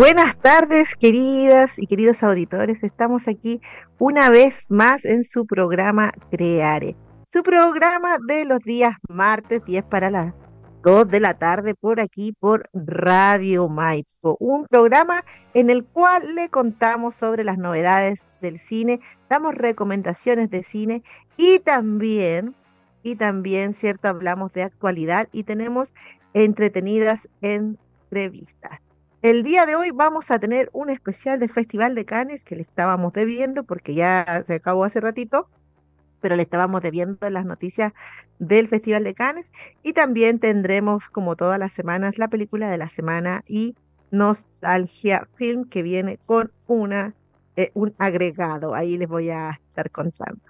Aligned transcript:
Buenas 0.00 0.34
tardes, 0.38 0.96
queridas 0.96 1.78
y 1.78 1.86
queridos 1.86 2.22
auditores. 2.22 2.84
Estamos 2.84 3.28
aquí 3.28 3.60
una 3.98 4.30
vez 4.30 4.64
más 4.70 5.04
en 5.04 5.24
su 5.24 5.44
programa 5.44 6.10
Creare, 6.30 6.96
su 7.26 7.42
programa 7.42 8.16
de 8.26 8.46
los 8.46 8.60
días 8.60 8.94
martes 9.10 9.62
10 9.66 9.84
para 9.84 10.10
las 10.10 10.32
2 10.84 11.06
de 11.06 11.20
la 11.20 11.34
tarde 11.34 11.74
por 11.74 12.00
aquí 12.00 12.32
por 12.32 12.70
Radio 12.72 13.68
Maipo, 13.68 14.38
un 14.40 14.64
programa 14.64 15.22
en 15.52 15.68
el 15.68 15.84
cual 15.84 16.34
le 16.34 16.48
contamos 16.48 17.14
sobre 17.14 17.44
las 17.44 17.58
novedades 17.58 18.24
del 18.40 18.58
cine, 18.58 19.00
damos 19.28 19.54
recomendaciones 19.54 20.48
de 20.48 20.62
cine 20.62 21.02
y 21.36 21.58
también 21.58 22.54
y 23.02 23.16
también, 23.16 23.74
cierto, 23.74 24.08
hablamos 24.08 24.50
de 24.54 24.62
actualidad 24.62 25.28
y 25.30 25.42
tenemos 25.42 25.92
entretenidas 26.32 27.28
entrevistas. 27.42 28.80
El 29.22 29.42
día 29.42 29.66
de 29.66 29.76
hoy 29.76 29.90
vamos 29.90 30.30
a 30.30 30.38
tener 30.38 30.70
un 30.72 30.88
especial 30.88 31.38
del 31.38 31.50
Festival 31.50 31.94
de 31.94 32.06
Cannes 32.06 32.42
que 32.42 32.56
le 32.56 32.62
estábamos 32.62 33.12
debiendo 33.12 33.64
porque 33.64 33.92
ya 33.92 34.44
se 34.46 34.54
acabó 34.54 34.84
hace 34.84 34.98
ratito, 34.98 35.46
pero 36.22 36.36
le 36.36 36.42
estábamos 36.42 36.80
debiendo 36.80 37.28
las 37.28 37.44
noticias 37.44 37.92
del 38.38 38.68
Festival 38.68 39.04
de 39.04 39.14
Cannes 39.14 39.52
y 39.82 39.92
también 39.92 40.38
tendremos 40.38 41.10
como 41.10 41.36
todas 41.36 41.58
las 41.58 41.74
semanas 41.74 42.16
la 42.16 42.28
película 42.28 42.70
de 42.70 42.78
la 42.78 42.88
semana 42.88 43.44
y 43.46 43.74
Nostalgia 44.10 45.28
Film 45.34 45.68
que 45.68 45.82
viene 45.82 46.18
con 46.24 46.50
una 46.66 47.14
eh, 47.56 47.72
un 47.74 47.94
agregado. 47.98 48.74
Ahí 48.74 48.96
les 48.96 49.08
voy 49.08 49.28
a 49.28 49.60
estar 49.68 49.90
contando. 49.90 50.40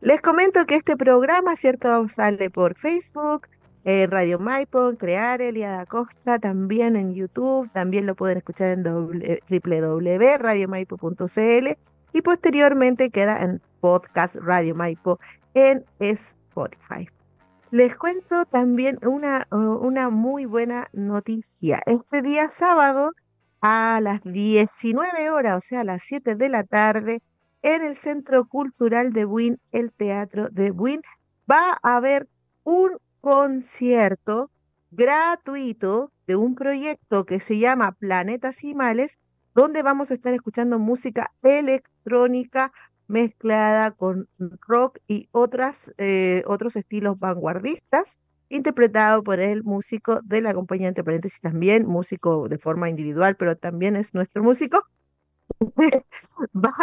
Les 0.00 0.20
comento 0.20 0.66
que 0.66 0.76
este 0.76 0.96
programa, 0.96 1.56
¿cierto? 1.56 2.08
Sale 2.08 2.48
por 2.48 2.76
Facebook, 2.76 3.48
eh, 3.84 4.06
Radio 4.06 4.38
Maipo, 4.38 4.94
Crear, 4.96 5.42
Eliada 5.42 5.84
Costa, 5.86 6.38
también 6.38 6.96
en 6.96 7.14
YouTube, 7.14 7.70
también 7.72 8.06
lo 8.06 8.14
pueden 8.14 8.38
escuchar 8.38 8.68
en 8.68 8.82
www.radiomaipo.cl 8.82 11.68
y 12.12 12.22
posteriormente 12.22 13.10
queda 13.10 13.42
en 13.42 13.60
podcast 13.80 14.36
Radio 14.36 14.74
Maipo 14.74 15.18
en 15.54 15.84
Spotify. 15.98 17.08
Les 17.70 17.94
cuento 17.96 18.46
también 18.46 18.98
una, 19.04 19.46
una 19.50 20.08
muy 20.08 20.46
buena 20.46 20.88
noticia. 20.92 21.82
Este 21.86 22.22
día 22.22 22.48
sábado 22.48 23.10
a 23.60 23.98
las 24.00 24.22
19 24.22 25.30
horas, 25.30 25.56
o 25.56 25.60
sea, 25.60 25.80
a 25.80 25.84
las 25.84 26.02
7 26.04 26.36
de 26.36 26.48
la 26.48 26.64
tarde, 26.64 27.20
en 27.62 27.82
el 27.82 27.96
Centro 27.96 28.44
Cultural 28.44 29.12
de 29.12 29.24
Buin, 29.24 29.58
el 29.72 29.90
Teatro 29.90 30.48
de 30.50 30.70
Buin, 30.70 31.02
va 31.50 31.76
a 31.82 31.96
haber 31.96 32.28
un 32.62 32.92
concierto 33.24 34.50
gratuito 34.90 36.12
de 36.26 36.36
un 36.36 36.54
proyecto 36.54 37.24
que 37.24 37.40
se 37.40 37.58
llama 37.58 37.92
Planetas 37.92 38.62
y 38.62 38.74
Males, 38.74 39.18
donde 39.54 39.82
vamos 39.82 40.10
a 40.10 40.14
estar 40.14 40.34
escuchando 40.34 40.78
música 40.78 41.32
electrónica 41.42 42.70
mezclada 43.06 43.92
con 43.92 44.28
rock 44.68 44.98
y 45.08 45.30
otras, 45.32 45.90
eh, 45.96 46.42
otros 46.46 46.76
estilos 46.76 47.18
vanguardistas, 47.18 48.20
interpretado 48.50 49.24
por 49.24 49.40
el 49.40 49.64
músico 49.64 50.20
de 50.22 50.42
la 50.42 50.52
compañía, 50.52 50.88
entre 50.88 51.02
paréntesis 51.02 51.40
también, 51.40 51.86
músico 51.86 52.46
de 52.50 52.58
forma 52.58 52.90
individual, 52.90 53.36
pero 53.36 53.56
también 53.56 53.96
es 53.96 54.12
nuestro 54.12 54.42
músico. 54.42 54.84
Va 56.54 56.74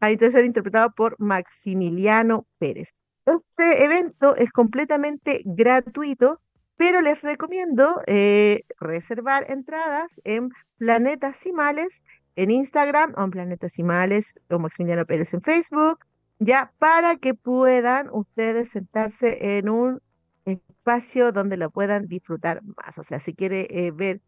a 0.00 0.08
ser 0.08 0.46
interpretado 0.46 0.90
por 0.94 1.16
Maximiliano 1.20 2.46
Pérez. 2.58 2.94
Este 3.24 3.84
evento 3.84 4.34
es 4.36 4.50
completamente 4.50 5.42
gratuito, 5.44 6.40
pero 6.76 7.00
les 7.00 7.22
recomiendo 7.22 8.02
eh, 8.06 8.62
reservar 8.80 9.50
entradas 9.50 10.20
en 10.24 10.50
Planetas 10.78 11.36
Simales 11.36 12.02
en 12.36 12.50
Instagram 12.50 13.14
o 13.16 13.24
en 13.24 13.30
Planetas 13.30 13.72
Simales 13.74 14.34
o 14.50 14.58
Maximiliano 14.58 15.06
Pérez 15.06 15.32
en 15.34 15.42
Facebook, 15.42 16.00
ya 16.38 16.72
para 16.78 17.16
que 17.16 17.34
puedan 17.34 18.08
ustedes 18.12 18.70
sentarse 18.70 19.58
en 19.58 19.68
un 19.68 20.00
espacio 20.44 21.32
donde 21.32 21.56
lo 21.56 21.70
puedan 21.70 22.08
disfrutar 22.08 22.62
más. 22.64 22.98
O 22.98 23.02
sea, 23.02 23.20
si 23.20 23.34
quiere 23.34 23.68
eh, 23.70 23.90
ver, 23.92 24.20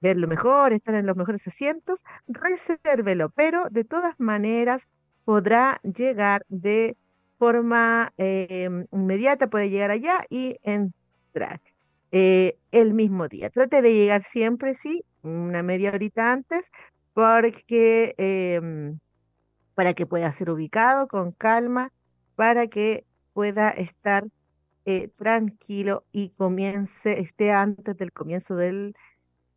ver 0.00 0.16
lo 0.16 0.28
mejor, 0.28 0.72
estar 0.72 0.94
en 0.94 1.06
los 1.06 1.16
mejores 1.16 1.46
asientos, 1.48 2.04
resérvelo, 2.28 3.30
pero 3.30 3.68
de 3.70 3.84
todas 3.84 4.14
maneras 4.20 4.86
podrá 5.24 5.80
llegar 5.82 6.44
de 6.48 6.96
forma 7.38 8.12
em, 8.16 8.86
inmediata, 8.92 9.48
puede 9.48 9.70
llegar 9.70 9.90
allá 9.90 10.24
y 10.30 10.56
entrar 10.62 11.60
eh, 12.12 12.58
el 12.72 12.94
mismo 12.94 13.28
día. 13.28 13.50
Trate 13.50 13.82
de 13.82 13.94
llegar 13.94 14.22
siempre, 14.22 14.74
sí, 14.74 15.04
una 15.22 15.62
media 15.62 15.92
horita 15.92 16.32
antes, 16.32 16.70
porque 17.14 18.14
em, 18.18 18.98
para 19.74 19.94
que 19.94 20.06
pueda 20.06 20.32
ser 20.32 20.50
ubicado 20.50 21.08
con 21.08 21.32
calma, 21.32 21.92
para 22.36 22.66
que 22.68 23.06
pueda 23.32 23.70
estar 23.70 24.26
eh, 24.86 25.08
tranquilo 25.16 26.04
y 26.12 26.30
comience, 26.30 27.20
esté 27.20 27.52
antes 27.52 27.96
del 27.96 28.12
comienzo 28.12 28.56
del 28.56 28.94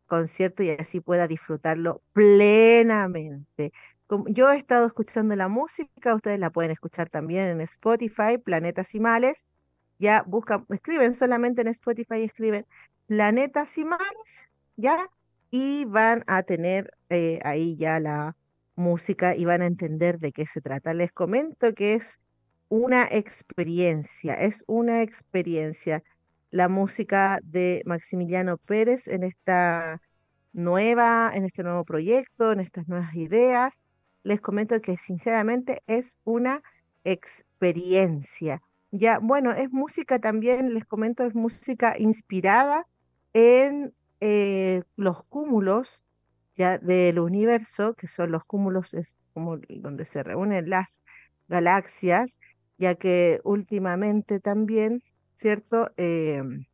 concierto 0.06 0.62
y 0.62 0.70
así 0.70 1.00
pueda 1.00 1.28
disfrutarlo 1.28 2.02
plenamente 2.12 3.72
yo 4.28 4.50
he 4.50 4.56
estado 4.56 4.86
escuchando 4.86 5.36
la 5.36 5.48
música, 5.48 6.14
ustedes 6.14 6.38
la 6.38 6.50
pueden 6.50 6.70
escuchar 6.72 7.08
también 7.08 7.46
en 7.46 7.60
Spotify, 7.60 8.38
Planetas 8.42 8.94
y 8.94 9.00
Males. 9.00 9.46
Ya 9.98 10.22
buscan, 10.26 10.66
escriben 10.70 11.14
solamente 11.14 11.62
en 11.62 11.68
Spotify, 11.68 12.22
escriben 12.22 12.66
Planetas 13.06 13.76
y 13.78 13.84
Males, 13.84 14.50
¿ya? 14.76 15.08
Y 15.50 15.84
van 15.84 16.24
a 16.26 16.42
tener 16.42 16.92
eh, 17.10 17.40
ahí 17.44 17.76
ya 17.76 18.00
la 18.00 18.36
música 18.76 19.36
y 19.36 19.44
van 19.44 19.62
a 19.62 19.66
entender 19.66 20.18
de 20.18 20.32
qué 20.32 20.46
se 20.46 20.60
trata. 20.60 20.94
Les 20.94 21.12
comento 21.12 21.74
que 21.74 21.94
es 21.94 22.20
una 22.68 23.04
experiencia, 23.04 24.34
es 24.34 24.64
una 24.66 25.02
experiencia 25.02 26.02
la 26.50 26.68
música 26.68 27.38
de 27.44 27.82
Maximiliano 27.86 28.58
Pérez 28.58 29.06
en 29.06 29.22
esta 29.22 30.00
nueva, 30.52 31.30
en 31.34 31.44
este 31.44 31.62
nuevo 31.62 31.84
proyecto, 31.84 32.52
en 32.52 32.60
estas 32.60 32.88
nuevas 32.88 33.14
ideas 33.14 33.80
les 34.22 34.40
comento 34.40 34.80
que 34.80 34.96
sinceramente 34.96 35.82
es 35.86 36.18
una 36.24 36.62
experiencia. 37.04 38.62
Ya, 38.90 39.18
bueno, 39.18 39.52
es 39.52 39.70
música 39.70 40.18
también, 40.18 40.74
les 40.74 40.84
comento, 40.84 41.24
es 41.24 41.34
música 41.34 41.94
inspirada 41.98 42.86
en 43.32 43.94
eh, 44.20 44.82
los 44.96 45.22
cúmulos 45.24 46.02
ya 46.54 46.78
del 46.78 47.20
universo, 47.20 47.94
que 47.94 48.08
son 48.08 48.32
los 48.32 48.44
cúmulos, 48.44 48.92
es 48.94 49.14
como 49.32 49.58
donde 49.68 50.04
se 50.04 50.22
reúnen 50.22 50.68
las 50.68 51.02
galaxias, 51.48 52.38
ya 52.78 52.96
que 52.96 53.40
últimamente 53.44 54.40
también, 54.40 55.02
¿cierto? 55.36 55.90
Em, 55.96 56.66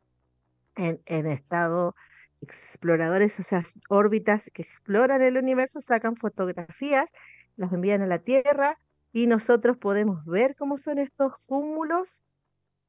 en, 0.75 1.01
en 1.05 1.27
estado 1.27 1.95
exploradores, 2.41 3.39
o 3.39 3.43
sea, 3.43 3.63
órbitas 3.89 4.49
que 4.53 4.63
exploran 4.63 5.21
el 5.21 5.37
universo, 5.37 5.81
sacan 5.81 6.15
fotografías 6.15 7.11
las 7.57 7.73
envían 7.73 8.01
a 8.01 8.07
la 8.07 8.19
Tierra 8.19 8.79
y 9.13 9.27
nosotros 9.27 9.77
podemos 9.77 10.25
ver 10.25 10.55
cómo 10.55 10.77
son 10.77 10.99
estos 10.99 11.33
cúmulos 11.47 12.21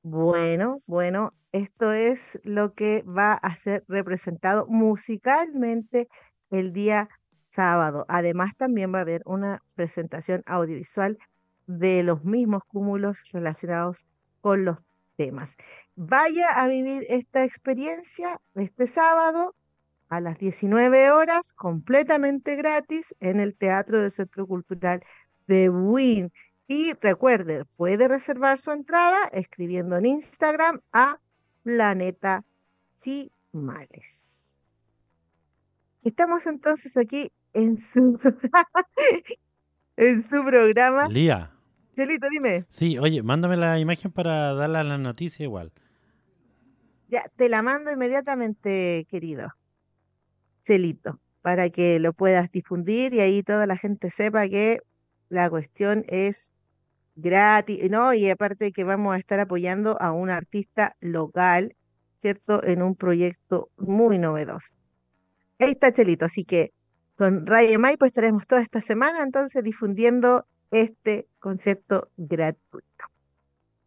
Bueno, 0.02 0.80
bueno, 0.86 1.34
esto 1.52 1.92
es 1.92 2.38
lo 2.44 2.74
que 2.74 3.02
va 3.02 3.34
a 3.34 3.56
ser 3.56 3.84
representado 3.88 4.66
musicalmente 4.66 6.08
el 6.50 6.72
día 6.72 7.08
sábado. 7.40 8.04
Además, 8.08 8.56
también 8.56 8.94
va 8.94 8.98
a 8.98 9.02
haber 9.02 9.22
una 9.26 9.62
presentación 9.74 10.42
audiovisual 10.46 11.18
de 11.66 12.02
los 12.02 12.24
mismos 12.24 12.62
cúmulos 12.64 13.24
relacionados 13.32 14.06
con 14.40 14.64
los 14.64 14.78
temas. 15.16 15.56
Vaya 15.96 16.48
a 16.50 16.68
vivir 16.68 17.04
esta 17.08 17.44
experiencia 17.44 18.40
este 18.54 18.86
sábado 18.86 19.54
a 20.08 20.20
las 20.20 20.38
19 20.38 21.10
horas, 21.10 21.52
completamente 21.54 22.56
gratis, 22.56 23.14
en 23.20 23.40
el 23.40 23.54
Teatro 23.54 24.00
del 24.00 24.10
Centro 24.10 24.46
Cultural 24.46 25.02
de 25.46 25.68
Buin. 25.68 26.32
Y 26.66 26.92
recuerde, 26.94 27.64
puede 27.76 28.08
reservar 28.08 28.58
su 28.58 28.70
entrada 28.72 29.28
escribiendo 29.32 29.96
en 29.96 30.06
Instagram 30.06 30.80
a 30.92 31.18
Planeta 31.62 32.44
Simales. 32.88 34.60
Estamos 36.02 36.46
entonces 36.46 36.96
aquí 36.96 37.30
en 37.52 37.78
su, 37.78 38.18
en 39.96 40.22
su 40.22 40.44
programa. 40.44 41.08
Lía. 41.08 41.52
Chelito, 41.94 42.28
dime. 42.30 42.64
Sí, 42.68 42.98
oye, 42.98 43.22
mándame 43.22 43.56
la 43.56 43.78
imagen 43.78 44.12
para 44.12 44.54
darle 44.54 44.78
a 44.78 44.84
la 44.84 44.98
noticia 44.98 45.44
igual. 45.44 45.72
Ya, 47.08 47.24
te 47.36 47.48
la 47.48 47.62
mando 47.62 47.90
inmediatamente, 47.90 49.06
querido. 49.10 49.57
Celito, 50.68 51.18
para 51.40 51.70
que 51.70 51.98
lo 51.98 52.12
puedas 52.12 52.52
difundir 52.52 53.14
y 53.14 53.20
ahí 53.20 53.42
toda 53.42 53.66
la 53.66 53.78
gente 53.78 54.10
sepa 54.10 54.46
que 54.48 54.80
la 55.30 55.48
cuestión 55.48 56.04
es 56.08 56.54
gratis, 57.16 57.90
¿no? 57.90 58.12
Y 58.12 58.28
aparte 58.28 58.70
que 58.72 58.84
vamos 58.84 59.14
a 59.14 59.18
estar 59.18 59.40
apoyando 59.40 59.96
a 59.98 60.12
un 60.12 60.28
artista 60.28 60.94
local, 61.00 61.74
¿cierto? 62.16 62.62
En 62.62 62.82
un 62.82 62.94
proyecto 62.94 63.70
muy 63.78 64.18
novedoso. 64.18 64.76
Ahí 65.58 65.70
está 65.70 65.90
Chelito, 65.90 66.26
así 66.26 66.44
que 66.44 66.74
con 67.16 67.46
Radio 67.46 67.78
Maipo 67.80 68.04
estaremos 68.04 68.46
toda 68.46 68.60
esta 68.60 68.82
semana 68.82 69.22
entonces 69.22 69.64
difundiendo 69.64 70.46
este 70.70 71.28
concepto 71.38 72.10
gratuito. 72.18 72.87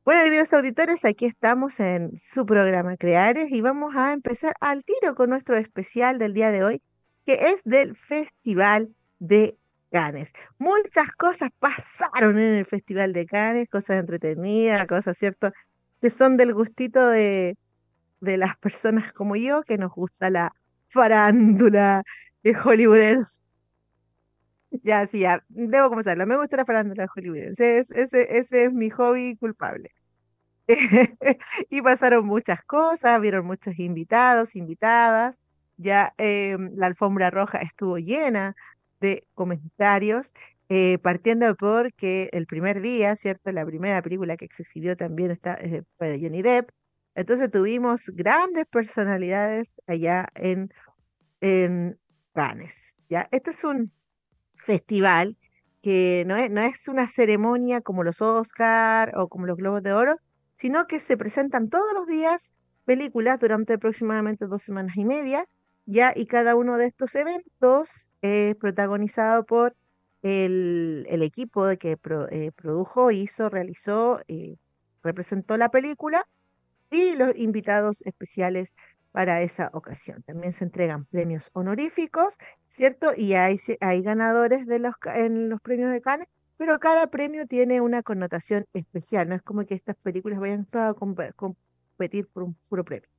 Bueno, 0.04 0.24
queridos 0.24 0.52
auditores, 0.54 1.06
aquí 1.06 1.28
estamos 1.28 1.80
en 1.80 2.18
su 2.18 2.44
programa 2.48 2.98
Creares 2.98 3.52
y 3.52 3.62
vamos 3.62 3.96
a 3.96 4.14
empezar 4.14 4.56
al 4.60 4.84
tiro 4.84 5.14
con 5.14 5.30
nuestro 5.30 5.56
especial 5.56 6.18
del 6.18 6.34
día 6.34 6.50
de 6.50 6.64
hoy, 6.64 6.82
que 7.24 7.34
es 7.52 7.62
del 7.66 7.96
Festival 7.96 8.96
de 9.20 9.58
Cannes. 9.92 10.34
Muchas 10.58 11.12
cosas 11.12 11.50
pasaron 11.60 12.40
en 12.40 12.56
el 12.56 12.66
Festival 12.66 13.14
de 13.14 13.28
Cannes, 13.28 13.70
cosas 13.70 14.00
entretenidas, 14.00 14.88
cosas, 14.88 15.16
¿cierto? 15.20 15.52
Que 16.02 16.10
son 16.10 16.36
del 16.36 16.56
gustito 16.56 17.08
de, 17.08 17.56
de 18.22 18.38
las 18.38 18.58
personas 18.58 19.14
como 19.14 19.36
yo, 19.36 19.62
que 19.62 19.78
nos 19.78 19.92
gusta 19.92 20.32
la 20.32 20.56
farándula 20.88 22.04
de 22.42 22.56
hollywoodense. 22.56 23.42
Ya, 24.84 25.06
sí, 25.06 25.20
ya, 25.20 25.44
debo 25.50 25.90
comenzarlo. 25.90 26.26
Me 26.26 26.38
gusta 26.38 26.58
la 26.58 26.66
farándula 26.66 27.08
hollywoodense. 27.14 27.80
Ese, 27.80 28.02
ese, 28.04 28.38
ese 28.38 28.64
es 28.66 28.74
mi 28.74 28.90
hobby 28.90 29.36
culpable. 29.38 29.92
y 31.70 31.82
pasaron 31.82 32.26
muchas 32.26 32.64
cosas, 32.66 33.22
vieron 33.22 33.46
muchos 33.46 33.80
invitados, 33.80 34.56
invitadas. 34.56 35.38
Ya 35.78 36.14
em, 36.18 36.72
la 36.76 36.88
alfombra 36.88 37.30
roja 37.32 37.60
estuvo 37.60 37.98
llena 38.00 38.56
de 39.02 39.28
comentarios, 39.34 40.34
eh, 40.70 41.00
partiendo 41.00 41.56
por 41.56 41.94
que 41.94 42.30
el 42.34 42.48
primer 42.48 42.82
día, 42.82 43.16
¿cierto? 43.18 43.52
La 43.52 43.66
primera 43.66 44.02
película 44.02 44.38
que 44.38 44.48
se 44.52 44.64
exhibió 44.64 44.98
también 44.98 45.32
está, 45.32 45.56
eh, 45.56 45.84
fue 45.98 46.10
de 46.12 46.22
Johnny 46.22 46.42
Depp. 46.44 46.70
Entonces 47.16 47.52
tuvimos 47.52 48.08
grandes 48.14 48.66
personalidades 48.68 49.72
allá 49.88 50.30
en, 50.36 50.72
en 51.42 52.00
Cannes. 52.34 52.98
¿ya? 53.10 53.28
Este 53.32 53.52
es 53.52 53.64
un 53.64 53.92
festival 54.62 55.36
que 55.82 56.24
no 56.28 56.38
es, 56.38 56.88
una 56.88 57.08
ceremonia 57.08 57.82
como 57.82 58.04
los 58.04 58.22
Oscar 58.22 59.14
o 59.18 59.28
como 59.28 59.48
los 59.48 59.58
Globos 59.58 59.82
de 59.84 59.94
Oro, 59.94 60.18
sino 60.56 60.86
que 60.86 61.00
se 61.00 61.18
presentan 61.18 61.70
todos 61.70 61.92
los 61.94 62.06
días 62.08 62.52
películas 62.86 63.40
durante 63.40 63.74
aproximadamente 63.74 64.46
dos 64.46 64.64
semanas 64.64 64.96
y 64.96 65.06
media, 65.06 65.46
ya, 65.86 66.14
y 66.16 66.28
cada 66.28 66.56
uno 66.56 66.78
de 66.78 66.86
estos 66.86 67.16
eventos 67.16 68.10
es 68.22 68.56
protagonizado 68.56 69.44
por 69.46 69.76
el, 70.22 71.08
el 71.10 71.24
equipo 71.24 71.66
de 71.66 71.78
que 71.78 71.98
eh, 72.30 72.52
produjo, 72.56 73.10
hizo, 73.10 73.50
realizó, 73.50 74.22
eh, 74.28 74.58
representó 75.04 75.58
la 75.58 75.70
película 75.70 76.28
y 76.92 77.16
los 77.16 77.36
invitados 77.36 78.04
especiales 78.04 78.76
para 79.12 79.42
esa 79.42 79.70
ocasión. 79.74 80.24
También 80.24 80.54
se 80.54 80.64
entregan 80.64 81.06
premios 81.06 81.50
honoríficos, 81.54 82.38
¿cierto? 82.70 83.12
Y 83.16 83.34
hay, 83.34 83.58
hay 83.80 84.02
ganadores 84.02 84.66
de 84.66 84.80
los, 84.80 84.96
en 85.14 85.50
los 85.50 85.62
premios 85.62 85.92
de 85.92 86.02
Cannes, 86.02 86.28
pero 86.58 86.80
cada 86.80 87.08
premio 87.08 87.48
tiene 87.48 87.82
una 87.82 88.04
connotación 88.04 88.66
especial, 88.74 89.28
no 89.28 89.36
es 89.36 89.42
como 89.42 89.66
que 89.66 89.74
estas 89.74 89.96
películas 89.98 90.40
vayan 90.40 90.68
a 90.74 90.94
competir 90.94 92.28
por 92.28 92.44
un 92.44 92.56
puro 92.70 92.86
premio. 92.86 93.10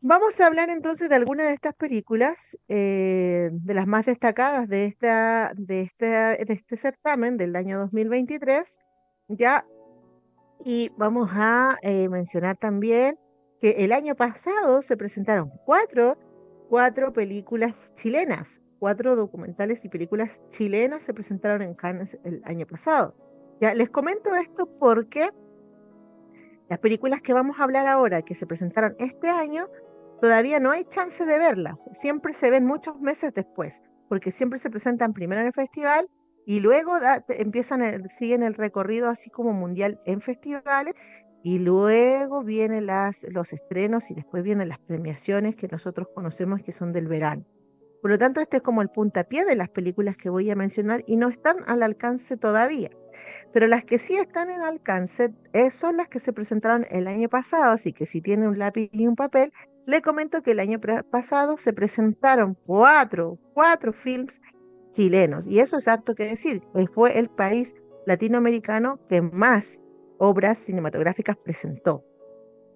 Vamos 0.00 0.40
a 0.40 0.46
hablar 0.46 0.68
entonces 0.70 1.08
de 1.08 1.16
algunas 1.16 1.46
de 1.46 1.54
estas 1.54 1.74
películas, 1.74 2.58
eh, 2.68 3.50
de 3.52 3.74
las 3.74 3.86
más 3.86 4.06
destacadas 4.06 4.68
de, 4.68 4.84
esta, 4.84 5.52
de, 5.56 5.82
este, 5.82 6.06
de 6.06 6.52
este 6.52 6.76
certamen 6.76 7.36
del 7.36 7.56
año 7.56 7.78
2023, 7.78 8.78
ya, 9.28 9.66
y 10.64 10.90
vamos 10.96 11.30
a 11.32 11.78
eh, 11.82 12.08
mencionar 12.08 12.56
también 12.56 13.18
el 13.70 13.92
año 13.92 14.14
pasado 14.14 14.82
se 14.82 14.96
presentaron 14.96 15.50
cuatro, 15.64 16.16
cuatro 16.68 17.12
películas 17.12 17.92
chilenas, 17.94 18.62
cuatro 18.78 19.16
documentales 19.16 19.84
y 19.84 19.88
películas 19.88 20.40
chilenas 20.48 21.04
se 21.04 21.14
presentaron 21.14 21.62
en 21.62 21.74
Cannes 21.74 22.18
el 22.24 22.42
año 22.44 22.66
pasado. 22.66 23.14
Ya 23.60 23.74
les 23.74 23.88
comento 23.88 24.34
esto 24.34 24.66
porque 24.78 25.30
las 26.68 26.78
películas 26.78 27.22
que 27.22 27.32
vamos 27.32 27.58
a 27.58 27.64
hablar 27.64 27.86
ahora, 27.86 28.22
que 28.22 28.34
se 28.34 28.46
presentaron 28.46 28.96
este 28.98 29.28
año, 29.28 29.68
todavía 30.20 30.60
no 30.60 30.70
hay 30.70 30.84
chance 30.84 31.24
de 31.24 31.38
verlas. 31.38 31.88
Siempre 31.92 32.34
se 32.34 32.50
ven 32.50 32.66
muchos 32.66 33.00
meses 33.00 33.32
después, 33.32 33.82
porque 34.08 34.32
siempre 34.32 34.58
se 34.58 34.70
presentan 34.70 35.12
primero 35.12 35.40
en 35.40 35.46
el 35.46 35.52
festival 35.52 36.08
y 36.44 36.60
luego 36.60 36.98
empiezan, 37.28 37.82
el, 37.82 38.10
siguen 38.10 38.42
el 38.42 38.54
recorrido 38.54 39.08
así 39.08 39.30
como 39.30 39.52
mundial 39.52 40.00
en 40.04 40.20
festivales 40.20 40.94
y 41.46 41.60
luego 41.60 42.42
vienen 42.42 42.86
las, 42.86 43.24
los 43.30 43.52
estrenos 43.52 44.10
y 44.10 44.14
después 44.14 44.42
vienen 44.42 44.68
las 44.68 44.80
premiaciones 44.80 45.54
que 45.54 45.68
nosotros 45.68 46.08
conocemos 46.12 46.60
que 46.60 46.72
son 46.72 46.92
del 46.92 47.06
verano. 47.06 47.44
Por 48.02 48.10
lo 48.10 48.18
tanto, 48.18 48.40
este 48.40 48.56
es 48.56 48.64
como 48.64 48.82
el 48.82 48.88
puntapié 48.88 49.44
de 49.44 49.54
las 49.54 49.68
películas 49.68 50.16
que 50.16 50.28
voy 50.28 50.50
a 50.50 50.56
mencionar 50.56 51.04
y 51.06 51.14
no 51.14 51.28
están 51.28 51.58
al 51.68 51.84
alcance 51.84 52.36
todavía. 52.36 52.90
Pero 53.52 53.68
las 53.68 53.84
que 53.84 54.00
sí 54.00 54.16
están 54.16 54.50
en 54.50 54.62
alcance 54.62 55.32
eh, 55.52 55.70
son 55.70 55.98
las 55.98 56.08
que 56.08 56.18
se 56.18 56.32
presentaron 56.32 56.84
el 56.90 57.06
año 57.06 57.28
pasado, 57.28 57.70
así 57.70 57.92
que 57.92 58.06
si 58.06 58.20
tiene 58.20 58.48
un 58.48 58.58
lápiz 58.58 58.90
y 58.90 59.06
un 59.06 59.14
papel, 59.14 59.52
le 59.86 60.02
comento 60.02 60.42
que 60.42 60.50
el 60.50 60.58
año 60.58 60.80
pasado 61.12 61.58
se 61.58 61.72
presentaron 61.72 62.58
cuatro, 62.66 63.38
cuatro 63.54 63.92
films 63.92 64.42
chilenos. 64.90 65.46
Y 65.46 65.60
eso 65.60 65.76
es 65.76 65.86
apto 65.86 66.16
que 66.16 66.24
decir, 66.24 66.64
fue 66.92 67.20
el 67.20 67.28
país 67.28 67.72
latinoamericano 68.04 68.98
que 69.08 69.22
más 69.22 69.78
obras 70.18 70.58
cinematográficas 70.58 71.36
presentó. 71.36 72.04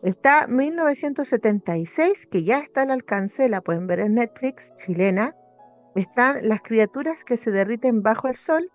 Está 0.02 0.46
1976, 0.46 2.26
que 2.26 2.42
ya 2.42 2.60
está 2.60 2.82
al 2.82 2.90
alcance, 2.90 3.48
la 3.48 3.60
pueden 3.60 3.86
ver 3.86 4.00
en 4.00 4.14
Netflix, 4.14 4.72
chilena. 4.78 5.36
Están 5.94 6.48
Las 6.48 6.62
criaturas 6.62 7.24
que 7.24 7.36
se 7.36 7.50
derriten 7.50 8.02
bajo 8.02 8.28
el 8.28 8.36
sol, 8.36 8.70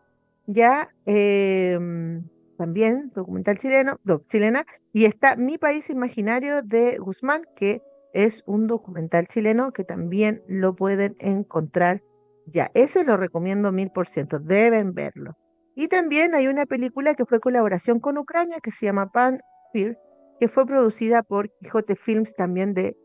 ya 0.45 0.89
em, 1.05 2.27
también 2.57 3.11
documental 3.15 3.57
chileno, 3.57 3.99
chilena. 4.27 4.65
Y 4.93 5.05
está 5.05 5.35
Mi 5.35 5.57
país 5.57 5.89
imaginario 5.89 6.61
de 6.61 6.97
Guzmán, 6.97 7.43
que 7.55 7.81
es 8.13 8.43
un 8.45 8.67
documental 8.67 9.27
chileno 9.27 9.73
que 9.73 9.83
también 9.83 10.43
lo 10.47 10.75
pueden 10.75 11.15
encontrar 11.19 12.03
ya. 12.45 12.69
Ese 12.73 13.03
lo 13.03 13.17
recomiendo 13.17 13.71
mil 13.71 13.89
por 13.89 14.07
ciento, 14.07 14.39
deben 14.39 14.93
verlo. 14.93 15.35
Y 15.75 15.89
también 15.89 16.33
hay 16.33 16.47
una 16.47 16.65
película 16.65 17.15
que 17.15 17.25
fue 17.25 17.41
colaboración 17.41 17.99
con 17.99 18.17
Ucrania 18.17 18.59
que 18.61 18.71
se 18.71 18.85
llama 18.85 19.11
Pan 19.11 19.41
Fear, 19.73 19.99
que 20.39 20.47
fue 20.47 20.65
producida 20.65 21.21
por 21.21 21.49
Quijote 21.59 21.95
Films 21.95 22.33
también 22.35 22.73
de 22.73 22.97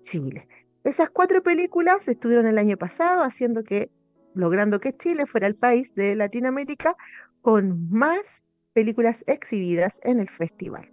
Chile. 0.00 0.46
Esas 0.84 1.10
cuatro 1.10 1.42
películas 1.42 2.06
estuvieron 2.06 2.46
el 2.46 2.58
año 2.58 2.76
pasado 2.76 3.22
haciendo 3.22 3.64
que, 3.64 3.90
logrando 4.34 4.78
que 4.78 4.96
Chile 4.96 5.26
fuera 5.26 5.46
el 5.46 5.56
país 5.56 5.94
de 5.94 6.14
Latinoamérica 6.14 6.96
con 7.40 7.90
más 7.90 8.42
películas 8.74 9.24
exhibidas 9.26 9.98
en 10.04 10.20
el 10.20 10.28
festival. 10.28 10.90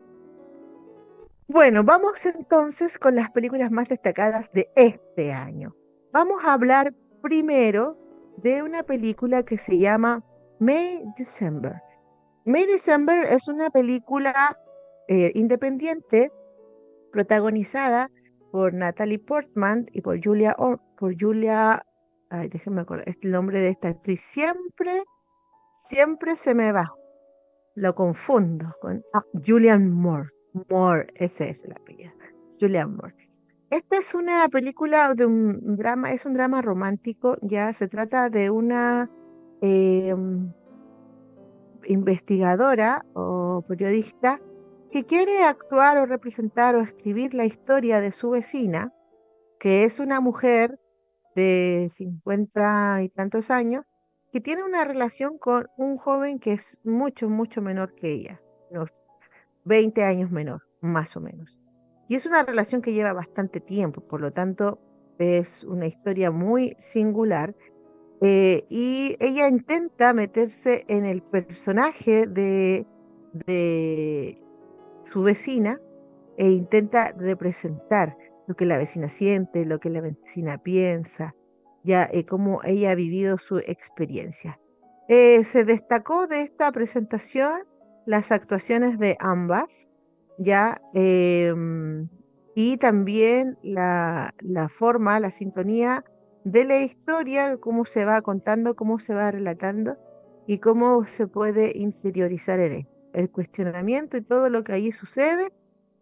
Bueno, 1.47 1.83
vamos 1.83 2.25
entonces 2.25 2.97
con 2.97 3.15
las 3.15 3.29
películas 3.29 3.71
más 3.71 3.87
destacadas 3.87 4.51
de 4.53 4.69
este 4.75 5.31
año. 5.31 5.75
Vamos 6.11 6.43
a 6.43 6.53
hablar 6.53 6.93
primero 7.21 7.97
de 8.37 8.63
una 8.63 8.83
película 8.83 9.43
que 9.43 9.57
se 9.57 9.77
llama 9.77 10.23
May 10.59 11.03
December. 11.17 11.81
May 12.45 12.65
December 12.65 13.25
es 13.25 13.47
una 13.47 13.69
película 13.69 14.57
eh, 15.07 15.31
independiente 15.35 16.31
protagonizada 17.12 18.09
por 18.51 18.74
Natalie 18.74 19.19
Portman 19.19 19.88
y 19.91 20.01
por 20.01 20.24
Julia, 20.24 20.55
por 20.97 21.15
Julia, 21.19 21.85
ay, 22.29 22.50
déjenme 22.50 22.81
acordar, 22.81 23.05
el 23.07 23.31
nombre 23.31 23.62
de 23.62 23.69
esta 23.69 23.89
actriz. 23.89 24.21
Siempre, 24.21 25.03
siempre 25.74 26.38
se 26.38 26.55
me 26.55 26.71
va, 26.71 26.93
lo 27.75 27.93
confundo 27.95 28.74
con 28.79 29.03
ah, 29.13 29.24
Julian 29.45 29.91
Moore, 29.91 30.29
Moore, 30.69 31.07
ese 31.15 31.50
es 31.50 31.67
la 31.67 31.75
apellido, 31.75 32.13
Julian 32.59 32.95
Moore. 32.95 33.15
Esta 33.71 33.97
es 33.97 34.13
una 34.15 34.47
película 34.47 35.13
de 35.15 35.25
un 35.25 35.75
drama, 35.75 36.12
es 36.12 36.25
un 36.25 36.33
drama 36.33 36.62
romántico, 36.62 37.38
ya 37.41 37.74
se 37.74 37.88
trata 37.88 38.29
de 38.29 38.50
una 38.50 39.09
em, 39.62 40.51
investigadora 41.88 43.05
o 43.13 43.63
periodista 43.67 44.39
que 44.91 45.05
quiere 45.05 45.43
actuar 45.43 45.97
o 45.97 46.05
representar 46.05 46.75
o 46.75 46.81
escribir 46.81 47.33
la 47.33 47.45
historia 47.45 48.00
de 48.00 48.12
su 48.12 48.29
vecina, 48.29 48.93
que 49.59 49.83
es 49.83 50.00
una 50.00 50.21
mujer 50.21 50.79
de 51.35 51.89
50 51.91 53.03
y 53.03 53.09
tantos 53.09 53.51
años, 53.51 53.83
que 54.31 54.41
tiene 54.41 54.63
una 54.63 54.83
relación 54.85 55.38
con 55.38 55.67
un 55.77 55.97
joven 55.97 56.39
que 56.39 56.53
es 56.53 56.77
mucho, 56.83 57.29
mucho 57.29 57.62
menor 57.62 57.93
que 57.95 58.12
ella, 58.12 58.41
unos 58.69 58.89
20 59.65 60.03
años 60.03 60.31
menor, 60.31 60.63
más 60.81 61.15
o 61.17 61.21
menos. 61.21 61.59
Y 62.07 62.15
es 62.15 62.25
una 62.25 62.43
relación 62.43 62.81
que 62.81 62.93
lleva 62.93 63.13
bastante 63.13 63.59
tiempo, 63.59 64.01
por 64.01 64.21
lo 64.21 64.31
tanto 64.31 64.79
es 65.17 65.63
una 65.63 65.88
historia 65.88 66.31
muy 66.31 66.75
singular. 66.77 67.55
Eh, 68.22 68.65
y 68.69 69.17
ella 69.19 69.48
intenta 69.48 70.13
meterse 70.13 70.86
en 70.88 71.05
el 71.05 71.22
personaje 71.22 72.27
de, 72.27 72.88
su 75.03 75.24
vecina 75.24 75.79
e 76.38 76.50
intenta 76.50 77.13
representar 77.17 78.17
lo 78.48 78.55
que 78.55 78.65
la 78.65 78.77
vecina 78.77 79.10
siente, 79.10 79.65
lo 79.65 79.79
que 79.79 79.89
la 79.89 80.01
vecina 80.01 80.57
piensa, 80.57 81.36
ya 81.84 82.07
eh, 82.12 82.25
cómo 82.25 82.62
ella 82.63 82.91
ha 82.91 82.95
vivido 82.95 83.38
su 83.38 83.57
experiencia. 83.57 84.60
Eh, 85.07 85.43
se 85.43 85.65
destacó 85.65 86.27
de 86.27 86.41
esta 86.41 86.72
presentación 86.72 87.63
las 88.05 88.31
actuaciones 88.31 88.98
de 88.98 89.17
ambas, 89.19 89.89
ya, 90.38 90.81
em, 90.93 92.07
y 92.55 92.77
también 92.77 93.57
la, 93.62 94.34
la 94.39 94.69
forma, 94.69 95.19
la 95.19 95.29
sintonía 95.29 96.03
de 96.45 96.63
la 96.63 96.79
historia, 96.79 97.57
cómo 97.57 97.85
se 97.85 98.05
va 98.05 98.21
contando, 98.21 98.75
cómo 98.75 98.99
se 98.99 99.15
va 99.15 99.31
relatando 99.31 99.97
y 100.45 100.59
cómo 100.59 101.05
se 101.07 101.27
puede 101.27 101.75
interiorizar 101.75 102.59
en 102.59 102.87
el 103.13 103.31
cuestionamiento 103.31 104.15
y 104.15 104.21
todo 104.21 104.49
lo 104.49 104.63
que 104.63 104.73
allí 104.73 104.91
sucede, 104.91 105.51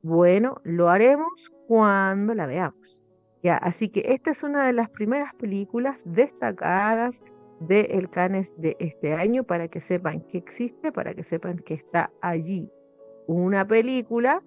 bueno, 0.01 0.57
lo 0.63 0.89
haremos 0.89 1.49
cuando 1.67 2.35
la 2.35 2.45
veamos. 2.45 3.01
Ya, 3.41 3.55
así 3.55 3.87
que 3.87 4.03
esta 4.07 4.31
es 4.31 4.43
una 4.43 4.65
de 4.65 4.73
las 4.73 4.89
primeras 4.89 5.33
películas 5.35 5.97
destacadas 6.03 7.21
de 7.61 7.81
El 7.91 8.09
Canes 8.09 8.51
de 8.57 8.75
este 8.79 9.13
año 9.13 9.45
para 9.45 9.69
que 9.69 9.79
sepan 9.79 10.21
que 10.27 10.37
existe, 10.37 10.91
para 10.91 11.13
que 11.13 11.23
sepan 11.23 11.59
que 11.59 11.75
está 11.75 12.11
allí. 12.21 12.69
Una 13.27 13.65
película, 13.65 14.43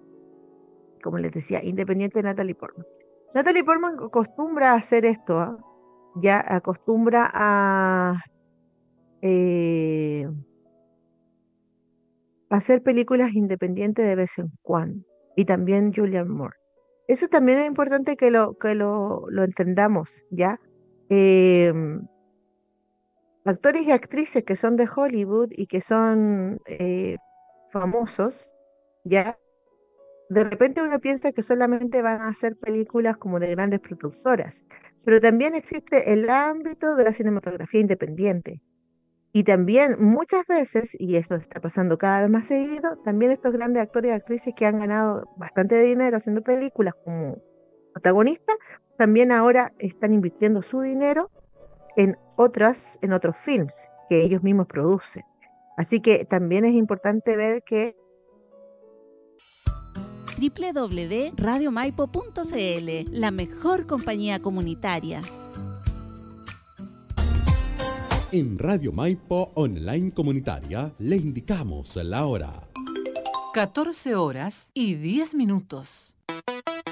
como 1.01 1.17
les 1.17 1.31
decía, 1.31 1.63
independiente 1.63 2.19
de 2.19 2.23
Natalie 2.23 2.53
Portman. 2.53 2.85
Natalie 3.33 3.63
Portman 3.63 3.97
acostumbra 3.99 4.73
a 4.73 4.75
hacer 4.75 5.03
esto, 5.03 5.39
¿ah? 5.39 5.57
Ya 6.15 6.43
acostumbra 6.45 7.29
a 7.33 8.21
eh, 9.21 10.27
hacer 12.49 12.83
películas 12.83 13.33
independientes 13.33 14.05
de 14.05 14.15
vez 14.15 14.37
en 14.37 14.51
cuando. 14.61 15.05
Y 15.35 15.45
también 15.45 15.93
Julian 15.93 16.29
Moore. 16.29 16.57
Eso 17.07 17.27
también 17.27 17.59
es 17.59 17.67
importante 17.67 18.17
que 18.17 18.31
lo, 18.31 18.57
que 18.57 18.75
lo, 18.75 19.25
lo 19.29 19.43
entendamos, 19.43 20.23
¿ya? 20.29 20.59
Em, 21.09 22.05
actores 23.45 23.83
y 23.83 23.91
actrices 23.91 24.43
que 24.43 24.55
son 24.55 24.75
de 24.75 24.89
Hollywood 24.93 25.49
y 25.51 25.67
que 25.67 25.79
son 25.79 26.59
eh, 26.65 27.17
famosos, 27.71 28.49
¿ya? 29.05 29.37
De 30.29 30.43
repente 30.43 30.81
uno 30.81 30.99
piensa 30.99 31.31
que 31.31 31.43
solamente 31.43 32.01
van 32.01 32.21
a 32.21 32.27
hacer 32.29 32.57
películas 32.57 33.17
como 33.17 33.39
de 33.39 33.51
grandes 33.51 33.79
productoras, 33.79 34.65
pero 35.05 35.21
también 35.21 35.55
existe 35.55 36.11
el 36.11 36.29
ámbito 36.29 36.95
de 36.95 37.03
la 37.05 37.13
cinematografía 37.13 37.81
independiente, 37.81 38.61
y 39.37 39.43
también 39.43 39.97
muchas 39.99 40.47
veces, 40.47 40.97
y 40.99 41.15
esto 41.15 41.35
está 41.35 41.61
pasando 41.61 41.99
cada 41.99 42.21
vez 42.21 42.29
más 42.31 42.47
seguido, 42.47 42.97
también 43.05 43.31
estos 43.31 43.53
grandes 43.53 43.83
actores 43.83 44.09
y 44.09 44.13
actrices 44.13 44.53
que 44.55 44.65
han 44.65 44.79
ganado 44.79 45.29
bastante 45.37 45.79
dinero 45.79 46.17
haciendo 46.17 46.41
películas 46.41 46.95
como 47.03 47.37
protagonistas, 47.93 48.55
también 48.97 49.31
ahora 49.31 49.73
están 49.77 50.13
invirtiendo 50.13 50.63
su 50.63 50.81
dinero 50.81 51.29
en 51.97 52.17
otras, 52.35 52.97
en 53.03 53.13
otros 53.13 53.37
films 53.37 53.75
que 54.09 54.23
ellos 54.23 54.41
mismos 54.41 54.65
producen. 54.65 55.23
Así 55.77 56.01
que 56.01 56.25
también 56.25 56.65
es 56.65 56.73
importante 56.73 57.37
ver 57.37 57.61
que 57.61 57.95
www.radiomaipo.cl, 60.37 63.11
la 63.11 63.31
mejor 63.31 63.87
compañía 63.87 64.39
comunitaria. 64.39 65.21
En 68.31 68.59
Radio 68.59 68.91
Maipo 68.91 69.51
Online 69.55 70.11
Comunitaria 70.11 70.93
le 70.99 71.15
indicamos 71.15 71.95
la 71.95 72.25
hora. 72.25 72.67
14 73.53 74.15
horas 74.15 74.69
y 74.73 74.95
10 74.95 75.33
minutos. 75.33 76.13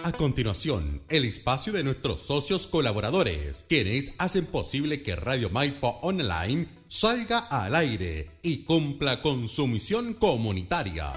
A 0.04 0.12
continuación, 0.12 1.02
el 1.10 1.26
espacio 1.26 1.74
de 1.74 1.84
nuestros 1.84 2.22
socios 2.22 2.68
colaboradores, 2.68 3.66
quienes 3.68 4.14
hacen 4.18 4.46
posible 4.46 5.04
que 5.04 5.16
Radio 5.16 5.50
Maipo 5.50 6.00
Online 6.04 6.68
salga 6.88 7.40
al 7.40 7.76
aire 7.76 8.30
y 8.42 8.64
cumpla 8.64 9.22
con 9.22 9.48
su 9.48 9.68
misión 9.68 10.14
comunitaria. 10.14 11.12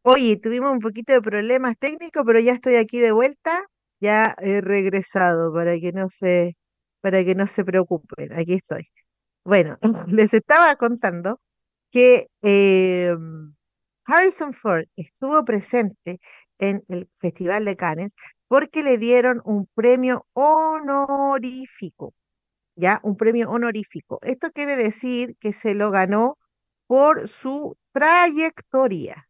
Oye, 0.03 0.37
tuvimos 0.37 0.71
un 0.71 0.79
poquito 0.79 1.13
de 1.13 1.21
problemas 1.21 1.77
técnicos, 1.77 2.23
pero 2.25 2.39
ya 2.39 2.53
estoy 2.53 2.75
aquí 2.75 2.99
de 2.99 3.11
vuelta 3.11 3.65
ya 3.99 4.35
he 4.39 4.61
regresado 4.61 5.53
para 5.53 5.79
que 5.79 5.91
no 5.91 6.09
se, 6.09 6.55
para 7.01 7.23
que 7.23 7.35
no 7.35 7.47
se 7.47 7.65
preocupen. 7.65 8.33
Aquí 8.33 8.55
estoy. 8.55 8.87
Bueno, 9.45 9.79
les 10.07 10.33
estaba 10.33 10.75
contando 10.77 11.39
que 11.91 12.29
em, 12.41 13.55
Harrison 14.05 14.53
Ford 14.53 14.85
estuvo 14.97 15.45
presente 15.45 16.19
en 16.59 16.83
el 16.89 17.09
Festival 17.19 17.65
de 17.65 17.77
Cannes 17.77 18.15
porque 18.47 18.83
le 18.83 18.97
dieron 18.97 19.41
un 19.45 19.67
premio 19.75 20.27
honorífico, 20.33 22.13
¿ya? 22.75 23.01
Un 23.03 23.17
premio 23.17 23.49
honorífico. 23.51 24.19
Esto 24.23 24.51
quiere 24.51 24.77
decir 24.77 25.37
que 25.39 25.53
se 25.53 25.75
lo 25.75 25.91
ganó 25.91 26.37
por 26.87 27.27
su 27.29 27.77
trayectoria, 27.93 29.28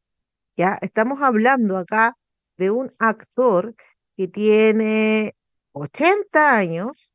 ¿ya? 0.60 0.78
Estamos 0.82 1.22
hablando 1.22 1.78
acá 1.78 2.18
de 2.58 2.70
un 2.72 2.94
actor 3.00 3.76
que 4.18 4.28
tiene 4.28 5.36
80 5.72 6.54
años, 6.54 7.14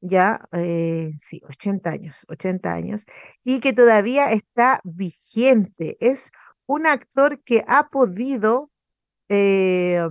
ya, 0.00 0.40
eh, 0.52 1.12
sí, 1.20 1.42
80 1.48 1.90
años, 1.90 2.24
80 2.28 2.72
años, 2.72 3.04
y 3.44 3.60
que 3.60 3.72
todavía 3.72 4.30
está 4.32 4.80
vigente. 4.84 5.96
Es 6.00 6.30
un 6.66 6.86
actor 6.86 7.42
que 7.42 7.64
ha 7.66 7.88
podido 7.88 8.70
eh, 9.28 10.06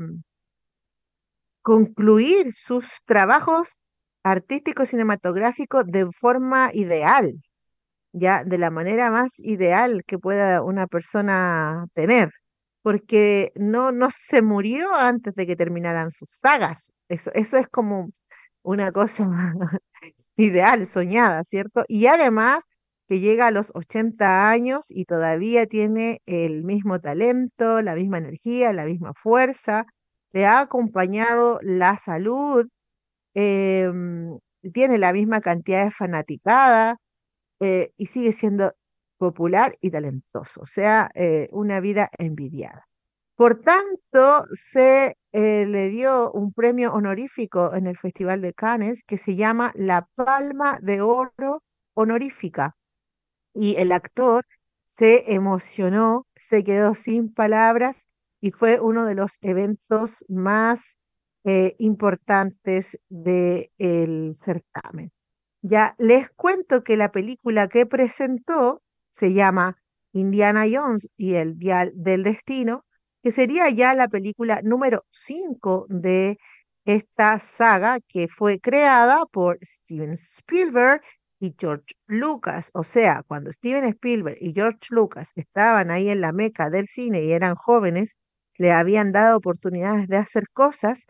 concluir 1.61 2.53
sus 2.53 2.85
trabajos 3.05 3.79
artísticos 4.23 4.89
cinematográficos 4.89 5.85
de 5.87 6.11
forma 6.11 6.69
ideal, 6.73 7.33
ya, 8.13 8.43
de 8.43 8.57
la 8.57 8.71
manera 8.71 9.11
más 9.11 9.39
ideal 9.39 10.03
que 10.05 10.19
pueda 10.19 10.63
una 10.63 10.87
persona 10.87 11.87
tener 11.93 12.31
porque 12.83 13.51
no, 13.55 13.91
no 13.91 14.09
se 14.11 14.41
murió 14.43 14.93
antes 14.93 15.35
de 15.35 15.47
que 15.47 15.55
terminaran 15.55 16.11
sus 16.11 16.31
sagas. 16.31 16.93
Eso, 17.09 17.31
eso 17.33 17.57
es 17.57 17.67
como 17.69 18.11
una 18.63 18.91
cosa 18.91 19.27
ideal, 20.37 20.87
soñada, 20.87 21.43
¿cierto? 21.45 21.85
Y 21.87 22.07
además 22.07 22.65
que 23.07 23.19
llega 23.19 23.47
a 23.47 23.51
los 23.51 23.71
80 23.75 24.49
años 24.49 24.87
y 24.89 25.05
todavía 25.05 25.65
tiene 25.67 26.21
el 26.25 26.63
mismo 26.63 26.99
talento, 26.99 27.81
la 27.81 27.95
misma 27.95 28.19
energía, 28.19 28.73
la 28.73 28.85
misma 28.85 29.13
fuerza, 29.15 29.85
le 30.33 30.45
ha 30.45 30.59
acompañado 30.61 31.59
la 31.63 31.97
salud, 31.97 32.67
em, 33.35 34.39
tiene 34.73 34.97
la 34.99 35.13
misma 35.13 35.41
cantidad 35.41 35.85
de 35.85 35.91
fanaticada 35.91 36.97
eh, 37.59 37.91
y 37.97 38.07
sigue 38.07 38.31
siendo 38.33 38.73
popular 39.23 39.77
y 39.79 39.89
talentoso, 39.89 40.61
o 40.61 40.65
sea, 40.65 41.09
eh, 41.15 41.47
una 41.51 41.79
vida 41.79 42.09
envidiada. 42.17 42.85
Por 43.35 43.61
tanto, 43.61 44.45
se 44.51 45.17
eh, 45.31 45.65
le 45.65 45.89
dio 45.89 46.29
un 46.33 46.51
premio 46.51 46.91
honorífico 46.93 47.73
en 47.73 47.87
el 47.87 47.97
Festival 47.97 48.41
de 48.41 48.53
Cannes 48.53 49.03
que 49.05 49.17
se 49.17 49.35
llama 49.37 49.71
la 49.75 50.07
Palma 50.15 50.77
de 50.81 50.99
Oro 51.01 51.63
Honorífica. 51.95 52.75
Y 53.53 53.75
el 53.77 53.93
actor 53.93 54.45
se 54.83 55.33
emocionó, 55.33 56.27
se 56.35 56.63
quedó 56.65 56.95
sin 56.95 57.33
palabras 57.33 58.07
y 58.41 58.51
fue 58.51 58.81
uno 58.81 59.05
de 59.05 59.15
los 59.15 59.37
eventos 59.41 60.25
más 60.27 60.97
eh, 61.45 61.75
importantes 61.79 62.99
del 63.09 64.35
certamen. 64.37 65.11
Ya 65.61 65.95
les 65.97 66.29
cuento 66.31 66.83
que 66.83 66.97
la 66.97 67.11
película 67.11 67.69
que 67.69 67.85
presentó 67.85 68.82
se 69.13 69.33
llama 69.33 69.77
Indiana 70.13 70.65
Jones 70.71 71.07
y 71.17 71.35
el 71.35 71.53
Vial 71.53 71.91
del 71.95 72.23
Destino, 72.23 72.85
que 73.21 73.31
sería 73.31 73.69
ya 73.69 73.93
la 73.93 74.07
película 74.09 74.61
número 74.63 75.05
5 75.11 75.85
de 75.89 76.37
esta 76.85 77.39
saga 77.39 77.99
que 78.07 78.27
fue 78.27 78.59
creada 78.59 79.25
por 79.27 79.59
Steven 79.63 80.13
Spielberg 80.13 81.01
y 81.39 81.55
George 81.57 81.95
Lucas. 82.07 82.71
O 82.73 82.83
sea, 82.83 83.23
cuando 83.27 83.51
Steven 83.51 83.83
Spielberg 83.85 84.37
y 84.41 84.53
George 84.53 84.79
Lucas 84.89 85.31
estaban 85.35 85.91
ahí 85.91 86.09
en 86.09 86.21
la 86.21 86.33
meca 86.33 86.69
del 86.69 86.87
cine 86.87 87.23
y 87.23 87.31
eran 87.31 87.55
jóvenes, 87.55 88.15
le 88.57 88.71
habían 88.71 89.11
dado 89.11 89.37
oportunidades 89.37 90.07
de 90.07 90.17
hacer 90.17 90.45
cosas, 90.53 91.05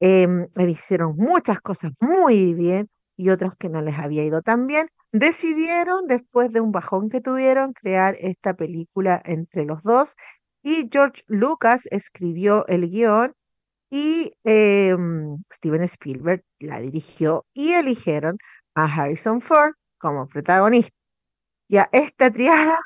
eh, 0.00 0.26
hicieron 0.68 1.16
muchas 1.16 1.60
cosas 1.60 1.92
muy 2.00 2.54
bien 2.54 2.88
y 3.16 3.30
otras 3.30 3.56
que 3.56 3.68
no 3.68 3.80
les 3.82 3.98
había 3.98 4.24
ido 4.24 4.42
tan 4.42 4.66
bien. 4.66 4.88
Decidieron, 5.14 6.08
después 6.08 6.50
de 6.52 6.60
un 6.60 6.72
bajón 6.72 7.08
que 7.08 7.20
tuvieron, 7.20 7.72
crear 7.72 8.16
esta 8.18 8.54
película 8.54 9.22
entre 9.24 9.64
los 9.64 9.80
dos 9.84 10.16
y 10.60 10.88
George 10.90 11.22
Lucas 11.28 11.86
escribió 11.92 12.66
el 12.66 12.90
guion 12.90 13.32
y 13.90 14.32
em, 14.44 15.38
Steven 15.52 15.82
Spielberg 15.84 16.42
la 16.58 16.80
dirigió 16.80 17.46
y 17.54 17.74
eligieron 17.74 18.38
a 18.74 18.86
Harrison 18.86 19.40
Ford 19.40 19.74
como 19.98 20.26
protagonista. 20.28 20.96
Ya 21.68 21.88
esta 21.92 22.30
triada, 22.32 22.80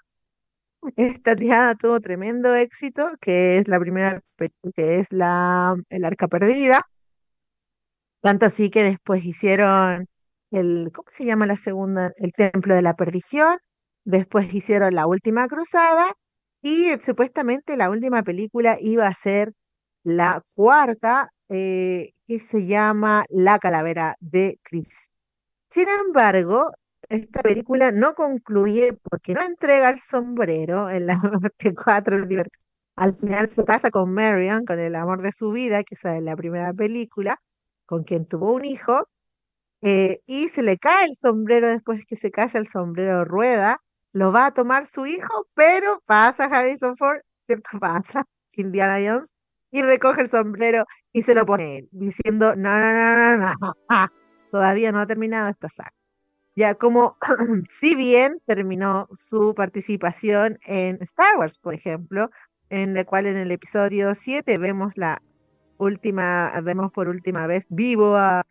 esta 0.97 1.37
triada 1.37 1.75
tuvo 1.76 2.00
tremendo 2.00 2.54
éxito, 2.54 3.11
que 3.20 3.58
es 3.58 3.68
la 3.68 3.80
primera, 3.80 4.23
que 4.75 4.99
es 5.00 5.12
la 5.12 5.76
El 5.90 6.04
Arca 6.04 6.28
Perdida. 6.28 6.87
Tanto 8.20 8.47
así 8.47 8.70
que 8.70 8.82
después 8.85 9.25
hicieron 9.25 10.08
el, 10.50 10.90
¿cómo 10.95 11.09
se 11.12 11.25
llama 11.25 11.47
la 11.47 11.57
segunda? 11.57 12.12
El 12.17 12.33
Templo 12.33 12.75
de 12.75 12.83
la 12.83 12.95
Perdición. 12.95 13.59
Después 14.05 14.52
hicieron 14.55 14.95
La 14.95 15.07
Última 15.07 15.47
Cruzada 15.49 16.12
y 16.62 16.93
supuestamente 17.02 17.76
la 17.76 17.90
última 17.90 18.23
película 18.23 18.78
iba 18.81 19.07
a 19.07 19.14
ser 19.14 19.52
la 20.05 20.43
cuarta, 20.55 21.31
eh, 21.49 22.12
que 22.26 22.40
se 22.40 22.67
llama 22.67 23.25
La 23.31 23.59
Calavera 23.59 24.17
de 24.21 24.59
Cristo. 24.62 25.14
Sin 25.71 25.88
embargo, 25.88 26.71
esta 27.09 27.43
película 27.43 27.93
no 27.93 28.14
concluye 28.14 28.95
porque 28.95 29.35
no 29.35 29.43
entrega 29.43 29.90
el 29.90 30.00
sombrero 30.00 30.90
en 30.90 31.07
la 31.07 31.21
parte 31.21 31.75
4. 31.75 32.26
Al 32.97 33.12
final 33.12 33.49
se 33.49 33.64
casa 33.64 33.90
con 33.90 34.12
Marion, 34.12 34.64
con 34.67 34.78
el 34.81 34.95
amor 34.95 35.23
de 35.23 35.33
su 35.33 35.50
vida, 35.52 35.85
que 35.85 35.95
es 35.95 36.05
la 36.23 36.37
primera 36.37 36.73
película, 36.75 37.40
con 37.87 38.05
quien 38.05 38.26
tuvo 38.26 38.52
un 38.52 38.64
hijo, 38.64 39.08
eh, 39.82 40.21
y 40.26 40.49
se 40.49 40.62
le 40.62 40.78
cae 40.78 41.06
el 41.06 41.17
sombrero 41.17 41.69
después 41.69 42.04
que 42.06 42.17
se 42.17 42.30
casa, 42.30 42.58
el 42.58 42.67
sombrero 42.69 43.25
rueda, 43.25 43.80
lo 44.12 44.32
va 44.32 44.47
a 44.47 44.54
tomar 44.54 44.86
su 44.86 45.06
hijo, 45.06 45.47
pero 45.54 46.02
pasa 46.06 46.45
Harrison 46.47 46.97
Ford, 46.97 47.21
¿cierto? 47.47 47.71
Pasa 47.80 48.25
Indiana 48.52 48.97
Jones 48.97 49.32
y 49.71 49.82
recoge 49.82 50.23
el 50.23 50.30
sombrero 50.30 50.84
y 51.12 51.23
se 51.23 51.34
lo 51.34 51.47
pone 51.47 51.88
diciendo, 51.93 52.56
no, 52.56 52.78
no, 52.78 52.93
no, 52.93 53.36
no, 53.36 53.54
no, 53.88 54.08
todavía 54.50 54.93
no 54.93 55.00
ha 55.00 55.06
terminado 55.06 55.49
esta 55.49 55.69
saga. 55.69 55.93
Ya 56.56 56.75
como, 56.75 57.17
si 57.71 57.95
bien 57.95 58.41
terminó 58.47 59.08
su 59.12 59.54
participación 59.54 60.58
en 60.67 60.99
Star 61.02 61.36
Wars, 61.38 61.58
por 61.58 61.75
ejemplo, 61.75 62.30
en 62.71 62.95
la 62.95 63.04
cual 63.04 63.26
en 63.26 63.36
el 63.36 63.52
episodio 63.52 64.14
7 64.14 64.58
vemos 64.58 64.97
la 64.97 65.23
última, 65.78 66.52
vemos 66.62 66.91
por 66.93 67.08
última 67.08 67.47
vez 67.47 67.67
vivo 67.69 68.17
a, 68.17 68.45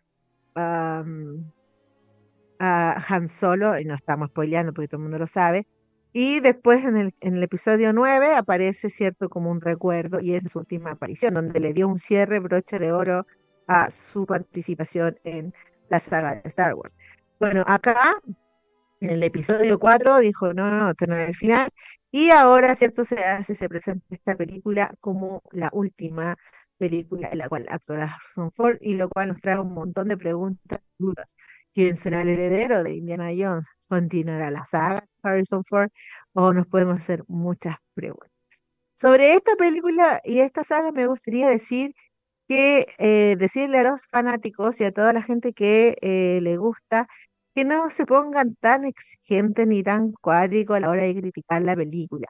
a 2.58 3.04
Han 3.08 3.28
Solo, 3.28 3.78
y 3.78 3.84
no 3.84 3.94
estamos 3.94 4.28
spoileando 4.30 4.72
porque 4.72 4.88
todo 4.88 4.98
el 4.98 5.02
mundo 5.02 5.18
lo 5.18 5.26
sabe. 5.26 5.66
Y 6.12 6.40
después 6.40 6.84
en 6.84 6.96
el, 6.96 7.42
episodio 7.42 7.92
9 7.92 8.34
aparece, 8.34 8.90
cierto, 8.90 9.28
como 9.28 9.50
un 9.50 9.60
recuerdo, 9.60 10.20
y 10.20 10.34
es 10.34 10.50
su 10.50 10.58
última 10.58 10.92
aparición, 10.92 11.34
donde 11.34 11.60
le 11.60 11.72
dio 11.72 11.86
un 11.86 11.98
cierre, 11.98 12.38
broche 12.38 12.78
de 12.78 12.92
oro 12.92 13.26
a 13.66 13.90
su 13.90 14.26
participación 14.26 15.18
en 15.24 15.54
la 15.90 15.98
saga 16.00 16.36
de 16.36 16.42
Star 16.44 16.74
Wars. 16.74 16.96
Bueno, 17.38 17.62
acá, 17.66 18.20
en 19.00 19.10
el 19.10 19.22
episodio 19.22 19.78
4, 19.78 20.18
dijo, 20.18 20.54
no, 20.54 20.70
no, 20.70 20.92
no, 21.06 21.16
el 21.16 21.34
final, 21.34 21.68
y 22.10 22.30
ahora, 22.30 22.74
cierto, 22.74 23.04
se 23.04 23.22
hace, 23.22 23.54
se 23.54 23.68
presenta 23.68 24.06
esta 24.10 24.34
película 24.34 24.94
como 25.00 25.42
la 25.52 25.68
última 25.72 26.36
película 26.78 27.28
en 27.30 27.38
la 27.38 27.48
cual 27.48 27.66
actúa 27.68 28.04
Harrison 28.04 28.52
Ford, 28.52 28.78
y 28.80 28.94
lo 28.94 29.08
cual 29.08 29.28
nos 29.28 29.40
trae 29.40 29.58
un 29.58 29.74
montón 29.74 30.08
de 30.08 30.16
preguntas 30.16 30.80
dudas 30.98 31.36
quién 31.74 31.96
será 31.96 32.22
el 32.22 32.28
heredero 32.30 32.82
de 32.82 32.96
Indiana 32.96 33.28
Jones. 33.36 33.66
¿Continuará 33.88 34.50
la 34.50 34.64
saga 34.64 35.04
Harrison 35.22 35.64
Ford? 35.64 35.90
O 36.32 36.52
nos 36.52 36.66
podemos 36.66 36.98
hacer 36.98 37.22
muchas 37.28 37.76
preguntas. 37.94 38.32
Sobre 38.94 39.34
esta 39.34 39.54
película 39.56 40.20
y 40.24 40.40
esta 40.40 40.64
saga 40.64 40.90
me 40.92 41.06
gustaría 41.06 41.48
decir 41.48 41.94
que 42.48 42.88
eh, 42.98 43.36
decirle 43.38 43.78
a 43.78 43.84
los 43.84 44.06
fanáticos 44.08 44.80
y 44.80 44.84
a 44.86 44.92
toda 44.92 45.12
la 45.12 45.22
gente 45.22 45.52
que 45.52 45.96
eh, 46.02 46.40
le 46.42 46.56
gusta 46.56 47.06
que 47.54 47.64
no 47.64 47.90
se 47.90 48.06
pongan 48.06 48.56
tan 48.56 48.84
exigentes 48.84 49.66
ni 49.66 49.82
tan 49.84 50.12
cuádricos 50.12 50.76
a 50.76 50.80
la 50.80 50.90
hora 50.90 51.04
de 51.04 51.14
criticar 51.14 51.62
la 51.62 51.76
película. 51.76 52.28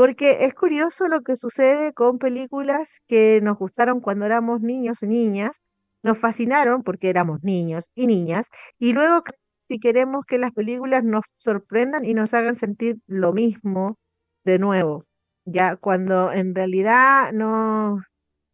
Porque 0.00 0.46
es 0.46 0.54
curioso 0.54 1.08
lo 1.08 1.20
que 1.20 1.36
sucede 1.36 1.92
con 1.92 2.18
películas 2.18 3.02
que 3.06 3.40
nos 3.42 3.58
gustaron 3.58 4.00
cuando 4.00 4.24
éramos 4.24 4.62
niños 4.62 5.02
o 5.02 5.06
niñas 5.06 5.60
nos 6.02 6.16
fascinaron 6.18 6.82
porque 6.82 7.10
éramos 7.10 7.42
niños 7.42 7.90
y 7.94 8.06
niñas, 8.06 8.46
y 8.78 8.94
luego 8.94 9.22
si 9.60 9.78
queremos 9.78 10.24
que 10.26 10.38
las 10.38 10.52
películas 10.52 11.04
nos 11.04 11.20
sorprendan 11.36 12.06
y 12.06 12.14
nos 12.14 12.32
hagan 12.32 12.54
sentir 12.54 12.96
lo 13.06 13.34
mismo 13.34 13.98
de 14.42 14.58
nuevo, 14.58 15.04
ya 15.44 15.76
cuando 15.76 16.32
en 16.32 16.54
realidad 16.54 17.32
no, 17.34 18.00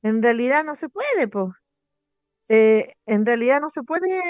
en 0.02 0.22
realidad 0.24 0.64
no 0.64 0.74
se 0.74 0.88
puede, 0.88 1.28
pues. 1.28 1.54
en 2.48 3.26
realidad 3.26 3.60
no 3.60 3.70
se 3.70 3.82
puede, 3.84 4.20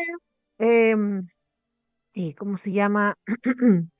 em, 0.58 1.26
y 2.14 2.34
¿cómo 2.34 2.58
se 2.58 2.72
llama? 2.72 3.14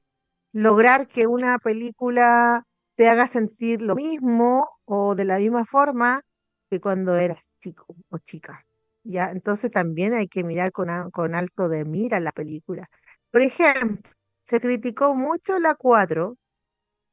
lograr 0.53 1.09
que 1.09 1.27
una 1.27 1.59
película 1.59 2.65
te 2.97 3.09
haga 3.09 3.27
sentir 3.29 3.83
lo 3.83 3.95
mismo 3.95 4.69
o 4.85 5.15
de 5.15 5.25
la 5.25 5.39
misma 5.39 5.65
forma 5.65 6.23
que 6.71 6.81
cuando 6.81 7.17
eras 7.17 7.43
chico 7.59 7.87
o 8.11 8.19
chica. 8.19 8.67
¿ya? 9.05 9.31
Entonces 9.31 9.71
también 9.71 10.15
hay 10.15 10.29
que 10.29 10.45
mirar 10.45 10.73
con, 10.73 10.89
con 11.13 11.35
alto 11.35 11.69
de 11.69 11.85
mira 11.85 12.21
la 12.21 12.33
película. 12.33 12.89
Por 13.31 13.43
ejemplo, 13.43 14.11
se 14.43 14.61
criticó 14.61 15.15
mucho 15.15 15.59
la 15.59 15.75
4 15.75 16.37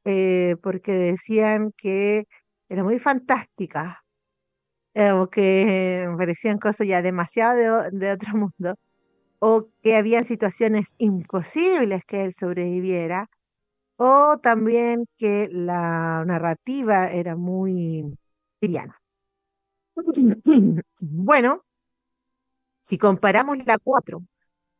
eh, 0.04 0.56
porque 0.62 0.92
decían 0.92 1.72
que 1.76 2.26
era 2.68 2.84
muy 2.84 2.98
fantástica, 2.98 4.04
eh, 4.94 5.12
o 5.12 5.28
que 5.30 6.08
parecían 6.18 6.58
cosas 6.58 6.86
ya 6.86 7.02
demasiado 7.02 7.90
de, 7.90 8.12
otro 8.12 8.28
mundo, 8.36 8.76
o 9.40 9.68
que 9.82 9.96
había 9.96 10.24
situaciones 10.24 10.94
imposibles 10.98 12.04
que 12.06 12.24
él 12.24 12.34
sobreviviera, 12.34 13.28
o 13.96 14.38
también 14.38 15.06
que 15.16 15.48
la 15.50 16.24
narrativa 16.26 17.08
era 17.10 17.36
muy 17.36 18.16
liviana. 18.60 19.00
Bueno, 21.00 21.64
si 22.80 22.98
comparamos 22.98 23.58
la 23.66 23.78
4, 23.78 24.22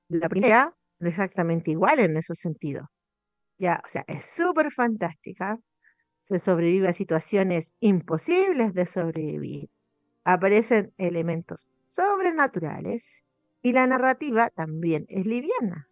la 0.09 0.29
primera, 0.29 0.75
es 0.97 1.03
exactamente 1.03 1.71
igual 1.71 2.01
en 2.01 2.17
esos 2.17 2.39
sentidos. 2.39 2.87
Ya, 3.59 3.83
o 3.85 3.89
sea, 3.89 4.05
es 4.07 4.27
súper 4.27 4.73
fantástica. 4.73 5.59
Se 6.25 6.39
sobrevive 6.39 6.89
a 6.89 6.93
situaciones 6.93 7.75
imposibles 7.81 8.75
de 8.75 8.87
sobrevivir. 8.87 9.71
Aparecen 10.25 10.93
elementos 10.99 11.69
sobrenaturales 11.89 13.23
y 13.63 13.73
la 13.73 13.87
narrativa 13.87 14.51
también 14.51 15.07
es 15.09 15.27
liviana. 15.27 15.89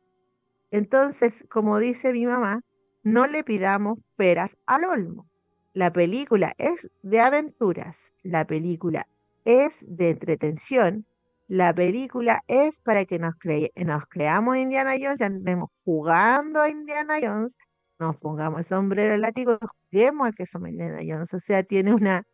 Entonces, 0.70 1.46
como 1.50 1.78
dice 1.78 2.12
mi 2.12 2.26
mamá, 2.26 2.62
no 3.02 3.26
le 3.26 3.44
pidamos 3.44 3.98
peras 4.16 4.56
al 4.66 4.84
olmo. 4.84 5.26
La 5.74 5.92
película 5.92 6.54
es 6.58 6.90
de 7.02 7.20
aventuras, 7.20 8.14
la 8.22 8.46
película 8.46 9.06
es 9.44 9.84
de 9.88 10.10
entretención, 10.10 11.06
la 11.48 11.74
película 11.74 12.42
es 12.46 12.80
para 12.80 13.04
que 13.04 13.18
nos, 13.18 13.34
nos 13.76 14.06
creamos 14.06 14.56
Indiana 14.56 14.92
Jones, 15.00 15.18
ya 15.18 15.26
andemos 15.26 15.70
jugando 15.84 16.60
a 16.60 16.68
Indiana 16.68 17.18
Jones, 17.22 17.56
nos 17.98 18.16
pongamos 18.16 18.60
el 18.60 18.64
sombrero 18.64 19.14
el 19.14 19.20
látigo, 19.20 19.58
juguemos 19.90 20.28
a 20.28 20.32
que 20.32 20.46
somos 20.46 20.70
Indiana 20.70 21.00
Jones. 21.06 21.32
O 21.34 21.40
sea, 21.40 21.62
tiene 21.62 21.94
una, 21.94 22.24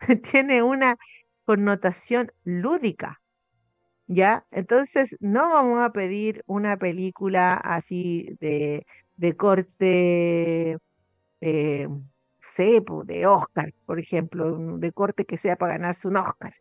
tiene 0.32 0.62
una 0.62 0.96
connotación 1.44 2.32
lúdica. 2.44 3.20
¿Ya? 4.06 4.44
Entonces, 4.50 5.16
no 5.20 5.50
vamos 5.50 5.80
a 5.80 5.92
pedir 5.92 6.42
una 6.46 6.76
película 6.76 7.54
así 7.54 8.36
de, 8.40 8.86
de 9.20 9.36
corte 9.36 10.78
eh, 11.42 11.88
cepo, 12.40 13.04
de 13.04 13.26
Oscar, 13.26 13.72
por 13.84 13.98
ejemplo, 13.98 14.78
de 14.78 14.92
corte 14.92 15.26
que 15.26 15.36
sea 15.36 15.56
para 15.56 15.74
ganarse 15.74 16.08
un 16.08 16.16
Oscar, 16.16 16.54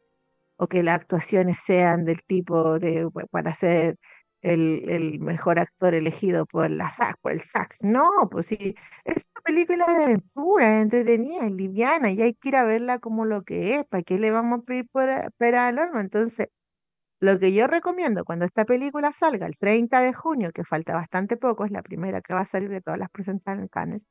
o 0.58 0.67
que 0.67 0.84
las 0.84 0.98
actuaciones 0.98 1.60
sean 1.60 2.04
del 2.06 2.22
tipo 2.24 2.78
de 2.80 3.10
para 3.32 3.56
ser 3.56 3.98
el, 4.41 4.89
el 4.89 5.19
mejor 5.22 5.60
actor 5.60 5.93
elegido 5.93 6.45
por 6.45 6.69
la 6.69 6.89
SAC, 6.89 7.17
por 7.22 7.32
el 7.32 7.39
SAC. 7.39 7.78
No, 7.80 8.10
pues 8.30 8.48
sí, 8.48 8.76
es 9.06 9.26
una 9.34 9.41
película 9.43 9.86
de 9.93 10.04
aventura, 10.04 10.82
entretenida, 10.82 11.50
liviana, 11.50 12.12
y 12.12 12.22
hay 12.22 12.34
que 12.34 12.50
ir 12.50 12.58
a 12.58 12.65
verla 12.65 13.00
como 13.00 13.24
lo 13.26 13.43
que 13.43 13.76
es, 13.76 13.86
¿para 13.86 14.04
qué 14.04 14.19
le 14.19 14.32
vamos 14.32 14.60
a 14.60 14.63
pedir 14.63 14.88
por, 14.91 15.10
al 15.10 15.80
horno? 15.80 16.02
Entonces, 16.02 16.50
lo 17.20 17.40
que 17.40 17.54
yo 17.54 17.68
recomiendo 17.68 18.26
cuando 18.26 18.46
esta 18.46 18.66
película 18.66 19.12
salga 19.14 19.48
el 19.48 19.58
30 19.58 20.02
de 20.02 20.14
junio, 20.14 20.52
que 20.54 20.64
falta 20.64 20.94
bastante 20.96 21.38
poco, 21.38 21.66
es 21.66 21.72
la 21.72 21.84
primera 21.84 22.22
que 22.22 22.34
va 22.34 22.42
a 22.42 22.46
salir 22.46 22.70
de 22.70 22.82
todas 22.82 23.00
las 23.00 23.10
presentadas 23.10 23.60
en 23.62 23.68
Cannes, 23.68 24.08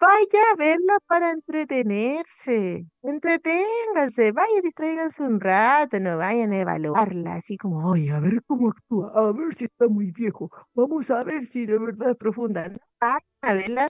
Vaya 0.00 0.40
a 0.52 0.56
verla 0.56 0.98
para 1.06 1.30
entretenerse, 1.30 2.84
entreténganse, 3.02 4.32
vaya, 4.32 4.60
distraiganse 4.60 5.22
un 5.22 5.38
rato, 5.40 6.00
no 6.00 6.16
vayan 6.18 6.52
a 6.52 6.58
evaluarla 6.60 7.36
así 7.36 7.56
como, 7.56 7.92
ay, 7.92 8.08
a 8.08 8.18
ver 8.18 8.42
cómo 8.44 8.70
actúa, 8.70 9.12
a 9.14 9.30
ver 9.32 9.54
si 9.54 9.66
está 9.66 9.86
muy 9.86 10.10
viejo, 10.10 10.50
vamos 10.74 11.08
a 11.12 11.22
ver 11.22 11.46
si 11.46 11.66
de 11.66 11.78
verdad 11.78 12.10
es 12.10 12.16
profunda. 12.16 12.68
No, 12.68 12.78
a 13.42 13.52
verla, 13.54 13.88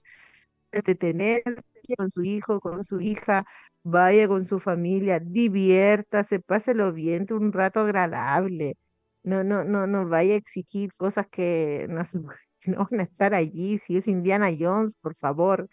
con 1.96 2.10
su 2.10 2.22
hijo, 2.24 2.60
con 2.60 2.84
su 2.84 3.00
hija, 3.00 3.44
vaya 3.82 4.28
con 4.28 4.44
su 4.44 4.60
familia, 4.60 5.20
diviértase, 5.20 6.40
páselo 6.40 6.92
bien, 6.92 7.26
un 7.30 7.52
rato 7.52 7.80
agradable. 7.80 8.76
No, 9.22 9.44
no, 9.44 9.64
no, 9.64 9.86
no 9.86 10.08
vaya 10.08 10.34
a 10.34 10.36
exigir 10.36 10.94
cosas 10.94 11.26
que 11.28 11.86
no, 11.88 12.02
no 12.66 12.88
van 12.90 13.00
a 13.00 13.02
estar 13.04 13.34
allí. 13.34 13.78
Si 13.78 13.96
es 13.96 14.08
Indiana 14.08 14.50
Jones, 14.58 14.96
por 15.00 15.16
favor, 15.16 15.68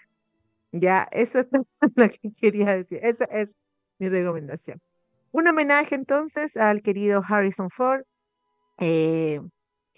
ya, 0.71 1.07
eso 1.11 1.39
es 1.39 1.47
lo 1.95 2.09
que 2.09 2.31
quería 2.37 2.77
decir. 2.77 2.99
Esa 3.03 3.25
es 3.25 3.55
mi 3.99 4.09
recomendación. 4.09 4.81
Un 5.31 5.47
homenaje 5.47 5.95
entonces 5.95 6.57
al 6.57 6.81
querido 6.81 7.23
Harrison 7.27 7.69
Ford, 7.69 8.03
eh, 8.79 9.41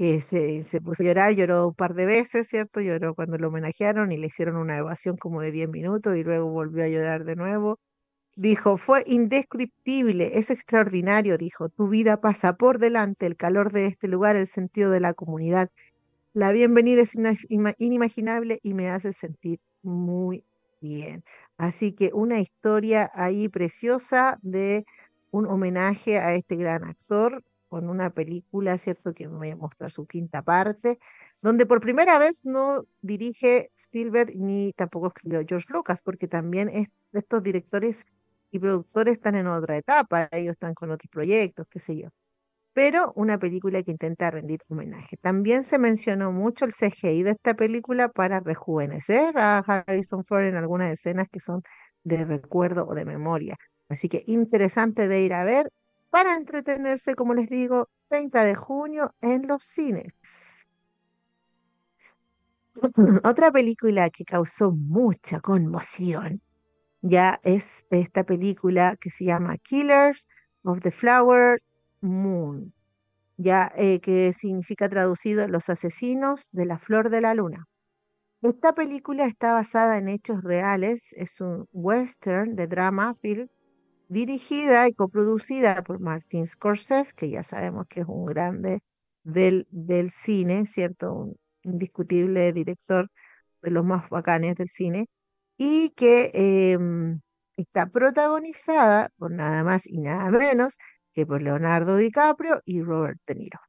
que 0.01 0.19
se, 0.21 0.63
se, 0.63 0.81
puso 0.81 1.03
a 1.03 1.05
llorar, 1.05 1.35
lloró 1.35 1.67
un 1.67 1.75
par 1.75 1.93
de 1.93 2.07
veces, 2.07 2.47
¿cierto? 2.47 2.81
Lloró 2.81 3.13
cuando 3.13 3.37
lo 3.37 3.49
homenajearon 3.49 4.11
y 4.11 4.17
le 4.17 4.27
hicieron 4.27 4.55
una 4.55 4.77
evaluación 4.77 5.15
como 5.15 5.41
de 5.41 5.51
10 5.51 5.69
minutos 5.69 6.17
y 6.17 6.23
luego 6.23 6.49
volvió 6.49 6.83
a 6.83 6.87
llorar 6.87 7.23
de 7.23 7.35
nuevo. 7.35 7.77
Dijo, 8.35 8.77
fue 8.77 9.03
indescriptible, 9.05 10.39
es 10.39 10.49
extraordinario, 10.49 11.37
dijo, 11.37 11.69
tu 11.69 11.87
vida 11.87 12.19
pasa 12.19 12.53
por 12.57 12.79
delante, 12.79 13.27
el 13.27 13.37
calor 13.37 13.71
de 13.71 13.87
este 13.87 14.07
lugar, 14.07 14.35
el 14.37 14.47
sentido 14.47 14.89
de 14.89 15.01
la 15.01 15.13
comunidad. 15.13 15.69
La 16.33 16.51
bienvenida 16.51 17.03
es 17.03 17.15
inimaginable 17.77 18.59
y 18.63 18.73
me 18.73 18.89
hace 18.89 19.13
sentir 19.13 19.59
muy 19.83 20.43
Bien, 20.81 21.23
así 21.57 21.93
que 21.93 22.09
una 22.11 22.39
historia 22.39 23.11
ahí 23.13 23.49
preciosa 23.49 24.39
de 24.41 24.83
un 25.29 25.45
homenaje 25.45 26.17
a 26.17 26.33
este 26.33 26.55
gran 26.55 26.85
actor 26.85 27.43
con 27.71 27.89
una 27.89 28.09
película, 28.09 28.77
¿cierto? 28.77 29.13
Que 29.13 29.29
me 29.29 29.37
voy 29.37 29.49
a 29.51 29.55
mostrar 29.55 29.91
su 29.91 30.05
quinta 30.05 30.41
parte, 30.41 30.99
donde 31.41 31.65
por 31.65 31.79
primera 31.79 32.19
vez 32.19 32.43
no 32.43 32.83
dirige 33.01 33.71
Spielberg 33.77 34.35
ni 34.35 34.73
tampoco 34.73 35.07
escribió 35.07 35.41
George 35.47 35.67
Lucas, 35.69 36.01
porque 36.03 36.27
también 36.27 36.89
estos 37.13 37.41
directores 37.41 38.05
y 38.51 38.59
productores 38.59 39.13
están 39.13 39.35
en 39.35 39.47
otra 39.47 39.77
etapa, 39.77 40.27
ellos 40.33 40.51
están 40.51 40.73
con 40.73 40.91
otros 40.91 41.09
proyectos, 41.09 41.65
qué 41.69 41.79
sé 41.79 41.95
yo 41.97 42.09
pero 42.73 43.11
una 43.15 43.37
película 43.37 43.83
que 43.83 43.91
intenta 43.91 44.31
rendir 44.31 44.61
homenaje. 44.69 45.17
También 45.17 45.63
se 45.63 45.77
mencionó 45.79 46.31
mucho 46.31 46.65
el 46.65 46.73
CGI 46.73 47.23
de 47.23 47.31
esta 47.31 47.53
película 47.53 48.09
para 48.09 48.39
rejuvenecer 48.39 49.37
a 49.37 49.59
Harrison 49.59 50.23
Ford 50.25 50.45
en 50.45 50.55
algunas 50.55 50.91
escenas 50.93 51.27
que 51.29 51.39
son 51.41 51.61
de 52.03 52.23
recuerdo 52.25 52.87
o 52.87 52.95
de 52.95 53.05
memoria. 53.05 53.57
Así 53.89 54.07
que 54.09 54.23
interesante 54.27 55.07
de 55.07 55.21
ir 55.21 55.33
a 55.33 55.43
ver 55.43 55.69
para 56.11 56.35
entretenerse, 56.35 57.15
como 57.15 57.33
les 57.33 57.49
digo, 57.49 57.89
30 58.09 58.43
de 58.43 58.55
junio 58.55 59.15
en 59.21 59.47
los 59.47 59.63
cines. 59.63 60.67
Otra 63.23 63.51
película 63.51 64.09
que 64.11 64.23
causó 64.23 64.71
mucha 64.71 65.39
conmoción 65.39 66.41
ya 67.01 67.39
es 67.43 67.87
esta 67.89 68.23
película 68.23 68.95
que 68.95 69.09
se 69.09 69.25
llama 69.25 69.57
Killers 69.57 70.27
of 70.63 70.81
the 70.81 70.91
Flowers 70.91 71.63
Moon, 72.01 72.73
ya 73.37 73.71
eh, 73.75 73.99
que 73.99 74.33
significa 74.33 74.87
traducido 74.89 75.47
Los 75.47 75.69
asesinos 75.69 76.49
de 76.51 76.65
la 76.65 76.77
flor 76.77 77.09
de 77.09 77.21
la 77.21 77.33
luna. 77.33 77.67
Esta 78.41 78.73
película 78.73 79.25
está 79.25 79.53
basada 79.53 79.97
en 79.97 80.09
hechos 80.09 80.43
reales, 80.43 81.13
es 81.13 81.41
un 81.41 81.67
western 81.71 82.55
de 82.55 82.67
drama 82.67 83.15
film 83.15 83.47
dirigida 84.11 84.89
y 84.89 84.93
coproducida 84.93 85.83
por 85.83 85.99
Martin 86.01 86.45
Scorsese, 86.45 87.13
que 87.15 87.29
ya 87.29 87.43
sabemos 87.43 87.87
que 87.87 88.01
es 88.01 88.07
un 88.07 88.25
grande 88.25 88.81
del, 89.23 89.67
del 89.71 90.11
cine, 90.11 90.65
¿cierto? 90.65 91.13
Un 91.13 91.37
indiscutible 91.63 92.51
director 92.51 93.09
de 93.61 93.71
los 93.71 93.85
más 93.85 94.09
bacanes 94.09 94.55
del 94.55 94.69
cine, 94.69 95.07
y 95.57 95.91
que 95.91 96.31
em, 96.33 97.21
está 97.55 97.85
protagonizada 97.87 99.09
por 99.17 99.31
nada 99.31 99.63
más 99.63 99.87
y 99.87 99.99
nada 99.99 100.29
menos 100.29 100.77
que 101.13 101.25
por 101.25 101.41
Leonardo 101.41 101.95
DiCaprio 101.97 102.61
y 102.65 102.81
Robert 102.81 103.19
De 103.27 103.35
Niro. 103.35 103.59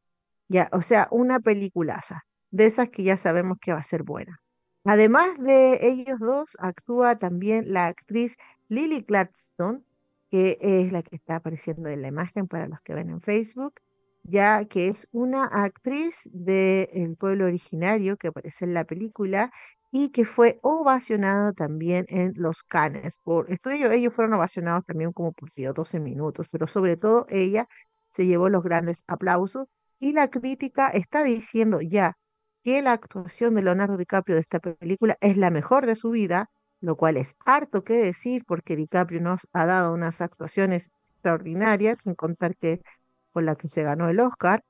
Ya, 0.49 0.69
o 0.73 0.83
sea, 0.83 1.09
una 1.13 1.41
peliculaza, 1.41 2.23
de 2.51 2.67
esas 2.67 2.91
que 2.91 3.05
ya 3.05 3.17
sabemos 3.17 3.59
que 3.61 3.73
va 3.73 3.79
a 3.79 3.83
ser 3.85 4.03
buena. 4.03 4.41
Además 4.85 5.39
de 5.39 5.87
ellos 5.87 6.19
dos, 6.19 6.57
actúa 6.59 7.17
también 7.19 7.73
la 7.73 7.87
actriz 7.87 8.37
Lily 8.69 9.03
Gladstone, 9.03 9.83
que 10.33 10.57
es 10.63 10.91
la 10.93 11.03
que 11.03 11.15
está 11.15 11.37
apareciendo 11.37 11.91
en 11.91 12.01
la 12.01 12.09
imagen 12.09 12.49
para 12.49 12.67
los 12.67 12.81
que 12.81 12.95
ven 12.95 13.11
en 13.11 13.21
Facebook, 13.21 13.75
ya 14.23 14.65
que 14.65 14.87
es 14.87 15.07
una 15.13 15.45
actriz 15.45 16.27
del 16.33 17.17
pueblo 17.19 17.45
originario 17.45 18.17
que 18.17 18.29
aparece 18.29 18.65
en 18.65 18.73
la 18.73 18.85
película 18.85 19.53
y 19.91 20.09
que 20.09 20.25
fue 20.25 20.59
ovacionado 20.63 21.53
también 21.53 22.07
en 22.09 22.33
los 22.37 22.63
Cannes. 22.63 23.19
Por 23.19 23.53
estudio, 23.53 23.91
ellos 23.91 24.15
fueron 24.15 24.33
ovacionados 24.33 24.87
también 24.87 25.13
como 25.13 25.33
por 25.33 25.51
12 25.55 26.01
minutos, 26.01 26.49
pero 26.51 26.67
sobre 26.67 26.97
todo 26.97 27.27
ella 27.29 27.69
se 28.09 28.25
llevó 28.25 28.49
los 28.49 28.63
grandes 28.63 29.05
aplausos 29.09 29.69
y 30.01 30.15
la 30.15 30.31
crítica 30.31 30.89
está 30.89 31.23
diciendo 31.25 31.83
ya 31.83 32.17
que 32.65 32.81
la 32.81 32.93
actuación 32.93 33.55
de 33.55 33.65
Leonardo 33.65 33.99
DiCaprio 33.99 34.37
de 34.37 34.41
esta 34.41 34.61
película 34.61 35.19
es 35.21 35.37
la 35.37 35.51
mejor 35.51 35.85
de 35.85 35.95
su 35.95 36.09
vida, 36.09 36.49
lo 36.83 36.97
cual 36.97 37.17
es 37.17 37.37
harto 37.47 37.85
que 37.85 37.95
decir 37.95 38.45
porque 38.45 38.77
DiCaprio 38.77 39.21
nos 39.21 39.49
ha 39.53 39.65
dado 39.67 39.95
unas 39.95 40.21
actuaciones 40.21 40.91
extraordinarias, 41.15 42.01
sin 42.01 42.15
contar 42.15 42.57
que 42.57 42.83
con 43.33 43.47
la 43.47 43.55
que 43.57 43.69
se 43.69 43.85
ganó 43.85 44.09
el 44.11 44.21
Oscar. 44.21 44.65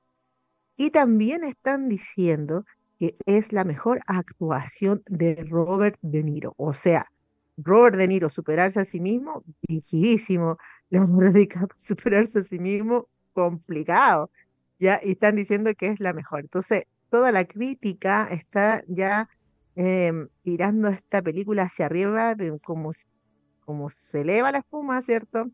Y 0.77 0.91
también 0.91 1.43
están 1.43 1.89
diciendo 1.89 2.65
que 2.99 3.17
es 3.27 3.53
la 3.53 3.65
mejor 3.65 4.01
actuación 4.07 5.03
de 5.09 5.45
Robert 5.49 5.99
De 6.03 6.23
Niro. 6.23 6.55
O 6.59 6.75
sea, 6.75 7.11
Robert 7.57 7.97
De 7.97 8.09
Niro 8.09 8.29
superarse 8.29 8.81
a 8.81 8.85
sí 8.85 9.01
mismo, 9.01 9.43
dirigidísimo. 9.63 10.59
Leonardo 10.91 11.33
DiCaprio 11.39 11.79
superarse 11.79 12.41
a 12.41 12.43
sí 12.43 12.59
mismo, 12.59 13.09
complicado. 13.33 14.31
Ya, 14.79 15.01
y 15.03 15.13
están 15.13 15.37
diciendo 15.37 15.75
que 15.75 15.89
es 15.89 16.01
la 16.01 16.13
mejor. 16.13 16.41
Entonces, 16.41 16.85
toda 17.09 17.33
la 17.33 17.45
crítica 17.47 18.29
está 18.31 18.83
ya 18.87 19.29
em, 19.75 20.29
tirando 20.43 20.89
esta 20.89 21.23
película 21.23 21.65
hacia 21.65 21.87
arriba, 21.87 22.35
como, 22.63 22.93
como 23.65 23.91
se 23.91 24.21
eleva 24.21 24.53
la 24.53 24.59
espuma, 24.59 25.01
¿cierto? 25.03 25.51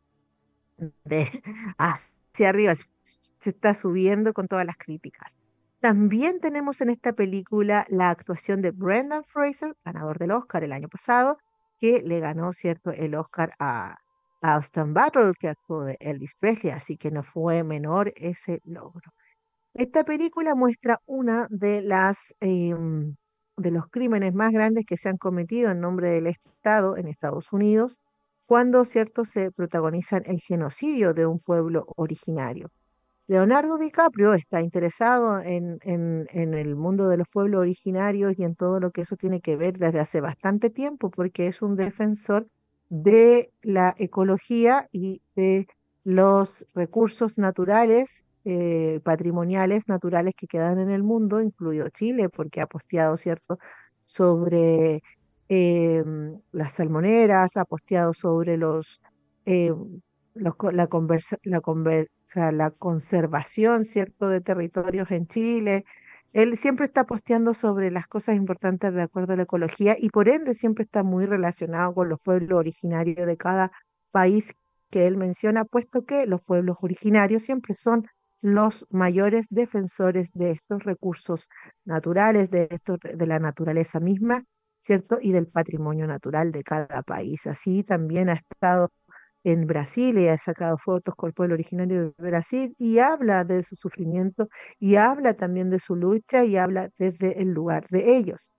De 1.04 1.28
hacia 1.78 2.48
arriba, 2.48 2.74
se 2.74 3.50
está 3.50 3.74
subiendo 3.74 4.32
con 4.32 4.48
todas 4.48 4.66
las 4.66 4.76
críticas. 4.76 5.38
También 5.80 6.40
tenemos 6.40 6.80
en 6.80 6.90
esta 6.90 7.12
película 7.12 7.86
la 7.88 8.10
actuación 8.10 8.62
de 8.62 8.72
Brendan 8.72 9.24
Fraser, 9.24 9.76
ganador 9.84 10.18
del 10.18 10.32
Oscar 10.32 10.64
el 10.64 10.72
año 10.72 10.88
pasado, 10.88 11.38
que 11.78 12.02
le 12.02 12.18
ganó, 12.18 12.52
¿cierto?, 12.52 12.90
el 12.90 13.14
Oscar 13.14 13.52
a, 13.58 13.96
Austin 14.40 14.94
Battle, 14.94 15.32
que 15.38 15.48
actuó 15.48 15.84
de 15.84 15.96
Elvis 15.98 16.34
Presley, 16.36 16.72
así 16.72 16.96
que 16.96 17.10
no 17.10 17.24
fue 17.24 17.64
menor 17.64 18.12
ese 18.16 18.60
logro. 18.64 19.12
Esta 19.74 20.04
película 20.04 20.54
muestra 20.54 21.00
una 21.06 21.48
de 21.50 21.82
las 21.82 22.34
em, 22.40 23.16
de 23.58 23.70
los 23.70 23.88
crímenes 23.88 24.34
más 24.34 24.52
grandes 24.52 24.86
que 24.86 24.96
se 24.96 25.08
han 25.08 25.18
cometido 25.18 25.70
en 25.70 25.80
nombre 25.80 26.10
del 26.10 26.26
Estado 26.28 26.96
en 26.96 27.08
Estados 27.08 27.52
Unidos, 27.52 27.98
cuando, 28.46 28.84
cierto, 28.84 29.24
se 29.24 29.50
protagoniza 29.50 30.18
el 30.18 30.40
genocidio 30.40 31.12
de 31.12 31.26
un 31.26 31.38
pueblo 31.38 31.86
originario. 31.96 32.70
Leonardo 33.26 33.76
DiCaprio 33.76 34.32
está 34.32 34.62
interesado 34.62 35.40
en, 35.40 35.78
en, 35.82 36.26
en, 36.30 36.54
el 36.54 36.74
mundo 36.76 37.10
de 37.10 37.18
los 37.18 37.28
pueblos 37.28 37.60
originarios 37.60 38.38
y 38.38 38.44
en 38.44 38.54
todo 38.54 38.80
lo 38.80 38.90
que 38.90 39.02
eso 39.02 39.16
tiene 39.16 39.42
que 39.42 39.56
ver 39.56 39.76
desde 39.76 40.00
hace 40.00 40.22
bastante 40.22 40.70
tiempo, 40.70 41.10
porque 41.10 41.46
es 41.46 41.60
un 41.60 41.76
defensor 41.76 42.46
de 42.88 43.52
la 43.60 43.94
ecología 43.98 44.88
y 44.92 45.20
de 45.36 45.68
los 46.04 46.66
recursos 46.74 47.36
naturales, 47.36 48.24
eh, 48.50 49.00
patrimoniales, 49.04 49.88
naturales 49.88 50.34
que 50.34 50.46
quedan 50.46 50.78
en 50.78 50.88
el 50.88 51.02
mundo, 51.02 51.42
incluido 51.42 51.90
Chile, 51.90 52.30
porque 52.30 52.62
ha 52.62 52.66
posteado, 52.66 53.18
¿cierto?, 53.18 53.58
sobre 54.06 55.02
eh, 55.50 56.02
las 56.52 56.72
salmoneras, 56.72 57.58
ha 57.58 57.66
posteado 57.66 58.14
sobre 58.14 58.56
los... 58.56 59.02
Eh, 59.44 59.74
la, 60.34 60.86
conversa, 60.86 61.36
la, 61.42 62.70
conservación, 62.70 63.84
¿cierto?, 63.84 64.28
de 64.28 64.40
territorios 64.40 65.10
en 65.10 65.26
Chile. 65.26 65.84
Él 66.32 66.56
siempre 66.56 66.86
está 66.86 67.04
posteando 67.04 67.52
sobre 67.52 67.90
las 67.90 68.06
cosas 68.06 68.36
importantes 68.36 68.94
de 68.94 69.02
acuerdo 69.02 69.34
a 69.34 69.36
la 69.36 69.42
ecología 69.42 69.94
y 69.98 70.08
por 70.08 70.30
ende 70.30 70.54
siempre 70.54 70.84
está 70.84 71.02
muy 71.02 71.26
relacionado 71.26 71.92
con 71.92 72.08
los 72.08 72.18
pueblos 72.20 72.58
originarios 72.58 73.26
de 73.26 73.36
cada 73.36 73.72
país 74.10 74.54
que 74.88 75.06
él 75.06 75.18
menciona, 75.18 75.66
puesto 75.66 76.06
que 76.06 76.26
los 76.26 76.40
pueblos 76.40 76.78
originarios 76.80 77.42
siempre 77.42 77.74
son 77.74 78.06
los 78.40 78.86
mayores 78.90 79.46
defensores 79.50 80.30
de 80.32 80.52
estos 80.52 80.84
recursos 80.84 81.48
naturales, 81.84 82.50
de, 82.50 82.68
esto, 82.70 82.96
de 83.02 83.26
la 83.26 83.38
naturaleza 83.38 84.00
misma, 84.00 84.44
¿cierto? 84.80 85.18
Y 85.20 85.32
del 85.32 85.48
patrimonio 85.48 86.06
natural 86.06 86.52
de 86.52 86.62
cada 86.62 87.02
país. 87.02 87.46
Así 87.46 87.82
también 87.82 88.28
ha 88.28 88.34
estado 88.34 88.90
en 89.44 89.66
Brasil 89.66 90.18
y 90.18 90.28
ha 90.28 90.38
sacado 90.38 90.78
fotos 90.78 91.14
con 91.14 91.28
el 91.28 91.34
pueblo 91.34 91.54
originario 91.54 92.12
de 92.18 92.30
Brasil 92.30 92.74
y 92.78 92.98
habla 92.98 93.44
de 93.44 93.62
su 93.62 93.76
sufrimiento 93.76 94.48
y 94.78 94.96
habla 94.96 95.34
también 95.34 95.70
de 95.70 95.78
su 95.78 95.96
lucha 95.96 96.44
y 96.44 96.56
habla 96.56 96.90
desde 96.98 97.40
el 97.40 97.52
lugar 97.52 97.86
de 97.90 98.16
ellos. 98.16 98.50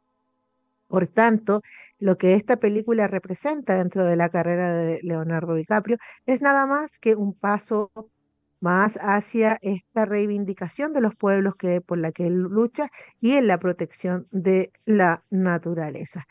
Por 0.88 1.08
tanto, 1.08 1.62
lo 2.00 2.18
que 2.18 2.34
esta 2.34 2.58
película 2.58 3.08
representa 3.08 3.76
dentro 3.76 4.06
de 4.06 4.16
la 4.16 4.30
carrera 4.30 4.74
de 4.74 5.00
Leonardo 5.04 5.54
DiCaprio 5.54 5.98
es 6.26 6.42
nada 6.42 6.66
más 6.66 6.98
que 6.98 7.16
un 7.16 7.34
paso 7.36 7.92
más 8.62 8.98
hacia 9.02 9.58
esta 9.62 10.06
reivindicación 10.06 10.94
de 10.94 11.02
los 11.02 11.16
pueblos 11.16 11.56
que, 11.56 11.82
por 11.82 11.98
la 11.98 12.12
que 12.12 12.28
él 12.28 12.36
lucha 12.36 12.90
y 13.22 13.34
en 13.34 13.48
la 13.48 13.60
protección 13.60 14.28
de 14.32 14.72
la 14.86 15.24
naturaleza. 15.30 16.26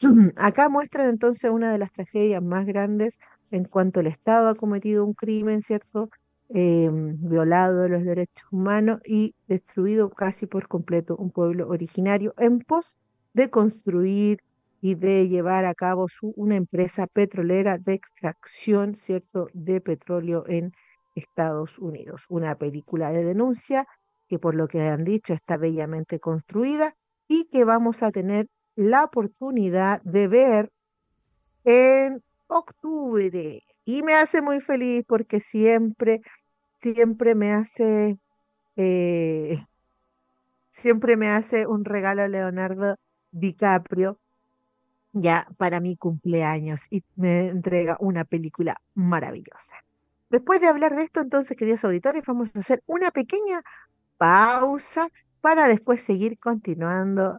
Acá 0.36 0.68
muestran 0.68 1.08
entonces 1.08 1.50
una 1.50 1.72
de 1.72 1.78
las 1.78 1.92
tragedias 1.92 2.42
más 2.42 2.66
grandes 2.66 3.18
en 3.50 3.64
cuanto 3.64 4.00
el 4.00 4.06
Estado 4.08 4.48
ha 4.50 4.54
cometido 4.54 5.04
un 5.04 5.14
crimen, 5.14 5.62
¿cierto? 5.62 6.10
Eh, 6.50 6.88
violado 6.92 7.88
los 7.88 8.04
derechos 8.04 8.46
humanos 8.50 9.00
y 9.04 9.34
destruido 9.48 10.10
casi 10.10 10.46
por 10.46 10.68
completo 10.68 11.16
un 11.16 11.30
pueblo 11.30 11.68
originario 11.68 12.34
en 12.38 12.60
pos 12.60 12.96
de 13.34 13.50
construir 13.50 14.38
y 14.80 14.94
de 14.94 15.28
llevar 15.28 15.66
a 15.66 15.74
cabo 15.74 16.08
su, 16.08 16.32
una 16.36 16.56
empresa 16.56 17.06
petrolera 17.06 17.78
de 17.78 17.94
extracción, 17.94 18.94
¿cierto?, 18.94 19.48
de 19.52 19.80
petróleo 19.80 20.44
en 20.48 20.72
Estados 21.18 21.78
Unidos. 21.78 22.24
Una 22.28 22.56
película 22.56 23.10
de 23.10 23.24
denuncia 23.24 23.86
que 24.28 24.38
por 24.38 24.54
lo 24.54 24.68
que 24.68 24.82
han 24.82 25.04
dicho 25.04 25.32
está 25.32 25.56
bellamente 25.56 26.20
construida 26.20 26.94
y 27.26 27.44
que 27.44 27.64
vamos 27.64 28.02
a 28.02 28.10
tener 28.10 28.46
la 28.76 29.04
oportunidad 29.04 30.02
de 30.02 30.28
ver 30.28 30.70
en 31.64 32.22
octubre. 32.46 33.62
Y 33.84 34.02
me 34.02 34.14
hace 34.14 34.42
muy 34.42 34.60
feliz 34.60 35.04
porque 35.06 35.40
siempre, 35.40 36.20
siempre 36.78 37.34
me 37.34 37.52
hace, 37.52 38.18
eh, 38.76 39.58
siempre 40.72 41.16
me 41.16 41.30
hace 41.30 41.66
un 41.66 41.84
regalo 41.84 42.26
Leonardo 42.28 42.96
DiCaprio 43.30 44.18
ya 45.12 45.48
para 45.56 45.80
mi 45.80 45.96
cumpleaños 45.96 46.86
y 46.90 47.02
me 47.16 47.48
entrega 47.48 47.96
una 48.00 48.24
película 48.24 48.76
maravillosa. 48.94 49.76
Después 50.30 50.60
de 50.60 50.68
hablar 50.68 50.94
de 50.94 51.04
esto, 51.04 51.20
entonces, 51.20 51.56
queridos 51.56 51.84
auditores, 51.84 52.22
vamos 52.26 52.50
a 52.54 52.60
hacer 52.60 52.82
una 52.86 53.10
pequeña 53.10 53.62
pausa 54.16 55.08
para 55.40 55.68
después 55.68 56.02
seguir 56.02 56.38
continuando 56.38 57.38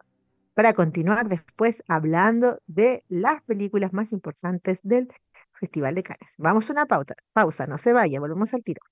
para 0.54 0.74
continuar 0.74 1.28
después 1.28 1.82
hablando 1.88 2.58
de 2.66 3.04
las 3.08 3.42
películas 3.44 3.94
más 3.94 4.12
importantes 4.12 4.80
del 4.82 5.08
Festival 5.52 5.94
de 5.94 6.02
Cannes. 6.02 6.34
Vamos 6.36 6.68
a 6.68 6.72
una 6.72 6.86
pausa, 6.86 7.14
pausa, 7.32 7.66
no 7.66 7.78
se 7.78 7.94
vaya, 7.94 8.20
volvemos 8.20 8.52
al 8.52 8.62
tiro. 8.62 8.82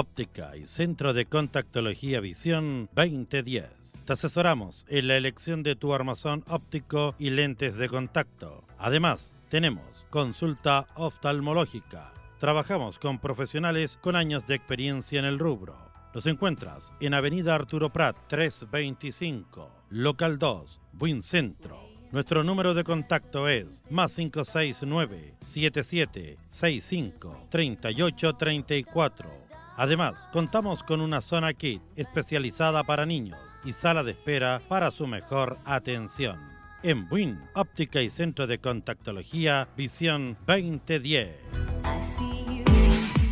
Óptica 0.00 0.56
y 0.56 0.68
Centro 0.68 1.12
de 1.12 1.26
Contactología 1.26 2.20
Visión 2.20 2.88
2010 2.94 3.64
te 4.04 4.12
asesoramos 4.12 4.86
en 4.88 5.08
la 5.08 5.16
elección 5.16 5.64
de 5.64 5.74
tu 5.74 5.92
armazón 5.92 6.44
óptico 6.46 7.16
y 7.18 7.30
lentes 7.30 7.78
de 7.78 7.88
contacto. 7.88 8.62
Además, 8.78 9.32
tenemos 9.50 9.82
consulta 10.08 10.86
oftalmológica. 10.94 12.12
Trabajamos 12.38 13.00
con 13.00 13.18
profesionales 13.18 13.98
con 14.00 14.14
años 14.14 14.46
de 14.46 14.54
experiencia 14.54 15.18
en 15.18 15.24
el 15.24 15.40
rubro. 15.40 15.76
Los 16.14 16.26
encuentras 16.26 16.92
en 17.00 17.14
Avenida 17.14 17.56
Arturo 17.56 17.92
Prat 17.92 18.16
325, 18.28 19.68
Local 19.90 20.38
2, 20.38 20.80
Buen 20.92 21.22
Centro. 21.22 21.76
Nuestro 22.12 22.44
número 22.44 22.72
de 22.72 22.84
contacto 22.84 23.48
es 23.48 23.82
más 23.90 24.14
569 24.14 25.34
7765 25.40 27.48
3834. 27.50 29.47
Además, 29.78 30.18
contamos 30.32 30.82
con 30.82 31.00
una 31.00 31.22
zona 31.22 31.54
kit 31.54 31.80
especializada 31.94 32.82
para 32.82 33.06
niños 33.06 33.38
y 33.64 33.72
sala 33.72 34.02
de 34.02 34.10
espera 34.10 34.60
para 34.68 34.90
su 34.90 35.06
mejor 35.06 35.56
atención. 35.64 36.36
En 36.82 37.08
Buin, 37.08 37.40
óptica 37.54 38.02
y 38.02 38.10
centro 38.10 38.48
de 38.48 38.58
contactología, 38.58 39.68
Visión 39.76 40.36
2010. 40.48 41.28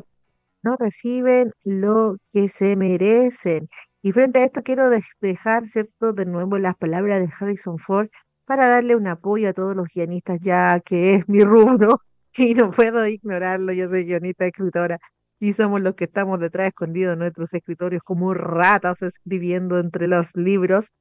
no 0.61 0.75
reciben 0.75 1.53
lo 1.63 2.17
que 2.33 2.49
se 2.49 2.75
merecen. 2.75 3.69
Y 4.01 4.11
frente 4.11 4.39
a 4.39 4.43
esto 4.43 4.61
quiero 4.61 4.89
dejar, 5.21 5.69
¿cierto?, 5.69 6.11
de 6.11 6.25
nuevo 6.25 6.57
las 6.57 6.75
palabras 6.75 7.21
de 7.21 7.29
Harrison 7.39 7.79
Ford 7.79 8.09
para 8.43 8.67
darle 8.67 8.97
un 8.97 9.07
apoyo 9.07 9.47
a 9.47 9.53
todos 9.53 9.73
los 9.73 9.87
guionistas, 9.87 10.39
ya 10.41 10.81
que 10.81 11.15
es 11.15 11.29
mi 11.29 11.45
rubro 11.45 12.01
y 12.37 12.53
no 12.53 12.71
puedo 12.71 13.05
ignorarlo, 13.07 13.73
yo 13.73 13.87
soy 13.89 14.05
guionista, 14.05 14.45
escritora, 14.45 14.99
y 15.39 15.53
somos 15.53 15.81
los 15.81 15.95
que 15.95 16.05
estamos 16.05 16.39
detrás 16.39 16.67
escondidos 16.67 17.13
en 17.13 17.19
nuestros 17.19 17.53
escritorios 17.53 18.03
como 18.03 18.33
ratas 18.33 19.01
escribiendo 19.01 19.79
entre 19.79 20.07
los 20.07 20.35
libros, 20.35 20.91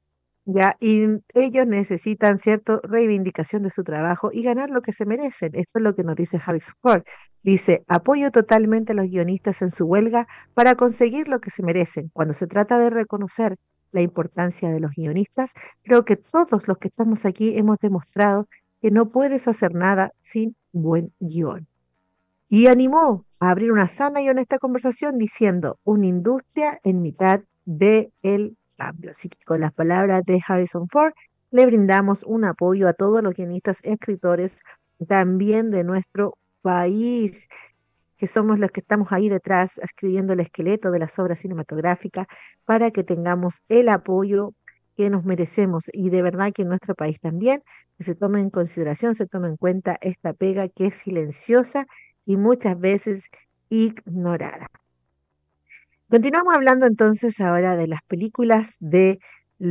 ya, 0.47 0.77
y 0.81 1.07
ellos 1.33 1.67
necesitan 1.67 2.39
cierta 2.39 2.81
reivindicación 2.83 3.63
de 3.63 3.71
su 3.71 3.83
trabajo 3.83 4.31
y 4.33 4.43
ganar 4.43 4.71
lo 4.71 4.83
que 4.83 4.93
se 4.93 5.07
merecen. 5.07 5.53
Esto 5.55 5.79
es 5.79 5.83
lo 5.83 5.95
que 5.95 6.05
nos 6.05 6.17
dice 6.17 6.39
Harris 6.45 6.73
Ford. 6.83 7.03
Dice, 7.43 7.85
apoyo 7.89 8.31
totalmente 8.31 8.93
a 8.93 8.95
los 8.95 9.07
guionistas 9.07 9.63
en 9.63 9.71
su 9.71 9.87
huelga 9.87 10.27
para 10.53 10.75
conseguir 10.75 11.29
lo 11.29 11.41
que 11.41 11.51
se 11.51 11.63
merecen. 11.63 12.11
Cuando 12.13 12.35
se 12.35 12.47
trata 12.47 12.79
de 12.79 12.91
reconocer 12.91 13.57
la 13.93 14.03
importancia 14.03 14.71
de 14.71 14.81
los 14.81 14.91
guionistas, 14.91 15.55
creo 15.83 16.05
que 16.05 16.17
todos 16.17 16.69
los 16.69 16.77
que 16.79 16.89
estamos 16.89 17.25
aquí 17.25 17.57
hemos 17.57 17.79
demostrado 17.79 18.47
que 18.85 18.91
no 18.91 19.09
puedes 19.09 19.49
hacer 19.49 19.75
nada 19.75 20.13
sin 20.21 20.57
buen 20.71 21.11
guion. 21.19 21.67
Y 22.51 22.67
animó 22.67 23.25
a 23.41 23.49
abrir 23.49 23.73
una 23.73 23.89
sana 23.89 24.21
y 24.21 24.29
honesta 24.29 24.59
conversación 24.59 25.17
diciendo, 25.17 25.79
una 25.85 26.07
industria 26.07 26.81
en 26.85 27.01
mitad 27.01 27.41
del 27.65 28.13
el 28.21 28.59
cambio. 28.77 29.13
Así 29.13 29.31
que 29.31 29.43
con 29.47 29.63
las 29.63 29.73
palabras 29.73 30.23
de 30.27 30.39
Harrison 30.47 30.87
Ford, 30.91 31.15
le 31.51 31.65
brindamos 31.65 32.25
un 32.25 32.45
apoyo 32.45 32.87
a 32.87 32.93
todos 32.93 33.23
los 33.23 33.33
guionistas 33.33 33.81
y 33.83 33.89
escritores 33.89 34.63
también 35.09 35.71
de 35.71 35.83
nuestro 35.83 36.37
país, 36.61 37.49
que 38.19 38.27
somos 38.27 38.59
los 38.59 38.71
que 38.71 38.81
estamos 38.81 39.13
ahí 39.13 39.31
detrás 39.31 39.79
escribiendo 39.79 40.35
el 40.35 40.41
esqueleto 40.41 40.91
de 40.91 40.99
las 40.99 41.19
obras 41.19 41.39
cinematográficas 41.39 42.27
para 42.67 42.91
que 42.91 43.03
tengamos 43.03 43.63
el 43.71 43.89
apoyo 43.89 44.53
que 44.97 45.11
nos 45.11 45.25
merecemos 45.25 45.91
y 45.93 46.11
de 46.11 46.23
verdad 46.23 46.53
que 46.53 46.63
en 46.63 46.69
nuestro 46.69 46.95
país 46.95 47.21
también 47.21 47.63
que 47.97 48.05
se 48.05 48.15
tome 48.15 48.41
en 48.41 48.51
consideración, 48.51 49.15
se 49.15 49.27
tome 49.27 49.49
en 49.49 49.57
cuenta 49.57 49.99
esta 50.01 50.33
pega 50.33 50.69
que 50.69 50.87
es 50.87 50.95
silenciosa 50.95 51.87
y 52.27 52.37
muchas 52.37 52.79
veces 52.79 53.31
ignorada. 53.69 54.71
Continuamos 56.09 56.55
hablando 56.55 56.87
entonces 56.87 57.41
ahora 57.41 57.77
de 57.77 57.89
las 57.89 58.03
películas 58.03 58.77
del 58.81 59.19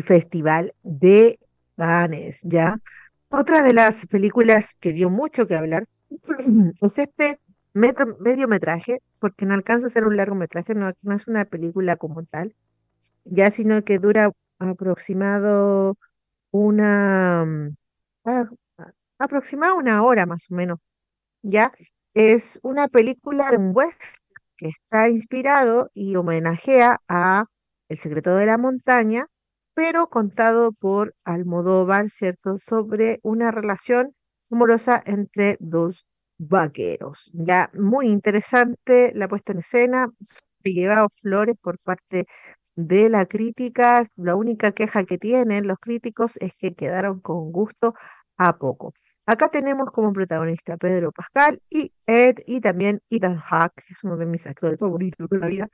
Festival 0.04 0.74
de 0.84 1.40
Cannes, 1.78 2.42
¿ya? 2.44 2.78
Otra 3.30 3.64
de 3.64 3.74
las 3.74 4.06
películas 4.08 4.76
que 4.80 4.94
dio 4.94 5.10
mucho 5.10 5.48
que 5.48 5.56
hablar 5.56 5.88
es 6.82 6.98
este 6.98 7.40
metro, 7.74 8.18
mediometraje, 8.20 9.02
porque 9.20 9.46
no 9.46 9.54
alcanza 9.54 9.88
a 9.88 9.90
ser 9.90 10.06
un 10.06 10.18
largometraje, 10.18 10.76
no, 10.76 10.92
no 11.02 11.16
es 11.16 11.28
una 11.28 11.46
película 11.46 11.96
como 11.96 12.24
tal, 12.24 12.56
ya 13.26 13.50
sino 13.52 13.84
que 13.84 14.00
dura 14.00 14.32
aproximado 14.70 15.98
una 16.52 17.46
mm, 17.46 17.76
ah, 18.26 18.50
aproximado 19.20 19.78
una 19.78 20.04
hora 20.04 20.26
más 20.26 20.50
o 20.52 20.56
menos. 20.56 20.80
Ya 21.44 21.74
es 22.14 22.60
una 22.64 22.88
película 22.88 23.52
de 23.52 23.58
un 23.58 23.72
western 23.76 24.14
que 24.58 24.70
está 24.70 25.10
inspirado 25.10 25.90
y 25.94 26.16
homenajea 26.16 27.02
a 27.08 27.46
El 27.90 27.98
secreto 27.98 28.36
de 28.36 28.46
la 28.46 28.58
montaña, 28.58 29.28
pero 29.74 30.10
contado 30.10 30.72
por 30.74 31.16
Almodóvar, 31.26 32.10
¿cierto? 32.10 32.58
Sobre 32.58 33.20
una 33.24 33.52
relación 33.52 34.16
amorosa 34.52 35.02
entre 35.06 35.58
dos 35.60 36.06
vaqueros. 36.38 37.30
Ya 37.34 37.72
muy 37.74 38.08
interesante 38.08 39.12
la 39.16 39.28
puesta 39.28 39.54
en 39.54 39.60
escena, 39.60 40.10
llevado 40.64 41.10
flores 41.22 41.56
por 41.62 41.80
parte 41.80 42.26
de 42.76 43.10
la 43.10 43.26
crítica, 43.26 44.06
la 44.16 44.36
única 44.36 44.72
queja 44.72 45.04
que 45.06 45.18
tienen 45.18 45.68
los 45.68 45.78
críticos 45.80 46.38
es 46.38 46.54
que 46.56 46.74
quedaron 46.74 47.20
con 47.22 47.52
gusto 47.52 47.96
a 48.38 48.58
poco. 48.58 48.94
Acá 49.26 49.50
tenemos 49.50 49.90
como 49.92 50.12
protagonista 50.14 50.78
Pedro 50.78 51.12
Pascal 51.12 51.62
y 51.70 51.94
Ed 52.06 52.40
y 52.46 52.60
también 52.62 53.02
Ethan 53.10 53.38
Hawke, 53.38 53.84
que 53.88 53.94
es 53.94 54.04
uno 54.04 54.18
de 54.18 54.26
mis 54.26 54.46
actores 54.48 54.80
favoritos 54.80 55.30
de 55.30 55.40
la 55.40 55.48
vida. 55.48 55.70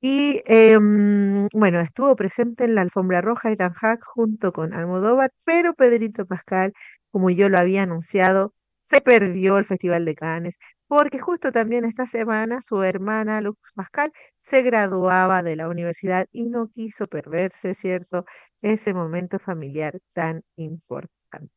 Y 0.00 0.42
em, 0.46 1.48
bueno, 1.52 1.80
estuvo 1.80 2.16
presente 2.16 2.64
en 2.64 2.74
la 2.74 2.82
alfombra 2.82 3.20
roja 3.20 3.50
Ethan 3.52 3.72
Hawke 3.74 4.04
junto 4.04 4.52
con 4.52 4.74
Almodóvar, 4.74 5.32
pero 5.44 5.74
Pedrito 5.74 6.26
Pascal, 6.26 6.72
como 7.10 7.30
yo 7.30 7.48
lo 7.48 7.58
había 7.58 7.84
anunciado, 7.84 8.52
se 8.80 9.00
perdió 9.00 9.58
el 9.58 9.64
Festival 9.64 10.04
de 10.04 10.14
Cannes 10.16 10.58
porque 10.92 11.18
justo 11.20 11.52
también 11.52 11.86
esta 11.86 12.06
semana 12.06 12.60
su 12.60 12.82
hermana 12.82 13.40
Lux 13.40 13.72
Pascal 13.74 14.12
se 14.36 14.60
graduaba 14.60 15.42
de 15.42 15.56
la 15.56 15.70
universidad 15.70 16.26
y 16.32 16.42
no 16.44 16.68
quiso 16.68 17.06
perderse, 17.06 17.72
¿cierto? 17.72 18.26
Ese 18.60 18.92
momento 18.92 19.38
familiar 19.38 19.98
tan 20.12 20.42
importante. 20.56 21.54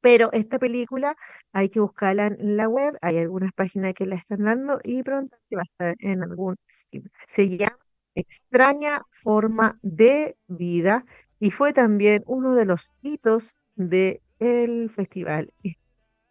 Pero 0.00 0.32
esta 0.32 0.58
película 0.58 1.14
hay 1.52 1.68
que 1.68 1.80
buscarla 1.80 2.28
en 2.28 2.56
la 2.56 2.66
web, 2.66 2.96
hay 3.02 3.18
algunas 3.18 3.52
páginas 3.52 3.92
que 3.92 4.06
la 4.06 4.16
están 4.16 4.44
dando 4.44 4.80
y 4.82 5.02
pronto 5.02 5.36
va 5.54 5.60
a 5.60 5.64
estar 5.64 5.96
en 5.98 6.22
algún 6.22 6.56
sitio. 6.64 7.10
Se 7.28 7.54
llama 7.58 7.76
Extraña 8.14 9.02
Forma 9.22 9.78
de 9.82 10.38
Vida 10.46 11.04
y 11.40 11.50
fue 11.50 11.74
también 11.74 12.22
uno 12.26 12.54
de 12.54 12.64
los 12.64 12.90
hitos 13.02 13.54
del 13.76 14.88
festival 14.90 15.52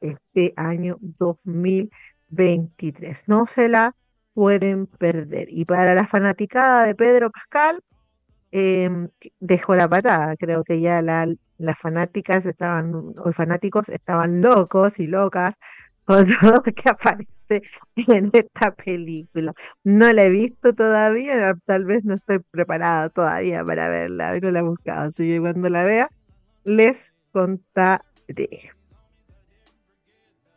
este 0.04 0.54
año 0.58 0.98
2023. 1.02 3.28
No 3.28 3.48
se 3.48 3.70
la 3.70 3.96
pueden 4.34 4.88
perder. 4.88 5.48
Y 5.50 5.66
para 5.66 5.96
la 5.96 6.08
fanaticada 6.08 6.86
de 6.86 6.96
Pedro 6.96 7.32
Pascal, 7.32 7.84
em, 8.52 9.10
dejó 9.40 9.76
la 9.76 9.88
patada. 9.90 10.36
Creo 10.38 10.64
que 10.64 10.82
ya 10.82 11.02
la, 11.02 11.28
las 11.58 11.80
fanáticas 11.80 12.46
estaban, 12.46 13.14
o 13.18 13.32
fanáticos 13.34 13.90
estaban 13.90 14.42
locos 14.42 15.00
y 15.00 15.08
locas 15.08 15.60
con 16.06 16.28
todo 16.28 16.54
lo 16.56 16.64
que 16.64 16.90
aparece 16.90 17.62
en 17.96 18.30
esta 18.34 18.74
película. 18.76 19.54
No 19.84 20.12
la 20.12 20.26
he 20.26 20.30
visto 20.30 20.74
todavía, 20.74 21.56
tal 21.66 21.86
vez 21.86 22.04
no 22.06 22.16
estoy 22.16 22.40
preparada 22.40 23.10
todavía 23.10 23.64
para 23.66 23.90
verla, 23.90 24.40
no 24.40 24.52
la 24.52 24.60
he 24.60 24.64
buscado. 24.64 25.08
Así 25.08 25.28
que 25.28 25.40
cuando 25.40 25.70
la 25.70 25.84
vea, 25.84 26.10
les 26.66 27.14
contaré. 27.32 28.04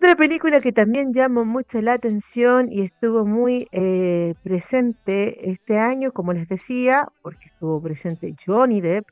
Otra 0.07 0.19
película 0.19 0.61
que 0.61 0.71
también 0.71 1.13
llamó 1.13 1.45
mucho 1.45 1.83
la 1.83 1.95
atención 1.95 2.71
y 2.71 2.83
estuvo 2.83 3.27
muy 3.27 3.67
eh, 3.73 4.35
presente 4.45 5.51
este 5.51 5.81
año, 5.81 6.13
como 6.13 6.33
les 6.33 6.47
decía, 6.47 7.09
porque 7.23 7.47
estuvo 7.47 7.83
presente 7.83 8.33
Johnny 8.47 8.81
Depp, 8.81 9.09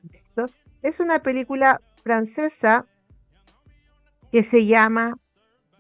es 0.83 1.01
una 1.01 1.19
película 1.19 1.81
francesa 2.05 2.87
que 4.31 4.45
se 4.45 4.67
llama 4.67 5.17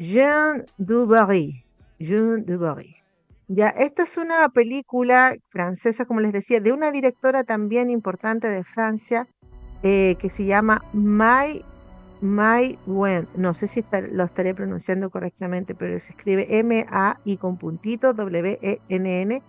Jean 0.00 0.66
du 0.78 1.06
Barry. 1.06 1.64
Jean 2.00 2.44
du 2.44 2.58
Barry. 2.58 2.96
Ya, 3.46 3.68
esta 3.68 4.02
es 4.02 4.16
una 4.16 4.48
película 4.48 5.36
francesa, 5.48 6.06
como 6.06 6.18
les 6.18 6.32
decía, 6.32 6.58
de 6.58 6.72
una 6.72 6.90
directora 6.90 7.44
también 7.44 7.88
importante 7.88 8.48
de 8.48 8.64
Francia, 8.64 9.28
eh, 9.84 10.16
que 10.18 10.28
se 10.28 10.44
llama 10.44 10.84
My, 10.92 11.64
My 12.24 12.78
Wen. 12.86 13.28
No 13.36 13.52
sé 13.52 13.66
si 13.66 13.84
lo 14.10 14.24
estaré 14.24 14.54
pronunciando 14.54 15.10
correctamente, 15.10 15.74
pero 15.74 16.00
se 16.00 16.12
escribe 16.12 16.58
M-A 16.58 17.20
y 17.24 17.36
con 17.36 17.58
puntito 17.58 18.14
W-E-N-N. 18.14 19.42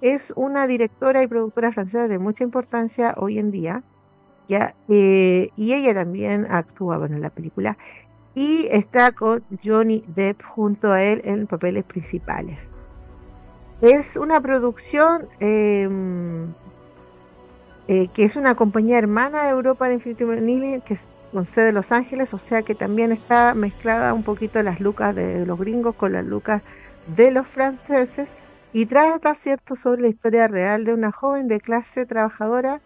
Es 0.00 0.32
una 0.36 0.68
directora 0.68 1.22
y 1.22 1.26
productora 1.26 1.72
francesa 1.72 2.06
de 2.06 2.18
mucha 2.20 2.44
importancia 2.44 3.14
hoy 3.16 3.40
en 3.40 3.50
día. 3.50 3.82
Eh, 4.88 5.50
y 5.56 5.72
ella 5.74 5.94
también 5.94 6.46
actúa 6.48 7.04
en 7.06 7.20
la 7.20 7.30
película 7.30 7.78
y 8.34 8.66
está 8.70 9.12
con 9.12 9.44
Johnny 9.64 10.02
Depp 10.14 10.42
junto 10.42 10.90
a 10.90 11.02
él 11.02 11.20
en 11.24 11.46
papeles 11.46 11.84
principales. 11.84 12.68
Es 13.80 14.16
una 14.16 14.40
producción 14.40 15.28
em, 15.38 16.52
eh, 17.86 18.08
que 18.08 18.24
es 18.24 18.36
una 18.36 18.54
compañía 18.56 18.98
hermana 18.98 19.44
de 19.44 19.50
Europa 19.50 19.88
de 19.88 19.94
Infinity 19.94 20.80
que 20.80 20.94
es 20.94 21.08
con 21.32 21.44
sede 21.44 21.66
de 21.66 21.72
Los 21.72 21.92
Ángeles, 21.92 22.34
o 22.34 22.38
sea 22.38 22.62
que 22.62 22.74
también 22.74 23.12
está 23.12 23.54
mezclada 23.54 24.14
un 24.14 24.22
poquito 24.22 24.62
las 24.62 24.80
lucas 24.80 25.14
de 25.14 25.46
los 25.46 25.58
gringos 25.58 25.94
con 25.94 26.12
las 26.12 26.24
lucas 26.24 26.62
de 27.14 27.30
los 27.30 27.46
franceses 27.46 28.34
y 28.72 28.86
trata, 28.86 29.34
¿cierto?, 29.34 29.76
sobre 29.76 30.02
la 30.02 30.08
historia 30.08 30.48
real 30.48 30.84
de 30.84 30.94
una 30.94 31.12
joven 31.12 31.48
de 31.48 31.60
clase 31.60 32.06
trabajadora 32.06 32.80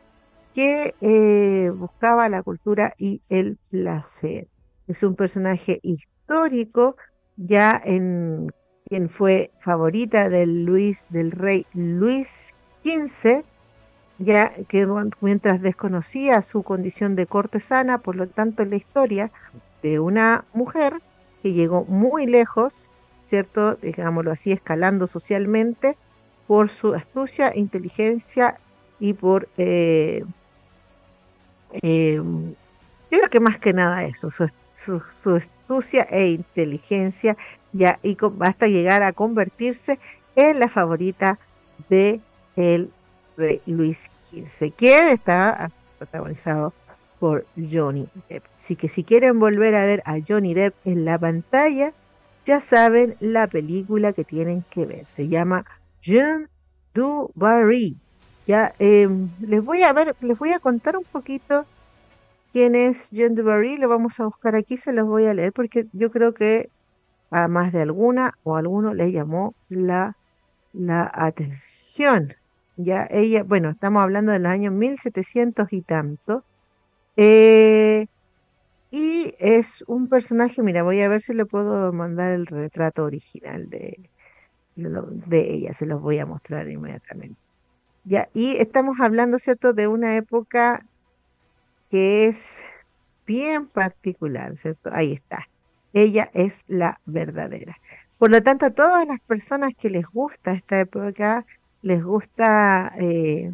que 0.55 0.95
eh, 1.01 1.71
buscaba 1.71 2.29
la 2.29 2.43
cultura 2.43 2.95
y 2.97 3.23
el 3.29 3.59
placer 3.71 4.49
es 4.87 5.03
un 5.03 5.15
personaje 5.15 5.81
histórico, 5.83 6.97
ya 7.37 7.81
en 7.85 8.53
quien 8.87 9.09
fue 9.09 9.51
favorita 9.61 10.29
del 10.29 10.65
Luis, 10.65 11.07
del 11.11 11.31
rey 11.33 11.67
Luis 11.73 12.55
XV, 12.85 13.45
ya 14.25 14.51
que 14.69 14.89
mientras 15.21 15.61
desconocía 15.61 16.43
su 16.43 16.63
condición 16.63 17.15
de 17.17 17.27
cortesana, 17.27 17.99
por 17.99 18.17
lo 18.17 18.27
tanto 18.27 18.65
la 18.65 18.77
historia 18.77 19.31
de 19.83 20.01
una 20.01 20.45
mujer 20.53 21.01
que 21.43 21.53
llegó 21.53 21.85
muy 21.85 22.27
lejos, 22.27 22.91
¿cierto? 23.27 23.75
Digámoslo 23.77 24.33
así, 24.33 24.53
escalando 24.53 25.07
socialmente 25.07 25.97
por 26.47 26.69
su 26.69 26.95
astucia, 26.95 27.53
inteligencia 27.55 28.59
y 28.99 29.13
por 29.13 29.49
eh, 29.59 30.25
yo 31.83 33.19
creo 33.21 33.31
que 33.31 33.41
más 33.41 33.59
que 33.59 33.73
nada 33.73 34.05
eso, 34.05 34.31
su, 34.31 35.37
astucia 35.37 36.03
e 36.11 36.29
inteligencia 36.29 37.37
ya, 37.73 37.99
y 38.03 38.17
hasta 38.41 38.69
llegar 38.69 39.03
a 39.03 39.13
convertirse 39.13 39.99
en 40.37 40.61
la 40.61 40.69
favorita 40.69 41.39
de 41.89 42.21
el 42.57 42.91
rey 43.37 43.61
Luis 43.67 44.11
XV, 44.31 44.73
quien 44.77 45.09
está 45.09 45.71
protagonizado 45.99 46.73
por 47.19 47.47
Johnny 47.57 48.09
Depp. 48.29 48.45
Así 48.57 48.77
que 48.77 48.89
si 48.89 49.05
quieren 49.05 49.39
volver 49.39 49.75
a 49.75 49.85
ver 49.85 50.03
a 50.05 50.17
Johnny 50.27 50.55
Depp 50.55 50.75
en 50.85 51.05
la 51.05 51.19
pantalla, 51.19 51.93
ya 52.45 52.61
saben 52.61 53.17
la 53.21 53.47
película 53.47 54.13
que 54.13 54.25
tienen 54.25 54.65
que 54.71 54.85
ver. 54.85 55.07
Se 55.07 55.29
llama 55.29 55.65
Jean 56.03 56.49
du 56.93 57.31
Barry. 57.35 57.97
Ya 58.47 58.75
em, 58.79 59.31
les 59.41 59.65
voy 59.65 59.83
a 59.83 59.93
ver, 59.93 60.15
les 60.21 60.39
voy 60.39 60.53
a 60.53 60.59
contar 60.59 60.97
un 60.97 61.05
poquito 61.05 61.65
quién 62.53 62.75
es 62.75 63.11
Jean 63.11 63.35
Barry, 63.35 63.79
lo 63.79 63.89
vamos 63.89 64.21
a 64.21 64.27
buscar 64.27 64.55
aquí, 64.55 64.77
se 64.77 64.93
los 64.93 65.07
voy 65.07 65.27
a 65.27 65.35
leer 65.35 65.53
porque 65.53 65.87
yo 65.93 66.11
creo 66.11 66.35
que 66.35 66.69
a 67.31 67.49
más 67.49 67.73
de 67.73 67.83
alguna 67.83 68.39
o 68.45 68.57
alguno 68.57 68.95
le 68.95 69.11
llamó 69.13 69.55
la, 69.69 70.17
la 70.73 71.11
atención. 71.13 72.35
Ya 72.77 73.07
ella, 73.11 73.45
bueno, 73.45 73.71
estamos 73.71 74.03
hablando 74.03 74.33
del 74.33 74.47
año 74.47 74.71
1700 74.71 75.73
y 75.73 75.83
tanto. 75.83 76.45
Eh, 77.17 78.07
y 78.91 79.35
es 79.39 79.85
un 79.89 80.09
personaje, 80.09 80.63
mira, 80.63 80.83
voy 80.83 81.01
a 81.01 81.09
ver 81.09 81.23
si 81.23 81.35
le 81.35 81.47
puedo 81.47 81.93
mandar 81.93 82.33
el 82.33 82.47
retrato 82.47 83.05
original 83.05 83.69
de, 83.71 84.11
de, 84.77 85.55
ella, 85.55 85.75
se 85.75 85.87
los 85.87 86.01
voy 86.01 86.19
a 86.19 86.27
mostrar 86.27 86.69
inmediatamente. 86.69 87.41
Ya, 88.05 88.29
y 88.35 88.57
estamos 88.57 89.01
hablando, 89.01 89.39
¿cierto?, 89.39 89.73
de 89.73 89.89
una 89.89 90.17
época 90.17 90.87
que 91.91 92.27
es 92.27 92.63
bien 93.27 93.69
particular, 93.69 94.57
¿cierto? 94.57 94.91
Ahí 94.93 95.13
está. 95.13 95.47
Ella 95.93 96.31
es 96.35 96.63
la 96.67 97.01
verdadera. 97.05 97.77
Por 98.19 98.31
lo 98.31 98.43
tanto, 98.43 98.67
a 98.67 98.71
todas 98.71 99.07
las 99.07 99.21
personas 99.23 99.73
que 99.79 99.91
les 99.91 100.07
gusta 100.07 100.53
esta 100.53 100.81
época, 100.81 101.47
les 101.85 102.03
gusta 102.03 102.95
eh, 102.99 103.53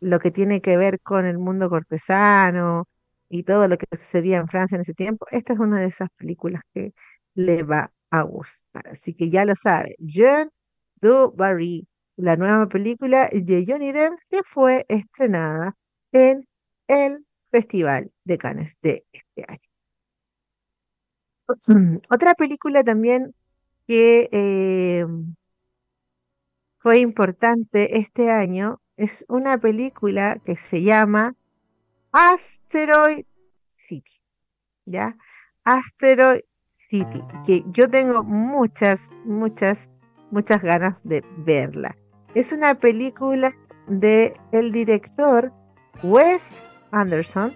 lo 0.00 0.18
que 0.20 0.30
tiene 0.30 0.60
que 0.60 0.76
ver 0.76 1.00
con 1.00 1.26
el 1.26 1.38
mundo 1.38 1.70
cortesano 1.70 2.86
y 3.30 3.44
todo 3.44 3.66
lo 3.68 3.78
que 3.78 3.86
sucedía 3.96 4.38
en 4.38 4.48
Francia 4.48 4.76
en 4.76 4.82
ese 4.82 4.94
tiempo, 4.94 5.26
esta 5.30 5.54
es 5.54 5.58
una 5.58 5.80
de 5.80 5.86
esas 5.86 6.10
películas 6.16 6.62
que 6.74 6.92
le 7.34 7.62
va 7.62 7.92
a 8.10 8.22
gustar. 8.22 8.88
Así 8.88 9.14
que 9.14 9.30
ya 9.30 9.44
lo 9.46 9.56
sabe. 9.56 9.96
Jean 9.98 10.50
du 10.96 11.32
Barry, 11.32 11.88
la 12.16 12.36
nueva 12.36 12.68
película 12.68 13.28
de 13.32 13.64
Johnny 13.66 13.92
Depp 13.92 14.14
que 14.30 14.42
fue 14.44 14.84
estrenada 14.88 15.74
en 16.12 16.46
el 16.88 17.26
Festival 17.50 18.12
de 18.24 18.38
Cannes 18.38 18.76
de 18.82 19.06
este 19.12 19.44
año. 19.48 19.60
Otra 22.10 22.34
película 22.34 22.84
también 22.84 23.34
que 23.86 24.28
eh, 24.30 25.06
fue 26.86 27.00
importante 27.00 27.98
este 27.98 28.30
año 28.30 28.80
es 28.96 29.24
una 29.28 29.58
película 29.58 30.40
que 30.44 30.54
se 30.54 30.84
llama 30.84 31.34
Asteroid 32.12 33.24
City, 33.68 34.20
¿ya? 34.84 35.16
Asteroid 35.64 36.42
City, 36.70 37.20
que 37.44 37.64
yo 37.72 37.90
tengo 37.90 38.22
muchas, 38.22 39.10
muchas, 39.24 39.90
muchas 40.30 40.62
ganas 40.62 41.02
de 41.02 41.24
verla. 41.38 41.96
Es 42.36 42.52
una 42.52 42.76
película 42.76 43.52
de 43.88 44.34
el 44.52 44.70
director 44.70 45.52
Wes 46.04 46.62
Anderson, 46.92 47.52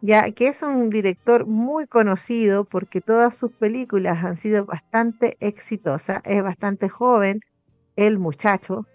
ya 0.00 0.30
que 0.30 0.48
es 0.48 0.62
un 0.62 0.88
director 0.88 1.44
muy 1.44 1.86
conocido 1.86 2.64
porque 2.64 3.02
todas 3.02 3.36
sus 3.36 3.52
películas 3.52 4.24
han 4.24 4.38
sido 4.38 4.64
bastante 4.64 5.36
exitosas, 5.40 6.22
es 6.24 6.42
bastante 6.42 6.88
joven, 6.88 7.42
el 8.00 8.18
muchacho, 8.18 8.86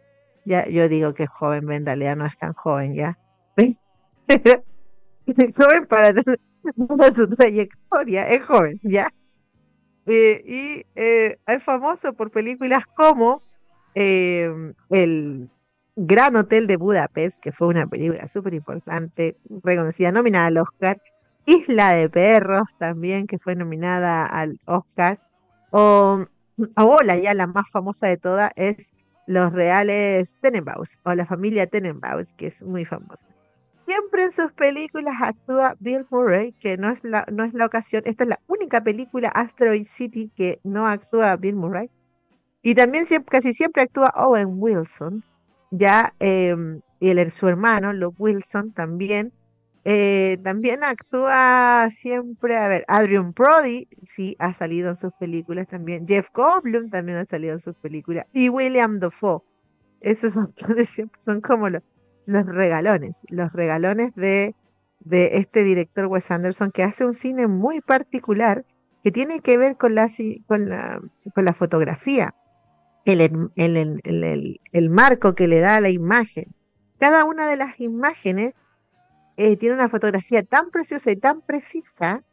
ya 0.45 0.67
yo 0.67 0.87
digo 0.89 1.13
que 1.13 1.23
es 1.23 1.29
joven, 1.29 1.71
en 1.71 1.85
realidad 1.85 2.15
no 2.15 2.25
es 2.25 2.37
tan 2.37 2.53
joven 2.53 2.93
ya, 2.93 3.17
joven 5.55 5.87
para, 5.87 6.13
su 7.13 7.29
trayectoria, 7.29 8.27
es 8.29 8.43
joven, 8.43 8.79
ya. 8.83 9.11
Eh, 10.07 10.43
y 10.45 10.85
eh, 10.95 11.39
es 11.47 11.63
famoso 11.63 12.13
por 12.13 12.29
películas 12.29 12.85
como 12.95 13.41
eh, 13.95 14.73
el 14.89 15.49
Gran 15.95 16.35
Hotel 16.35 16.67
de 16.67 16.77
Budapest, 16.77 17.41
que 17.41 17.51
fue 17.51 17.67
una 17.67 17.87
película 17.87 18.27
súper 18.27 18.53
importante, 18.53 19.37
reconocida, 19.63 20.11
nominada 20.11 20.47
al 20.47 20.57
Oscar. 20.57 21.01
Isla 21.45 21.91
de 21.91 22.09
Perros 22.09 22.67
también, 22.79 23.27
que 23.27 23.39
fue 23.39 23.55
nominada 23.55 24.25
al 24.25 24.59
Oscar. 24.65 25.19
O, 25.71 26.25
o 26.75 27.01
la 27.01 27.17
ya 27.17 27.33
la 27.33 27.47
más 27.47 27.69
famosa 27.71 28.07
de 28.07 28.17
todas 28.17 28.51
es 28.55 28.91
Los 29.27 29.51
Reales 29.53 30.37
Tenenbaums, 30.41 30.99
o 31.03 31.13
la 31.13 31.25
familia 31.25 31.67
Tenenbaums, 31.67 32.33
que 32.35 32.47
es 32.47 32.63
muy 32.63 32.85
famosa. 32.85 33.27
Siempre 33.85 34.23
en 34.23 34.31
sus 34.31 34.51
películas 34.51 35.13
actúa 35.21 35.75
Bill 35.79 36.05
Murray, 36.09 36.53
que 36.53 36.77
no 36.77 36.89
es 36.89 37.03
la, 37.03 37.25
no 37.31 37.43
es 37.43 37.53
la 37.53 37.65
ocasión, 37.65 38.01
esta 38.05 38.23
es 38.23 38.29
la 38.29 38.39
única 38.47 38.83
película 38.83 39.29
Asteroid 39.29 39.85
City 39.85 40.31
que 40.35 40.59
no 40.63 40.87
actúa 40.87 41.35
Bill 41.35 41.55
Murray. 41.55 41.89
Y 42.63 42.73
también 42.73 43.05
casi 43.29 43.53
siempre 43.53 43.83
actúa 43.83 44.11
Owen 44.15 44.55
Wilson, 44.57 45.23
ya 45.69 46.13
em, 46.19 46.81
el, 46.99 47.31
su 47.31 47.47
hermano, 47.47 47.93
Luke 47.93 48.15
Wilson, 48.17 48.71
también, 48.71 49.31
eh, 49.85 50.37
también 50.43 50.83
actúa 50.83 51.87
siempre, 51.91 52.57
a 52.57 52.67
ver, 52.67 52.83
Adrian 52.87 53.31
Brody, 53.33 53.87
sí, 54.03 54.35
ha 54.39 54.53
salido 54.53 54.89
en 54.89 54.95
sus 54.95 55.13
películas 55.13 55.67
también, 55.67 56.07
Jeff 56.07 56.27
Goldblum 56.33 56.89
también 56.89 57.19
ha 57.19 57.25
salido 57.25 57.53
en 57.53 57.59
sus 57.59 57.75
películas, 57.75 58.25
y 58.33 58.49
William 58.49 58.99
Dafoe. 58.99 59.43
Esos 60.01 60.35
actores 60.37 60.89
siempre 60.89 61.21
son 61.21 61.39
como 61.39 61.69
los, 61.69 61.83
los 62.25 62.45
regalones, 62.45 63.25
los 63.29 63.53
regalones 63.53 64.13
de, 64.15 64.55
de 64.99 65.37
este 65.37 65.63
director 65.63 66.07
Wes 66.07 66.29
Anderson 66.31 66.71
que 66.71 66.83
hace 66.83 67.05
un 67.05 67.13
cine 67.13 67.47
muy 67.47 67.79
particular 67.79 68.65
que 69.03 69.11
tiene 69.11 69.39
que 69.39 69.57
ver 69.57 69.77
con 69.77 69.95
la, 69.95 70.09
con 70.47 70.67
la, 70.67 70.99
con 71.33 71.45
la 71.45 71.53
fotografía 71.53 72.33
el, 73.05 74.59
el, 74.71 74.89
marco 74.89 75.35
que 75.35 75.47
le 75.47 75.59
da 75.59 75.75
a 75.75 75.81
la 75.81 75.89
imagen. 75.89 76.47
Cada 76.99 77.23
una 77.23 77.47
de 77.47 77.55
las 77.55 77.79
imágenes 77.79 78.53
eh, 79.37 79.57
tiene 79.57 79.75
una 79.75 79.89
fotografía 79.89 80.43
tan 80.43 80.71
preciosa 80.71 81.11
y 81.11 81.15
tan 81.17 81.41
precisa 81.41 82.23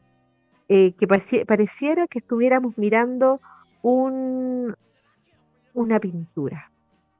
eh, 0.68 0.92
que 0.94 1.06
pareciera 1.46 2.06
que 2.06 2.20
estuviéramos 2.20 2.78
mirando 2.78 3.40
un, 3.82 4.74
una 5.74 6.00
pintura. 6.00 6.72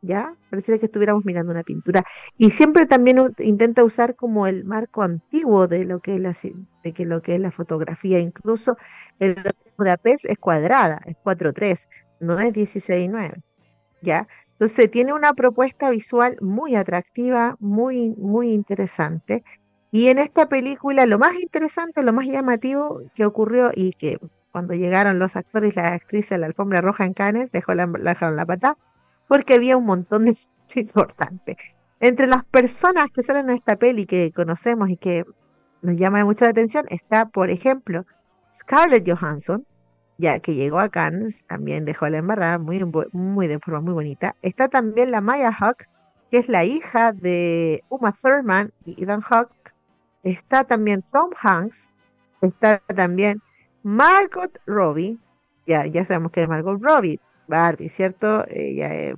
¿ya? 0.03 0.35
Pareciera 0.51 0.79
que 0.79 0.87
estuviéramos 0.87 1.25
mirando 1.25 1.53
una 1.53 1.63
pintura. 1.63 2.05
Y 2.37 2.51
siempre 2.51 2.87
también 2.87 3.19
intenta 3.39 3.85
usar 3.85 4.17
como 4.17 4.47
el 4.47 4.65
marco 4.65 5.03
antiguo 5.03 5.69
de 5.69 5.85
lo 5.85 6.01
que 6.01 6.17
es 6.17 6.21
la, 6.21 6.37
de 6.83 6.93
que 6.93 7.07
lo 7.07 7.23
que 7.23 7.37
es 7.37 7.41
la 7.41 7.51
fotografía. 7.51 8.19
Incluso 8.19 8.77
el 9.19 9.37
Budapest 9.79 10.27
es 10.27 10.39
cuadrada, 10.39 11.01
es 11.07 11.17
4.3, 11.25 11.89
no 12.21 12.39
es 12.39 12.53
16.9, 12.53 13.43
¿ya? 14.03 14.29
Entonces 14.53 14.91
tiene 14.91 15.13
una 15.13 15.33
propuesta 15.33 15.91
visual 15.91 16.37
muy 16.41 16.77
atractiva, 16.77 17.57
muy, 17.59 18.11
muy 18.17 18.53
interesante. 18.53 19.43
Y 19.93 20.09
en 20.09 20.19
esta 20.19 20.49
película 20.49 21.05
lo 21.05 21.19
más 21.19 21.35
interesante, 21.39 22.03
lo 22.03 22.15
más 22.15 22.27
llamativo 22.27 23.03
que 23.15 23.27
ocurrió 23.27 23.71
y 23.75 23.93
que 23.93 24.19
cuando 24.51 24.75
llegaron 24.75 25.19
los 25.19 25.37
actores 25.37 25.75
y 25.75 25.77
las 25.77 25.93
actrices 25.93 26.33
a 26.33 26.39
la 26.39 26.47
alfombra 26.47 26.81
roja 26.81 27.05
en 27.05 27.13
Cannes, 27.13 27.53
dejó 27.53 27.75
la, 27.75 27.87
dejaron 27.87 28.37
la 28.37 28.47
pata, 28.47 28.79
porque 29.29 29.55
había 29.55 29.77
un 29.77 29.85
montón 29.85 30.25
de 30.25 30.37
importante. 30.77 31.59
Entre 32.01 32.27
las 32.27 32.45
personas 32.47 33.11
que 33.15 33.23
salen 33.23 33.51
en 33.51 33.57
esta 33.57 33.77
peli 33.77 34.07
que 34.07 34.33
conocemos 34.33 34.89
y 34.89 34.97
que 34.97 35.25
nos 35.83 35.97
llama 35.97 36.25
mucho 36.25 36.47
la 36.47 36.53
atención 36.53 36.87
está, 36.89 37.27
por 37.27 37.51
ejemplo, 37.51 38.07
Scarlett 38.53 39.07
Johansson, 39.07 39.67
ya 40.17 40.41
que 40.41 40.55
llegó 40.55 40.79
a 40.79 40.89
Cannes, 40.89 41.45
también 41.49 41.85
dejó 41.85 42.09
la 42.09 42.19
embarrada 42.19 42.59
muy, 42.59 42.83
muy 43.13 43.47
de 43.47 43.59
forma 43.59 43.81
muy 43.81 43.93
bonita. 43.93 44.37
Está 44.41 44.69
también 44.69 45.11
la 45.11 45.21
Maya 45.21 45.53
Hawk, 45.53 45.87
que 46.31 46.39
es 46.39 46.49
la 46.49 46.65
hija 46.65 47.13
de 47.13 47.85
Uma 47.91 48.13
Thurman 48.13 48.73
y 48.87 49.03
Ethan 49.03 49.23
Hawk. 49.29 49.51
Está 50.23 50.65
también 50.65 51.03
Tom 51.13 51.31
Hanks. 51.41 51.93
Está 52.41 52.79
también 52.81 53.43
Margot 53.83 54.59
Robbie. 54.67 55.19
Ya, 55.67 55.87
ya 55.87 56.05
sabemos 56.05 56.33
que 56.33 56.43
es 56.43 56.49
Margot 56.49 56.81
Robbie. 56.81 57.21
Barbie, 57.49 57.89
¿cierto? 57.89 58.45
Ella 58.49 58.93
es 58.95 59.15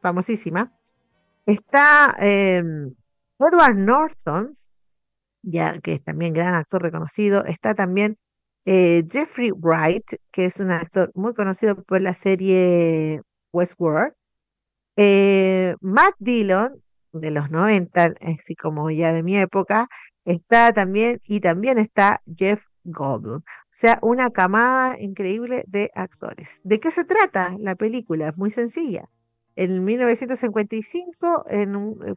famosísima. 0.00 0.72
Está 1.46 2.14
em, 2.18 2.94
Edward 3.38 3.76
Norton, 3.76 4.54
ya 5.42 5.80
que 5.80 5.94
es 5.94 6.04
también 6.04 6.34
gran 6.34 6.54
actor 6.54 6.82
reconocido. 6.82 7.44
Está 7.44 7.74
también 7.74 8.18
eh, 8.64 9.04
Jeffrey 9.10 9.52
Wright, 9.52 10.04
que 10.32 10.46
es 10.46 10.60
un 10.60 10.70
actor 10.70 11.10
muy 11.14 11.34
conocido 11.34 11.82
por 11.84 12.02
la 12.02 12.14
serie 12.14 13.22
Westworld. 13.52 14.12
Eh, 14.96 15.76
Matt 15.80 16.14
Dillon, 16.18 16.82
de 17.12 17.30
los 17.30 17.50
90, 17.50 18.14
así 18.20 18.56
como 18.56 18.90
ya 18.90 19.12
de 19.12 19.22
mi 19.22 19.36
época, 19.38 19.88
está 20.26 20.72
también, 20.74 21.20
y 21.24 21.40
también 21.40 21.78
está 21.78 22.20
Jeff 22.36 22.66
Goldblum. 22.84 23.38
O 23.38 23.42
sea, 23.70 23.98
una 24.02 24.30
camada 24.30 25.00
increíble 25.00 25.64
de 25.66 25.90
actores. 25.94 26.60
¿De 26.64 26.80
qué 26.80 26.90
se 26.90 27.04
trata 27.04 27.56
la 27.58 27.74
película? 27.74 28.28
Es 28.28 28.38
muy 28.38 28.50
sencilla. 28.50 29.08
En 29.56 29.84
1955, 29.84 31.46
en 31.48 31.76
un, 31.76 32.08
eh, 32.08 32.14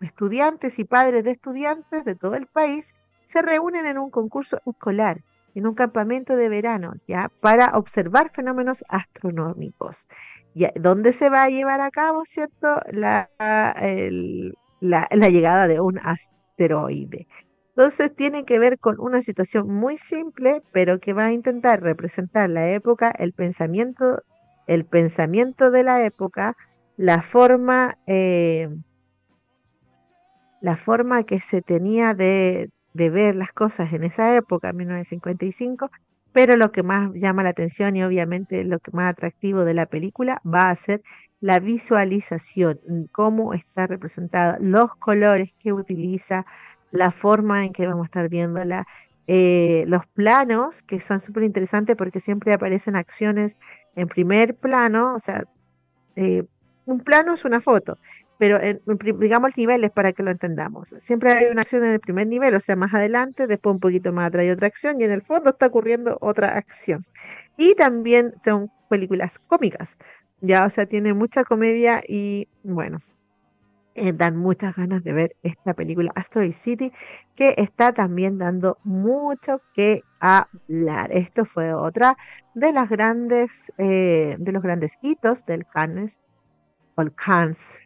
estudiantes 0.00 0.78
y 0.78 0.84
padres 0.84 1.24
de 1.24 1.32
estudiantes 1.32 2.04
de 2.04 2.14
todo 2.14 2.34
el 2.34 2.46
país 2.46 2.94
se 3.24 3.42
reúnen 3.42 3.86
en 3.86 3.98
un 3.98 4.10
concurso 4.10 4.60
escolar, 4.66 5.22
en 5.54 5.66
un 5.66 5.74
campamento 5.74 6.36
de 6.36 6.48
verano, 6.48 6.92
ya 7.08 7.30
para 7.40 7.76
observar 7.76 8.30
fenómenos 8.32 8.84
astronómicos. 8.88 10.06
Ya, 10.54 10.72
¿Dónde 10.76 11.12
se 11.12 11.28
va 11.28 11.42
a 11.42 11.50
llevar 11.50 11.80
a 11.80 11.90
cabo, 11.90 12.24
cierto, 12.24 12.80
la, 12.92 13.28
la 14.80 15.28
llegada 15.28 15.66
de 15.66 15.80
un 15.80 15.98
asteroide? 15.98 17.26
Entonces 17.76 18.16
tiene 18.16 18.46
que 18.46 18.58
ver 18.58 18.78
con 18.78 18.98
una 18.98 19.20
situación 19.20 19.68
muy 19.68 19.98
simple, 19.98 20.62
pero 20.72 20.98
que 20.98 21.12
va 21.12 21.26
a 21.26 21.32
intentar 21.32 21.82
representar 21.82 22.48
la 22.48 22.70
época, 22.70 23.10
el 23.10 23.34
pensamiento, 23.34 24.22
el 24.66 24.86
pensamiento 24.86 25.70
de 25.70 25.82
la 25.82 26.02
época, 26.02 26.56
la 26.96 27.20
forma, 27.20 27.98
eh, 28.06 28.70
la 30.62 30.76
forma 30.76 31.24
que 31.24 31.38
se 31.40 31.60
tenía 31.60 32.14
de, 32.14 32.70
de 32.94 33.10
ver 33.10 33.34
las 33.34 33.52
cosas 33.52 33.92
en 33.92 34.04
esa 34.04 34.34
época, 34.34 34.72
1955, 34.72 35.90
pero 36.32 36.56
lo 36.56 36.72
que 36.72 36.82
más 36.82 37.10
llama 37.12 37.42
la 37.42 37.50
atención 37.50 37.94
y 37.94 38.02
obviamente 38.02 38.64
lo 38.64 38.78
que 38.78 38.90
más 38.92 39.10
atractivo 39.10 39.66
de 39.66 39.74
la 39.74 39.84
película 39.84 40.40
va 40.46 40.70
a 40.70 40.76
ser 40.76 41.02
la 41.40 41.60
visualización, 41.60 42.80
cómo 43.12 43.52
está 43.52 43.86
representada, 43.86 44.56
los 44.60 44.96
colores 44.96 45.52
que 45.62 45.74
utiliza, 45.74 46.46
la 46.90 47.10
forma 47.12 47.64
en 47.64 47.72
que 47.72 47.86
vamos 47.86 48.04
a 48.04 48.06
estar 48.06 48.28
viéndola, 48.28 48.86
eh, 49.26 49.84
los 49.88 50.06
planos, 50.06 50.82
que 50.82 51.00
son 51.00 51.20
súper 51.20 51.42
interesantes 51.42 51.96
porque 51.96 52.20
siempre 52.20 52.52
aparecen 52.52 52.96
acciones 52.96 53.58
en 53.96 54.08
primer 54.08 54.54
plano, 54.54 55.14
o 55.14 55.18
sea, 55.18 55.44
eh, 56.16 56.44
un 56.84 57.00
plano 57.00 57.34
es 57.34 57.44
una 57.44 57.60
foto, 57.60 57.98
pero 58.38 58.60
en, 58.60 58.80
digamos 59.18 59.56
niveles 59.56 59.90
para 59.90 60.12
que 60.12 60.22
lo 60.22 60.30
entendamos. 60.30 60.94
Siempre 61.00 61.32
hay 61.32 61.46
una 61.46 61.62
acción 61.62 61.84
en 61.84 61.92
el 61.92 62.00
primer 62.00 62.26
nivel, 62.28 62.54
o 62.54 62.60
sea, 62.60 62.76
más 62.76 62.94
adelante, 62.94 63.46
después 63.46 63.74
un 63.74 63.80
poquito 63.80 64.12
más 64.12 64.28
atrás 64.28 64.46
otra 64.52 64.68
acción 64.68 65.00
y 65.00 65.04
en 65.04 65.10
el 65.12 65.22
fondo 65.22 65.50
está 65.50 65.66
ocurriendo 65.66 66.18
otra 66.20 66.56
acción. 66.56 67.02
Y 67.56 67.74
también 67.74 68.32
son 68.44 68.70
películas 68.88 69.38
cómicas, 69.40 69.98
ya, 70.40 70.66
o 70.66 70.70
sea, 70.70 70.86
tiene 70.86 71.14
mucha 71.14 71.44
comedia 71.44 72.02
y 72.06 72.48
bueno, 72.62 72.98
eh, 73.96 74.12
dan 74.12 74.36
muchas 74.36 74.76
ganas 74.76 75.02
de 75.02 75.12
ver 75.14 75.36
esta 75.42 75.72
película 75.72 76.12
Asteroid 76.14 76.52
City, 76.52 76.92
que 77.34 77.54
está 77.56 77.94
también 77.94 78.36
dando 78.36 78.76
mucho 78.84 79.62
que 79.72 80.02
hablar. 80.20 81.10
Esto 81.12 81.46
fue 81.46 81.72
otra 81.72 82.16
de 82.54 82.72
las 82.72 82.90
grandes, 82.90 83.72
eh, 83.78 84.36
de 84.38 84.52
los 84.52 84.62
grandes 84.62 84.98
hitos 85.00 85.46
del 85.46 85.66
Cannes, 85.66 86.18
o 86.94 87.02
el 87.02 87.14
Cannes, 87.14 87.78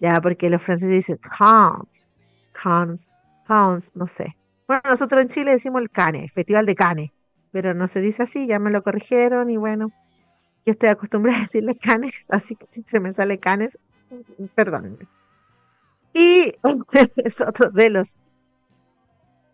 ya, 0.00 0.20
porque 0.20 0.50
los 0.50 0.60
franceses 0.60 0.90
dicen 0.90 1.18
Cannes, 1.18 2.12
Cannes, 2.52 3.08
Cannes, 3.46 3.92
no 3.94 4.08
sé. 4.08 4.36
Bueno, 4.66 4.82
nosotros 4.86 5.22
en 5.22 5.28
Chile 5.28 5.52
decimos 5.52 5.82
el 5.82 5.90
Cannes, 5.90 6.32
Festival 6.32 6.66
de 6.66 6.74
Cannes, 6.74 7.10
pero 7.52 7.74
no 7.74 7.86
se 7.86 8.00
dice 8.00 8.24
así, 8.24 8.48
ya 8.48 8.58
me 8.58 8.70
lo 8.70 8.82
corrigieron 8.82 9.50
y 9.50 9.56
bueno, 9.56 9.92
yo 10.66 10.72
estoy 10.72 10.88
acostumbrada 10.88 11.38
a 11.38 11.42
decirle 11.42 11.76
Cannes, 11.76 12.26
así 12.28 12.56
que 12.56 12.66
si 12.66 12.82
se 12.82 12.98
me 12.98 13.12
sale 13.12 13.38
Cannes, 13.38 13.78
perdónenme. 14.56 15.17
Y 16.12 16.54
es 17.16 17.40
otro 17.40 17.70
de 17.70 17.90
los... 17.90 18.16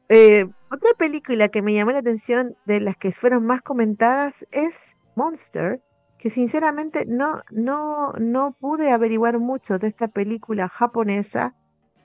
Eh, 0.09 0.47
otra 0.71 0.91
película 0.99 1.49
que 1.49 1.63
me 1.63 1.73
llamó 1.73 1.93
la 1.93 1.99
atención 1.99 2.57
de 2.67 2.81
las 2.81 2.97
que 2.97 3.13
fueron 3.13 3.47
más 3.47 3.63
comentadas 3.63 4.47
es 4.51 4.97
Monster, 5.15 5.81
que 6.19 6.31
sinceramente 6.31 7.07
no, 7.07 7.37
no, 7.51 8.13
no 8.15 8.57
pude 8.59 8.91
averiguar 8.91 9.39
mucho 9.39 9.79
de 9.79 9.89
esta 9.89 10.09
película 10.09 10.69
japonesa, 10.69 11.55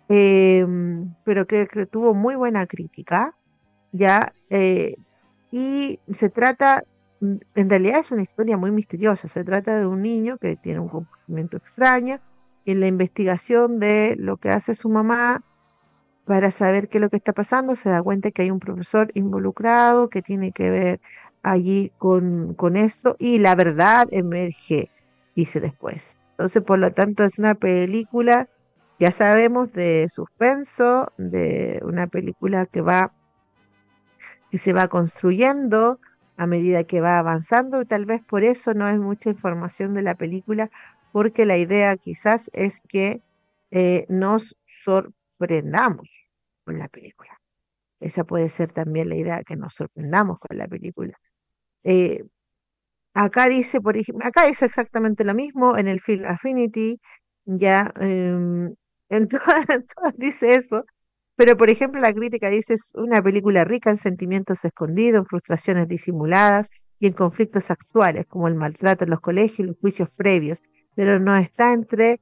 em, 0.08 1.14
pero 1.24 1.48
que, 1.48 1.66
tuvo 1.90 2.14
muy 2.14 2.36
buena 2.36 2.66
crítica, 2.68 3.36
¿ya? 3.92 4.34
Eh, 4.50 4.96
y 5.52 6.00
se 6.14 6.30
trata, 6.30 6.84
en 7.22 7.70
realidad 7.70 8.00
es 8.00 8.12
una 8.12 8.22
historia 8.22 8.58
muy 8.58 8.72
misteriosa, 8.72 9.28
se 9.28 9.44
trata 9.44 9.80
de 9.80 9.86
un 9.88 10.02
niño 10.02 10.38
que 10.38 10.56
tiene 10.58 10.80
un 10.80 10.90
comportamiento 10.90 11.58
extraño, 11.58 12.20
en 12.72 12.80
la 12.80 12.88
investigación 12.88 13.80
de 13.80 14.16
lo 14.18 14.38
que 14.38 14.50
hace 14.50 14.76
su 14.76 14.90
mamá 14.90 15.44
para 16.26 16.52
saber 16.52 16.90
qué 16.90 17.00
es 17.00 17.02
lo 17.02 17.10
que 17.10 17.18
está 17.18 17.34
pasando, 17.34 17.76
se 17.76 17.90
da 17.90 18.04
cuenta 18.04 18.32
que 18.32 18.44
hay 18.44 18.52
un 18.52 18.60
profesor 18.60 19.12
involucrado 19.16 20.10
que 20.10 20.22
tiene 20.22 20.52
que 20.52 20.70
ver 20.70 21.02
allí 21.42 21.92
con, 21.98 22.54
con 22.54 22.78
esto 22.78 23.16
y 23.18 23.40
la 23.40 23.56
verdad 23.56 24.08
emerge, 24.12 24.92
dice 25.36 25.60
después. 25.60 26.18
Entonces, 26.32 26.62
por 26.64 26.80
lo 26.80 26.92
tanto, 26.92 27.24
es 27.24 27.40
una 27.40 27.56
película, 27.56 28.48
ya 29.00 29.12
sabemos, 29.12 29.74
de 29.74 30.08
suspenso, 30.10 31.12
de 31.18 31.82
una 31.84 32.08
película 32.08 32.66
que 32.66 32.82
va, 32.82 33.12
que 34.52 34.58
se 34.58 34.72
va 34.72 34.88
construyendo 34.88 36.00
a 36.38 36.48
medida 36.48 36.86
que 36.86 37.02
va 37.02 37.20
avanzando 37.20 37.82
y 37.82 37.86
tal 37.86 38.06
vez 38.06 38.22
por 38.24 38.46
eso 38.46 38.74
no 38.74 38.88
es 38.88 38.98
mucha 38.98 39.30
información 39.30 39.94
de 39.94 40.04
la 40.04 40.16
película 40.16 40.70
porque 41.12 41.46
la 41.46 41.58
idea 41.58 41.98
quizás 41.98 42.50
es 42.54 42.82
que 42.88 43.22
eh, 43.72 44.06
nos 44.10 44.56
sorprendamos 44.66 46.10
con 46.64 46.80
la 46.80 46.88
película. 46.88 47.40
Esa 48.00 48.24
puede 48.24 48.50
ser 48.50 48.72
también 48.72 49.10
la 49.10 49.16
idea, 49.16 49.44
que 49.44 49.56
nos 49.56 49.74
sorprendamos 49.76 50.40
con 50.40 50.58
la 50.58 50.68
película. 50.68 51.20
Eh, 51.84 52.24
acá 53.14 53.50
dice, 53.50 53.80
acá 54.24 54.48
exactamente 54.48 55.24
lo 55.24 55.34
mismo 55.34 55.78
en 55.78 55.88
el 55.88 56.00
film 56.00 56.26
Affinity, 56.26 57.00
ya 57.46 57.92
em, 58.00 58.76
en, 59.10 59.28
todas, 59.28 59.66
dice 60.18 60.56
eso, 60.56 60.86
pero 61.36 61.58
por 61.58 61.70
ejemplo 61.70 62.00
la 62.02 62.14
crítica 62.14 62.50
dice 62.50 62.76
es 62.76 62.92
una 62.96 63.22
película 63.24 63.64
rica 63.66 63.90
en 63.92 63.98
sentimientos 63.98 64.64
escondidos, 64.66 65.22
en 65.22 65.26
frustraciones 65.26 65.88
disimuladas 65.88 66.70
y 67.00 67.08
en 67.08 67.14
conflictos 67.14 67.72
actuales, 67.72 68.26
como 68.28 68.48
el 68.48 68.56
maltrato 68.56 69.06
en 69.06 69.12
los 69.12 69.22
colegios 69.22 69.60
y 69.60 69.64
los 69.64 69.78
juicios 69.80 70.10
previos, 70.12 70.62
pero 71.00 71.18
no 71.18 71.34
está 71.38 71.72
entre, 71.72 72.20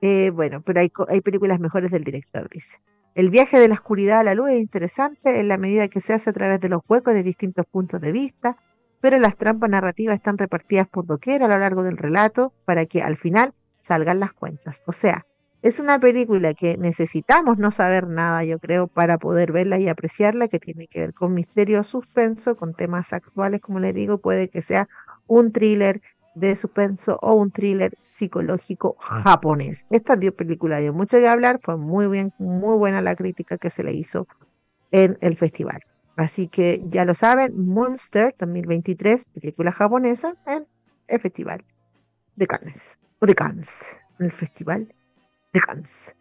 eh, 0.00 0.30
bueno, 0.30 0.62
pero 0.62 0.80
hay, 0.80 0.90
hay 1.08 1.20
películas 1.20 1.60
mejores 1.60 1.90
del 1.90 2.04
director, 2.04 2.48
dice. 2.48 2.78
El 3.14 3.28
viaje 3.28 3.60
de 3.60 3.68
la 3.68 3.74
oscuridad 3.74 4.20
a 4.20 4.24
la 4.24 4.34
luz 4.34 4.48
es 4.48 4.60
interesante 4.60 5.38
en 5.38 5.46
la 5.46 5.58
medida 5.58 5.88
que 5.88 6.00
se 6.00 6.14
hace 6.14 6.30
a 6.30 6.32
través 6.32 6.58
de 6.58 6.70
los 6.70 6.80
huecos 6.88 7.12
de 7.12 7.22
distintos 7.22 7.66
puntos 7.66 8.00
de 8.00 8.12
vista, 8.12 8.56
pero 9.02 9.18
las 9.18 9.36
trampas 9.36 9.68
narrativas 9.68 10.16
están 10.16 10.38
repartidas 10.38 10.88
por 10.88 11.04
doquier 11.04 11.42
a 11.42 11.48
lo 11.48 11.58
largo 11.58 11.82
del 11.82 11.98
relato 11.98 12.54
para 12.64 12.86
que 12.86 13.02
al 13.02 13.18
final 13.18 13.52
salgan 13.76 14.20
las 14.20 14.32
cuentas. 14.32 14.82
O 14.86 14.92
sea, 14.92 15.26
es 15.60 15.78
una 15.78 15.98
película 15.98 16.54
que 16.54 16.78
necesitamos 16.78 17.58
no 17.58 17.72
saber 17.72 18.08
nada, 18.08 18.42
yo 18.42 18.58
creo, 18.58 18.86
para 18.86 19.18
poder 19.18 19.52
verla 19.52 19.78
y 19.78 19.88
apreciarla, 19.88 20.48
que 20.48 20.60
tiene 20.60 20.86
que 20.86 21.00
ver 21.00 21.12
con 21.12 21.34
misterio, 21.34 21.84
suspenso, 21.84 22.56
con 22.56 22.72
temas 22.72 23.12
actuales, 23.12 23.60
como 23.60 23.80
le 23.80 23.92
digo, 23.92 24.16
puede 24.16 24.48
que 24.48 24.62
sea 24.62 24.88
un 25.26 25.52
thriller 25.52 26.00
de 26.34 26.56
suspenso 26.56 27.18
o 27.22 27.34
un 27.34 27.50
thriller 27.50 27.94
psicológico 28.00 28.96
japonés. 28.98 29.86
Esta 29.90 30.16
dio 30.16 30.34
película 30.34 30.78
dio 30.78 30.92
mucho 30.92 31.18
que 31.18 31.28
hablar, 31.28 31.60
fue 31.62 31.76
muy 31.76 32.08
bien, 32.08 32.32
muy 32.38 32.76
buena 32.76 33.00
la 33.00 33.14
crítica 33.14 33.58
que 33.58 33.70
se 33.70 33.84
le 33.84 33.92
hizo 33.92 34.26
en 34.90 35.16
el 35.20 35.36
festival. 35.36 35.80
Así 36.16 36.48
que 36.48 36.82
ya 36.88 37.04
lo 37.04 37.14
saben, 37.14 37.66
Monster 37.66 38.34
2023, 38.38 39.26
película 39.26 39.72
japonesa 39.72 40.34
en 40.46 40.66
el 41.08 41.20
festival 41.20 41.64
de 42.36 42.46
Cannes, 42.46 42.98
o 43.18 43.26
de 43.26 43.34
Cannes, 43.34 43.98
en 44.18 44.26
el 44.26 44.32
festival 44.32 44.94
de 45.52 45.60
Cannes. 45.60 46.14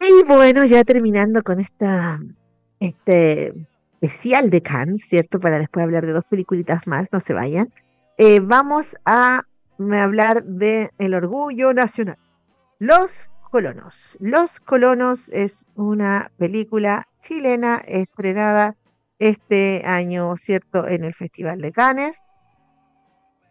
Y 0.00 0.24
bueno, 0.26 0.64
ya 0.64 0.82
terminando 0.82 1.42
con 1.42 1.60
esta, 1.60 2.18
este 2.80 3.54
especial 4.00 4.50
de 4.50 4.62
Cannes, 4.62 5.02
¿cierto? 5.02 5.38
Para 5.38 5.58
después 5.58 5.84
hablar 5.84 6.06
de 6.06 6.12
dos 6.12 6.24
peliculitas 6.24 6.86
más, 6.86 7.08
no 7.12 7.20
se 7.20 7.34
vayan. 7.34 7.72
Eh, 8.22 8.40
vamos 8.40 8.96
a 9.06 9.46
hablar 9.78 10.44
de 10.44 10.90
El 10.98 11.14
Orgullo 11.14 11.72
Nacional. 11.72 12.18
Los 12.78 13.30
Colonos. 13.50 14.18
Los 14.20 14.60
Colonos 14.60 15.30
es 15.30 15.66
una 15.74 16.30
película 16.36 17.08
chilena 17.22 17.76
estrenada 17.86 18.76
este 19.18 19.80
año, 19.86 20.36
¿cierto? 20.36 20.86
En 20.86 21.04
el 21.04 21.14
Festival 21.14 21.62
de 21.62 21.72
Cannes, 21.72 22.22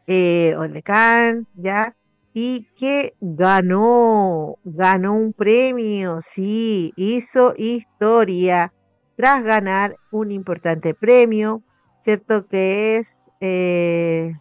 eh, 0.05 0.53
o 0.55 0.67
de 0.67 0.83
Cannes, 0.83 1.47
¿ya? 1.55 1.95
y 2.31 2.67
que 2.77 3.15
ganó, 3.19 4.59
ganó 4.63 5.15
un 5.15 5.33
premio, 5.33 6.19
sí, 6.21 6.93
hizo 6.95 7.55
historia 7.57 8.71
tras 9.17 9.43
ganar 9.43 9.95
un 10.11 10.29
importante 10.29 10.93
premio, 10.93 11.63
¿cierto? 11.97 12.45
Que 12.45 12.97
es 12.97 13.31
eh, 13.41 14.35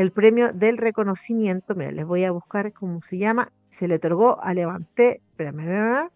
el 0.00 0.12
premio 0.12 0.52
del 0.52 0.78
reconocimiento, 0.78 1.74
mira, 1.74 1.90
les 1.90 2.06
voy 2.06 2.24
a 2.24 2.30
buscar 2.30 2.72
cómo 2.72 3.02
se 3.02 3.18
llama, 3.18 3.52
se 3.68 3.88
le 3.88 3.96
otorgó 3.96 4.42
a 4.42 4.54
Levanté, 4.54 5.20
espérame, 5.30 6.10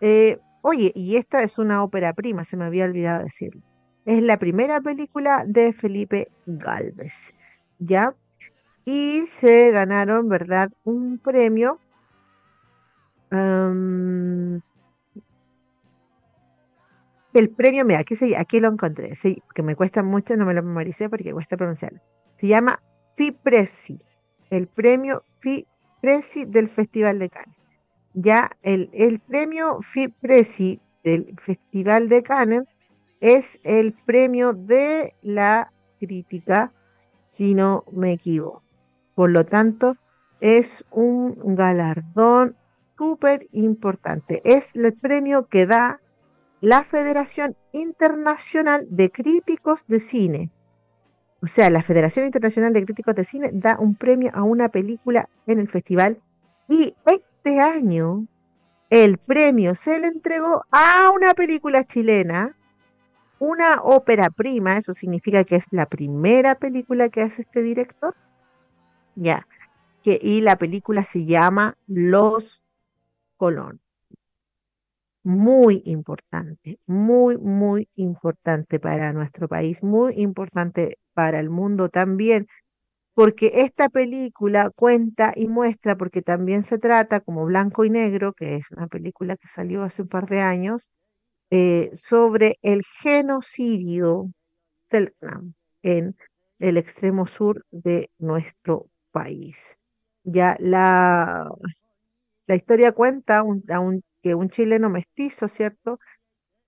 eh, 0.00 0.38
oye, 0.62 0.92
y 0.94 1.16
esta 1.16 1.42
es 1.42 1.58
una 1.58 1.82
ópera 1.82 2.12
prima, 2.12 2.44
se 2.44 2.56
me 2.56 2.64
había 2.64 2.84
olvidado 2.84 3.24
decirlo. 3.24 3.62
Es 4.04 4.22
la 4.22 4.38
primera 4.38 4.80
película 4.80 5.44
de 5.46 5.72
Felipe 5.72 6.30
Galvez, 6.46 7.34
¿ya? 7.78 8.14
y 8.88 9.26
se 9.26 9.70
ganaron, 9.70 10.30
¿verdad? 10.30 10.70
Un 10.84 11.18
premio. 11.18 11.78
El 17.34 17.50
premio, 17.50 17.84
mira, 17.84 18.00
aquí, 18.00 18.34
aquí 18.34 18.60
lo 18.60 18.68
encontré, 18.68 19.14
sí, 19.14 19.42
que 19.54 19.62
me 19.62 19.76
cuesta 19.76 20.02
mucho, 20.02 20.36
no 20.36 20.46
me 20.46 20.54
lo 20.54 20.62
memoricé 20.62 21.08
porque 21.08 21.32
cuesta 21.32 21.56
pronunciarlo. 21.56 22.00
Se 22.34 22.46
llama 22.46 22.82
FIPRESI, 23.16 23.98
el 24.50 24.66
premio 24.66 25.22
FIPRESI 25.40 26.46
del 26.46 26.68
Festival 26.68 27.18
de 27.18 27.30
Cannes. 27.30 27.56
Ya 28.14 28.50
el, 28.62 28.90
el 28.92 29.20
premio 29.20 29.80
FIPRESI 29.82 30.80
del 31.04 31.34
Festival 31.40 32.08
de 32.08 32.22
Cannes 32.22 32.62
es 33.20 33.60
el 33.64 33.92
premio 33.92 34.52
de 34.52 35.14
la 35.22 35.72
crítica, 35.98 36.72
si 37.18 37.54
no 37.54 37.84
me 37.92 38.12
equivoco. 38.12 38.62
Por 39.14 39.30
lo 39.30 39.44
tanto, 39.44 39.96
es 40.40 40.86
un 40.90 41.36
galardón 41.56 42.56
súper 42.96 43.48
importante. 43.52 44.40
Es 44.44 44.74
el 44.74 44.92
premio 44.92 45.46
que 45.46 45.66
da 45.66 46.00
la 46.60 46.84
Federación 46.84 47.56
Internacional 47.72 48.86
de 48.90 49.10
Críticos 49.10 49.84
de 49.86 50.00
Cine. 50.00 50.50
O 51.40 51.46
sea, 51.46 51.70
la 51.70 51.82
Federación 51.82 52.26
Internacional 52.26 52.72
de 52.72 52.84
Críticos 52.84 53.14
de 53.14 53.24
Cine 53.24 53.50
da 53.52 53.78
un 53.78 53.94
premio 53.94 54.30
a 54.34 54.42
una 54.42 54.68
película 54.68 55.28
en 55.46 55.60
el 55.60 55.68
festival 55.68 56.20
y 56.68 56.94
este 57.06 57.60
año 57.60 58.26
el 58.90 59.18
premio 59.18 59.74
se 59.74 60.00
le 60.00 60.08
entregó 60.08 60.64
a 60.70 61.10
una 61.14 61.34
película 61.34 61.84
chilena, 61.84 62.56
una 63.38 63.80
ópera 63.82 64.30
prima, 64.30 64.76
eso 64.76 64.92
significa 64.92 65.44
que 65.44 65.56
es 65.56 65.66
la 65.70 65.86
primera 65.86 66.56
película 66.56 67.08
que 67.08 67.22
hace 67.22 67.42
este 67.42 67.62
director, 67.62 68.16
ya. 69.14 69.46
Y 70.04 70.40
la 70.40 70.56
película 70.56 71.04
se 71.04 71.26
llama 71.26 71.76
Los 71.86 72.62
Colón. 73.36 73.80
Muy 75.28 75.82
importante, 75.84 76.78
muy, 76.86 77.36
muy 77.36 77.88
importante 77.96 78.80
para 78.80 79.12
nuestro 79.12 79.46
país, 79.46 79.82
muy 79.82 80.14
importante 80.16 80.96
para 81.12 81.38
el 81.38 81.50
mundo 81.50 81.90
también, 81.90 82.46
porque 83.14 83.52
esta 83.56 83.88
película 83.90 84.70
cuenta 84.76 85.32
y 85.36 85.48
muestra, 85.48 85.96
porque 85.96 86.22
también 86.22 86.64
se 86.64 86.78
trata 86.78 87.20
como 87.20 87.46
Blanco 87.46 87.84
y 87.84 87.90
Negro, 87.90 88.32
que 88.34 88.56
es 88.56 88.70
una 88.72 88.88
película 88.88 89.36
que 89.36 89.48
salió 89.48 89.84
hace 89.84 90.02
un 90.02 90.08
par 90.08 90.26
de 90.28 90.40
años, 90.42 90.90
eh, 91.50 91.90
sobre 91.94 92.56
el 92.62 92.82
genocidio 93.02 94.30
en 95.82 96.16
el 96.58 96.76
extremo 96.76 97.26
sur 97.26 97.64
de 97.70 98.10
nuestro 98.18 98.88
país. 99.12 99.78
Ya 100.24 100.56
la, 100.60 101.48
la 102.46 102.56
historia 102.56 102.92
cuenta 102.92 103.42
un, 103.42 103.62
un 104.34 104.48
chileno 104.48 104.90
mestizo, 104.90 105.48
¿cierto? 105.48 105.98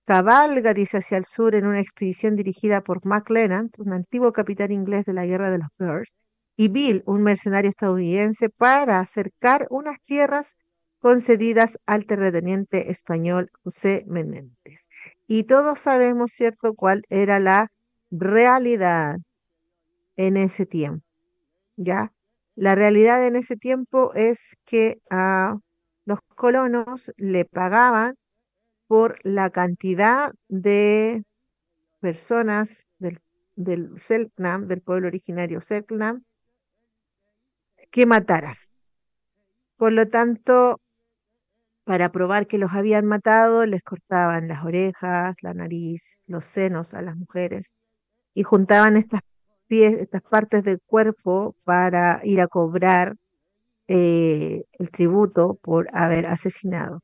Cabalga, 0.05 0.73
dice, 0.73 0.97
hacia 0.97 1.17
el 1.17 1.25
sur 1.25 1.55
en 1.55 1.65
una 1.65 1.79
expedición 1.79 2.35
dirigida 2.35 2.81
por 2.81 3.05
Mac 3.05 3.29
un 3.77 3.93
antiguo 3.93 4.33
capitán 4.33 4.71
inglés 4.71 5.05
de 5.05 5.13
la 5.13 5.25
guerra 5.25 5.51
de 5.51 5.59
los 5.59 5.69
Boers, 5.77 6.13
y 6.57 6.67
Bill, 6.67 7.03
un 7.05 7.23
mercenario 7.23 7.69
estadounidense, 7.69 8.49
para 8.49 8.99
acercar 8.99 9.67
unas 9.69 9.97
tierras 10.05 10.55
concedidas 10.99 11.79
al 11.85 12.05
terrateniente 12.05 12.91
español 12.91 13.49
José 13.63 14.03
Menéndez. 14.07 14.87
Y 15.27 15.45
todos 15.45 15.79
sabemos, 15.79 16.31
¿cierto?, 16.33 16.73
cuál 16.75 17.03
era 17.09 17.39
la 17.39 17.71
realidad 18.11 19.17
en 20.17 20.37
ese 20.37 20.65
tiempo, 20.65 21.05
¿ya? 21.77 22.11
La 22.55 22.75
realidad 22.75 23.25
en 23.25 23.35
ese 23.37 23.55
tiempo 23.55 24.13
es 24.13 24.57
que 24.65 24.99
a 25.09 25.57
los 26.05 26.19
colonos 26.35 27.11
le 27.17 27.45
pagaban 27.45 28.15
por 28.87 29.15
la 29.23 29.49
cantidad 29.49 30.33
de 30.49 31.23
personas 31.99 32.87
del, 32.99 33.19
Selknam, 33.97 34.67
del 34.67 34.81
pueblo 34.81 35.07
originario 35.07 35.61
Selknam, 35.61 36.23
que 37.91 38.05
mataran. 38.05 38.55
Por 39.77 39.93
lo 39.93 40.07
tanto, 40.07 40.79
para 41.83 42.11
probar 42.11 42.47
que 42.47 42.57
los 42.57 42.73
habían 42.73 43.05
matado, 43.05 43.65
les 43.65 43.83
cortaban 43.83 44.47
las 44.47 44.63
orejas, 44.63 45.35
la 45.41 45.53
nariz, 45.53 46.19
los 46.27 46.45
senos 46.45 46.93
a 46.93 47.01
las 47.01 47.15
mujeres 47.15 47.73
y 48.33 48.43
juntaban 48.43 48.97
estas 48.97 49.21
estas 49.79 50.21
partes 50.21 50.63
del 50.63 50.81
cuerpo 50.85 51.55
para 51.63 52.19
ir 52.23 52.41
a 52.41 52.47
cobrar 52.47 53.15
eh, 53.87 54.63
el 54.73 54.91
tributo 54.91 55.59
por 55.61 55.87
haber 55.93 56.25
asesinado. 56.27 56.97
O 56.97 57.01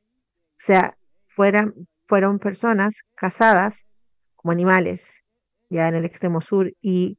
sea, 0.57 0.97
fueran, 1.25 1.73
fueron 2.07 2.39
personas 2.39 3.03
casadas 3.15 3.85
como 4.35 4.51
animales, 4.51 5.23
ya 5.69 5.87
en 5.87 5.95
el 5.95 6.05
extremo 6.05 6.41
sur, 6.41 6.73
y 6.81 7.17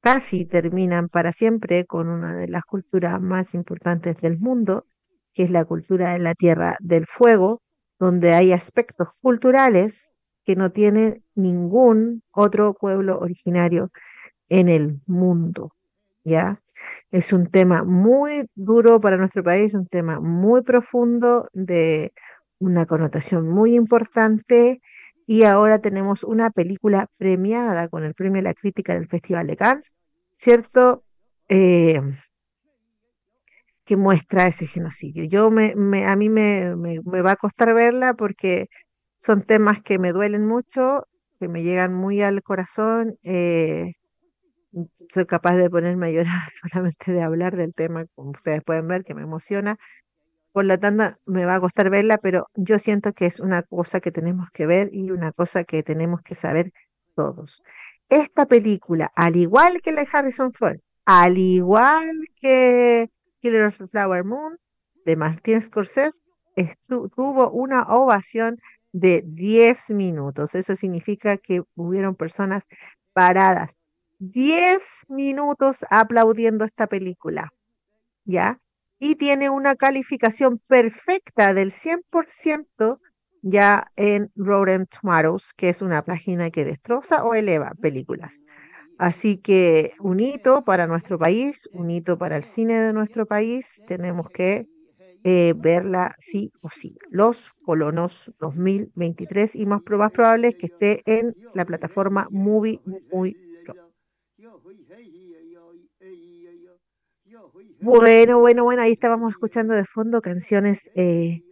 casi 0.00 0.44
terminan 0.46 1.08
para 1.08 1.32
siempre 1.32 1.84
con 1.86 2.08
una 2.08 2.34
de 2.34 2.48
las 2.48 2.64
culturas 2.64 3.20
más 3.20 3.54
importantes 3.54 4.20
del 4.20 4.38
mundo, 4.38 4.86
que 5.34 5.44
es 5.44 5.50
la 5.50 5.64
cultura 5.64 6.12
de 6.12 6.18
la 6.18 6.34
Tierra 6.34 6.76
del 6.80 7.06
Fuego, 7.06 7.62
donde 7.98 8.32
hay 8.32 8.52
aspectos 8.52 9.08
culturales 9.20 10.16
que 10.44 10.56
no 10.56 10.72
tiene 10.72 11.22
ningún 11.34 12.22
otro 12.32 12.74
pueblo 12.74 13.18
originario 13.18 13.90
en 14.48 14.68
el 14.68 15.00
mundo, 15.06 15.72
¿ya? 16.24 16.60
Es 17.10 17.32
un 17.32 17.50
tema 17.50 17.82
muy 17.82 18.46
duro 18.54 19.00
para 19.00 19.16
nuestro 19.16 19.42
país, 19.42 19.74
un 19.74 19.86
tema 19.86 20.20
muy 20.20 20.62
profundo, 20.62 21.48
de 21.52 22.12
una 22.58 22.86
connotación 22.86 23.48
muy 23.48 23.74
importante, 23.74 24.80
y 25.26 25.44
ahora 25.44 25.80
tenemos 25.80 26.24
una 26.24 26.50
película 26.50 27.08
premiada 27.16 27.88
con 27.88 28.04
el 28.04 28.14
premio 28.14 28.40
de 28.42 28.48
la 28.48 28.54
crítica 28.54 28.94
del 28.94 29.08
Festival 29.08 29.46
de 29.46 29.56
Cannes, 29.56 29.92
¿cierto? 30.34 31.04
Eh, 31.48 32.00
que 33.84 33.96
muestra 33.96 34.46
ese 34.46 34.66
genocidio. 34.66 35.24
Yo 35.24 35.50
me, 35.50 35.74
a 36.04 36.16
mí 36.16 36.28
me, 36.28 36.76
me, 36.76 37.00
va 37.00 37.32
a 37.32 37.36
costar 37.36 37.74
verla 37.74 38.14
porque 38.14 38.68
son 39.18 39.42
temas 39.42 39.82
que 39.82 39.98
me 39.98 40.12
duelen 40.12 40.46
mucho, 40.46 41.06
que 41.40 41.48
me 41.48 41.62
llegan 41.62 41.92
muy 41.94 42.22
al 42.22 42.42
corazón. 42.42 43.16
Eh, 43.22 43.94
soy 45.10 45.26
capaz 45.26 45.56
de 45.56 45.70
ponerme 45.70 46.08
a 46.08 46.10
llorar 46.10 46.42
solamente 46.60 47.12
de 47.12 47.22
hablar 47.22 47.56
del 47.56 47.74
tema, 47.74 48.06
como 48.14 48.30
ustedes 48.30 48.62
pueden 48.64 48.88
ver, 48.88 49.04
que 49.04 49.14
me 49.14 49.22
emociona. 49.22 49.78
Por 50.52 50.64
lo 50.64 50.78
tanto, 50.78 51.16
me 51.26 51.44
va 51.44 51.56
a 51.56 51.60
costar 51.60 51.90
verla, 51.90 52.18
pero 52.18 52.48
yo 52.54 52.78
siento 52.78 53.12
que 53.12 53.26
es 53.26 53.40
una 53.40 53.62
cosa 53.62 54.00
que 54.00 54.10
tenemos 54.10 54.50
que 54.52 54.66
ver 54.66 54.90
y 54.92 55.10
una 55.10 55.32
cosa 55.32 55.64
que 55.64 55.82
tenemos 55.82 56.22
que 56.22 56.34
saber 56.34 56.72
todos. 57.14 57.62
Esta 58.08 58.46
película, 58.46 59.12
al 59.14 59.36
igual 59.36 59.80
que 59.82 59.92
la 59.92 60.02
de 60.02 60.08
Harrison 60.12 60.52
Ford, 60.52 60.78
al 61.04 61.38
igual 61.38 62.10
que 62.40 63.08
Killer 63.40 63.66
of 63.66 63.78
the 63.78 63.86
Flower 63.86 64.24
Moon 64.24 64.58
de 65.04 65.16
Martin 65.16 65.62
Scorsese, 65.62 66.20
tuvo 67.14 67.50
una 67.50 67.82
ovación 67.84 68.58
de 68.92 69.22
10 69.24 69.90
minutos. 69.90 70.54
Eso 70.54 70.74
significa 70.74 71.36
que 71.36 71.62
hubieron 71.76 72.16
personas 72.16 72.64
paradas 73.12 73.76
10 74.20 75.06
minutos 75.08 75.84
aplaudiendo 75.90 76.64
esta 76.64 76.86
película, 76.86 77.52
¿ya? 78.24 78.60
Y 78.98 79.16
tiene 79.16 79.48
una 79.48 79.76
calificación 79.76 80.60
perfecta 80.66 81.54
del 81.54 81.72
100% 81.72 83.00
ya 83.42 83.90
en 83.96 84.30
Rotten 84.36 84.86
Tomatoes, 84.86 85.54
que 85.54 85.70
es 85.70 85.80
una 85.80 86.04
página 86.04 86.50
que 86.50 86.66
destroza 86.66 87.24
o 87.24 87.34
eleva 87.34 87.72
películas. 87.80 88.42
Así 88.98 89.38
que 89.38 89.94
un 89.98 90.20
hito 90.20 90.62
para 90.64 90.86
nuestro 90.86 91.18
país, 91.18 91.66
un 91.72 91.90
hito 91.90 92.18
para 92.18 92.36
el 92.36 92.44
cine 92.44 92.78
de 92.78 92.92
nuestro 92.92 93.24
país, 93.24 93.82
tenemos 93.86 94.28
que 94.28 94.66
eh, 95.24 95.54
verla 95.56 96.14
sí 96.18 96.52
o 96.60 96.68
sí. 96.68 96.98
Los 97.08 97.50
Colonos 97.64 98.30
2023 98.38 99.56
y 99.56 99.64
más, 99.64 99.80
más 99.88 100.12
probable 100.12 100.48
es 100.48 100.56
que 100.56 100.66
esté 100.66 101.02
en 101.06 101.34
la 101.54 101.64
plataforma 101.64 102.28
Movie 102.30 102.80
muy 103.10 103.36
Bueno, 107.80 108.40
bueno, 108.40 108.64
bueno, 108.64 108.82
ahí 108.82 108.92
estábamos 108.92 109.32
escuchando 109.32 109.74
de 109.74 109.84
fondo 109.84 110.22
canciones 110.22 110.90
eh, 110.94 111.42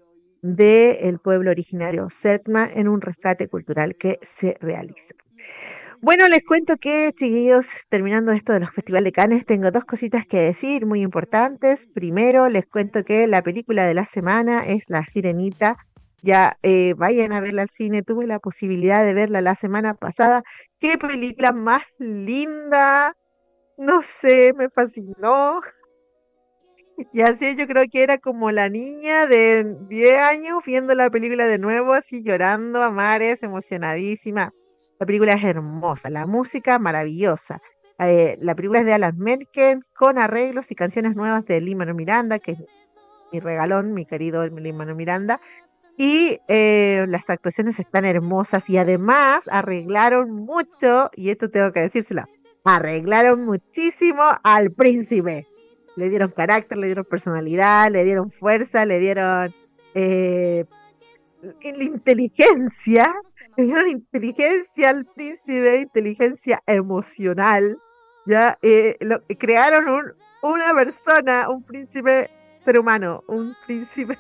del 0.43 1.18
pueblo 1.18 1.51
originario 1.51 2.09
Selkma 2.09 2.66
en 2.72 2.89
un 2.89 3.01
rescate 3.01 3.49
cultural 3.49 3.97
que 3.97 4.18
se 4.22 4.57
realiza. 4.61 5.14
Bueno, 6.01 6.28
les 6.28 6.45
cuento 6.45 6.76
que, 6.76 7.12
chiquillos, 7.12 7.68
terminando 7.89 8.30
esto 8.30 8.53
de 8.53 8.61
los 8.61 8.70
festivales 8.70 9.07
de 9.07 9.12
Cannes, 9.12 9.45
tengo 9.45 9.72
dos 9.72 9.84
cositas 9.84 10.26
que 10.26 10.39
decir 10.39 10.86
muy 10.86 11.03
importantes. 11.03 11.89
Primero, 11.93 12.49
les 12.49 12.66
cuento 12.66 13.05
que 13.05 13.26
la 13.26 13.43
película 13.43 13.84
de 13.84 13.95
la 13.95 14.07
semana 14.07 14.64
es 14.64 14.84
La 14.89 15.05
Sirenita. 15.05 15.76
Ya 16.23 16.59
eh, 16.62 16.95
vayan 16.97 17.33
a 17.33 17.41
verla 17.41 17.62
al 17.62 17.69
cine. 17.69 18.03
Tuve 18.03 18.27
la 18.27 18.39
posibilidad 18.39 19.05
de 19.05 19.14
verla 19.14 19.41
la 19.41 19.57
semana 19.57 19.95
pasada. 19.95 20.43
¡Qué 20.81 20.99
película 20.99 21.53
más 21.53 21.83
linda! 21.99 23.14
No 23.77 24.03
sé, 24.03 24.53
me 24.57 24.69
fascinó. 24.71 25.61
Y 27.12 27.21
así 27.21 27.55
yo 27.57 27.69
creo 27.69 27.85
que 27.89 28.03
era 28.03 28.19
como 28.19 28.51
la 28.51 28.69
niña 28.69 29.29
de 29.29 29.77
10 29.89 30.19
años 30.19 30.64
viendo 30.66 30.97
la 30.97 31.09
película 31.11 31.47
de 31.47 31.59
nuevo, 31.59 31.93
así 31.93 32.25
llorando 32.25 32.83
a 32.83 32.91
mares, 32.91 33.45
emocionadísima. 33.45 34.53
La 34.99 35.07
película 35.07 35.35
es 35.35 35.45
hermosa, 35.45 36.11
la 36.11 36.27
música 36.27 36.79
maravillosa. 36.81 37.61
Eh, 38.01 38.37
la 38.41 38.55
película 38.55 38.81
es 38.81 38.87
de 38.87 38.95
Alan 38.95 39.16
Menken 39.16 39.81
con 39.95 40.19
arreglos 40.19 40.71
y 40.71 40.75
canciones 40.75 41.16
nuevas 41.16 41.45
de 41.45 41.61
Limano 41.61 41.95
Miranda, 41.95 42.41
que 42.41 42.53
es 42.53 42.59
mi 43.33 43.41
regalón, 43.41 43.93
mi 43.93 44.05
querido 44.05 44.47
Limano 44.49 44.95
Miranda. 44.95 45.41
Y 46.01 46.38
eh, 46.46 47.07
las 47.09 47.28
actuaciones 47.28 47.80
están 47.80 48.05
hermosas 48.05 48.70
y 48.70 48.78
además 48.78 49.49
arreglaron 49.51 50.30
mucho, 50.30 51.11
y 51.16 51.30
esto 51.30 51.51
tengo 51.51 51.72
que 51.72 51.80
decírselo, 51.80 52.22
arreglaron 52.64 53.44
muchísimo 53.44 54.22
al 54.44 54.70
príncipe. 54.70 55.49
Le 55.96 56.09
dieron 56.09 56.30
carácter, 56.30 56.78
le 56.78 56.86
dieron 56.86 57.05
personalidad, 57.05 57.90
le 57.90 58.05
dieron 58.05 58.30
fuerza, 58.30 58.86
le 58.86 59.01
dieron 59.01 59.53
eh, 59.94 60.66
inteligencia, 61.62 63.12
le 63.57 63.64
dieron 63.64 63.88
inteligencia 63.88 64.90
al 64.90 65.05
príncipe, 65.05 65.80
inteligencia 65.80 66.62
emocional. 66.66 67.76
Ya 68.24 68.57
eh, 68.62 68.96
crearon 69.36 69.88
un, 69.88 70.12
una 70.42 70.72
persona, 70.74 71.51
un 71.51 71.64
príncipe 71.64 72.30
ser 72.64 72.78
humano, 72.78 73.24
un 73.26 73.57
príncipe 73.66 74.16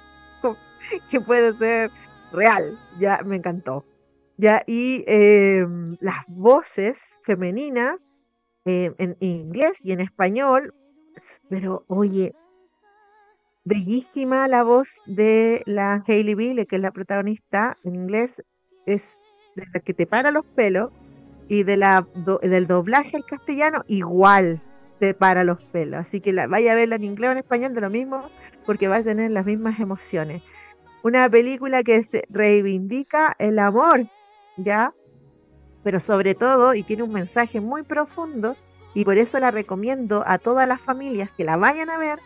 que 1.10 1.20
puede 1.20 1.54
ser 1.54 1.90
real. 2.32 2.78
Ya 2.98 3.22
me 3.24 3.36
encantó. 3.36 3.84
Ya, 4.36 4.62
y 4.66 5.04
em, 5.08 5.96
las 6.00 6.24
voces 6.28 7.18
femeninas 7.24 8.06
em, 8.64 8.94
en 8.98 9.16
inglés 9.20 9.84
y 9.84 9.92
en 9.92 10.00
español, 10.00 10.74
pero 11.48 11.84
oye, 11.88 12.34
bellísima 13.64 14.46
la 14.46 14.62
voz 14.62 15.02
de 15.06 15.62
la 15.66 16.04
Hailey 16.06 16.34
Bill, 16.34 16.66
que 16.66 16.76
es 16.76 16.82
la 16.82 16.92
protagonista 16.92 17.76
en 17.82 17.96
inglés, 17.96 18.42
es 18.86 19.20
de 19.56 19.64
la 19.74 19.80
que 19.80 19.92
te 19.92 20.06
para 20.06 20.30
los 20.30 20.46
pelos, 20.46 20.92
y 21.48 21.64
de 21.64 21.76
la 21.76 22.06
del 22.42 22.66
doblaje 22.66 23.16
al 23.16 23.24
castellano, 23.24 23.82
igual 23.88 24.60
te 25.00 25.14
para 25.14 25.44
los 25.44 25.62
pelos. 25.64 26.00
Así 26.00 26.20
que 26.20 26.32
la, 26.32 26.46
vaya 26.46 26.72
a 26.72 26.74
verla 26.74 26.96
en 26.96 27.04
inglés 27.04 27.30
o 27.30 27.32
en 27.32 27.38
español 27.38 27.74
de 27.74 27.80
lo 27.80 27.90
mismo, 27.90 28.22
porque 28.66 28.88
vas 28.88 29.00
a 29.00 29.04
tener 29.04 29.30
las 29.30 29.46
mismas 29.46 29.80
emociones. 29.80 30.42
Una 31.02 31.28
película 31.28 31.82
que 31.82 32.04
se 32.04 32.24
reivindica 32.28 33.34
el 33.38 33.58
amor, 33.58 34.08
¿ya? 34.56 34.92
Pero 35.84 36.00
sobre 36.00 36.34
todo, 36.34 36.74
y 36.74 36.82
tiene 36.82 37.04
un 37.04 37.12
mensaje 37.12 37.60
muy 37.60 37.82
profundo, 37.82 38.56
y 38.94 39.04
por 39.04 39.16
eso 39.16 39.38
la 39.38 39.50
recomiendo 39.50 40.24
a 40.26 40.38
todas 40.38 40.66
las 40.66 40.80
familias 40.80 41.32
que 41.32 41.44
la 41.44 41.56
vayan 41.56 41.88
a 41.88 41.98
ver, 41.98 42.18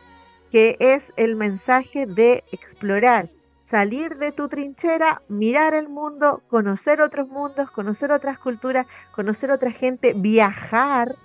que 0.50 0.76
es 0.80 1.12
el 1.16 1.36
mensaje 1.36 2.06
de 2.06 2.44
explorar, 2.50 3.30
salir 3.60 4.16
de 4.16 4.32
tu 4.32 4.48
trinchera, 4.48 5.22
mirar 5.28 5.74
el 5.74 5.88
mundo, 5.88 6.42
conocer 6.48 7.00
otros 7.00 7.28
mundos, 7.28 7.70
conocer 7.70 8.10
otras 8.10 8.38
culturas, 8.38 8.86
conocer 9.14 9.50
otra 9.50 9.70
gente, 9.70 10.14
viajar, 10.14 11.16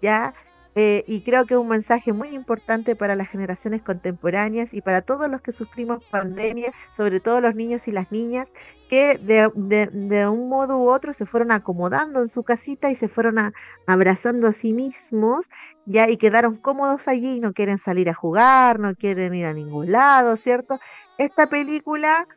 ¿ya? 0.00 0.34
Eh, 0.78 1.04
y 1.06 1.22
creo 1.22 1.46
que 1.46 1.54
es 1.54 1.60
un 1.60 1.68
mensaje 1.68 2.12
muy 2.12 2.28
importante 2.28 2.94
para 2.96 3.16
las 3.16 3.30
generaciones 3.30 3.80
contemporáneas 3.80 4.74
y 4.74 4.82
para 4.82 5.00
todos 5.00 5.30
los 5.30 5.40
que 5.40 5.50
sufrimos 5.50 6.04
pandemia, 6.04 6.70
sobre 6.94 7.18
todo 7.18 7.40
los 7.40 7.56
niños 7.56 7.88
y 7.88 7.92
las 7.92 8.12
niñas, 8.12 8.52
que 8.90 9.16
de, 9.16 10.28
un 10.28 10.48
modo 10.50 10.76
u 10.76 10.90
otro 10.90 11.14
se 11.14 11.24
fueron 11.24 11.50
acomodando 11.50 12.20
en 12.20 12.28
su 12.28 12.42
casita 12.42 12.90
y 12.90 12.94
se 12.94 13.08
fueron 13.08 13.54
abrazando 13.86 14.48
a 14.48 14.52
sí 14.52 14.74
mismos, 14.74 15.48
ya 15.86 16.10
y 16.10 16.18
quedaron 16.18 16.56
cómodos 16.56 17.08
allí 17.08 17.40
no 17.40 17.54
quieren 17.54 17.78
salir 17.78 18.10
a 18.10 18.14
jugar, 18.14 18.78
no 18.78 18.94
quieren 18.94 19.34
ir 19.34 19.46
a 19.46 19.54
ningún 19.54 19.90
lado, 19.90 20.36
¿cierto? 20.36 20.78
Esta 21.16 21.48
película 21.48 22.28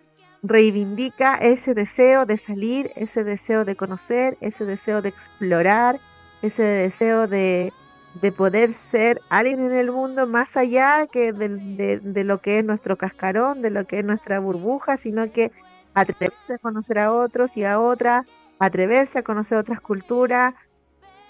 reivindica 0.43 1.35
ese 1.35 1.73
deseo 1.73 2.25
de 2.25 2.37
salir, 2.37 2.91
ese 2.95 3.25
deseo 3.25 3.65
de 3.65 3.75
conocer, 3.75 4.37
ese 4.39 4.63
deseo 4.63 5.01
de 5.01 5.09
explorar, 5.09 5.99
ese 6.41 6.63
deseo 6.63 7.27
de 7.27 7.73
de 8.15 8.31
poder 8.31 8.73
ser 8.73 9.21
alguien 9.29 9.59
en 9.59 9.73
el 9.73 9.91
mundo 9.91 10.25
más 10.27 10.57
allá 10.57 11.07
que 11.07 11.31
de, 11.31 12.23
lo 12.23 12.41
que 12.41 12.59
es 12.59 12.65
nuestro 12.65 12.97
cascarón, 12.97 13.61
de 13.61 13.69
lo 13.69 13.85
que 13.85 13.99
es 13.99 14.05
nuestra 14.05 14.39
burbuja, 14.39 14.97
sino 14.97 15.31
que 15.31 15.51
atreverse 15.93 16.55
a 16.55 16.57
conocer 16.57 16.99
a 16.99 17.13
otros 17.13 17.55
y 17.57 17.63
a 17.63 17.79
otras, 17.79 18.25
atreverse 18.57 19.19
a 19.19 19.23
conocer 19.23 19.57
otras 19.57 19.79
culturas. 19.79 20.53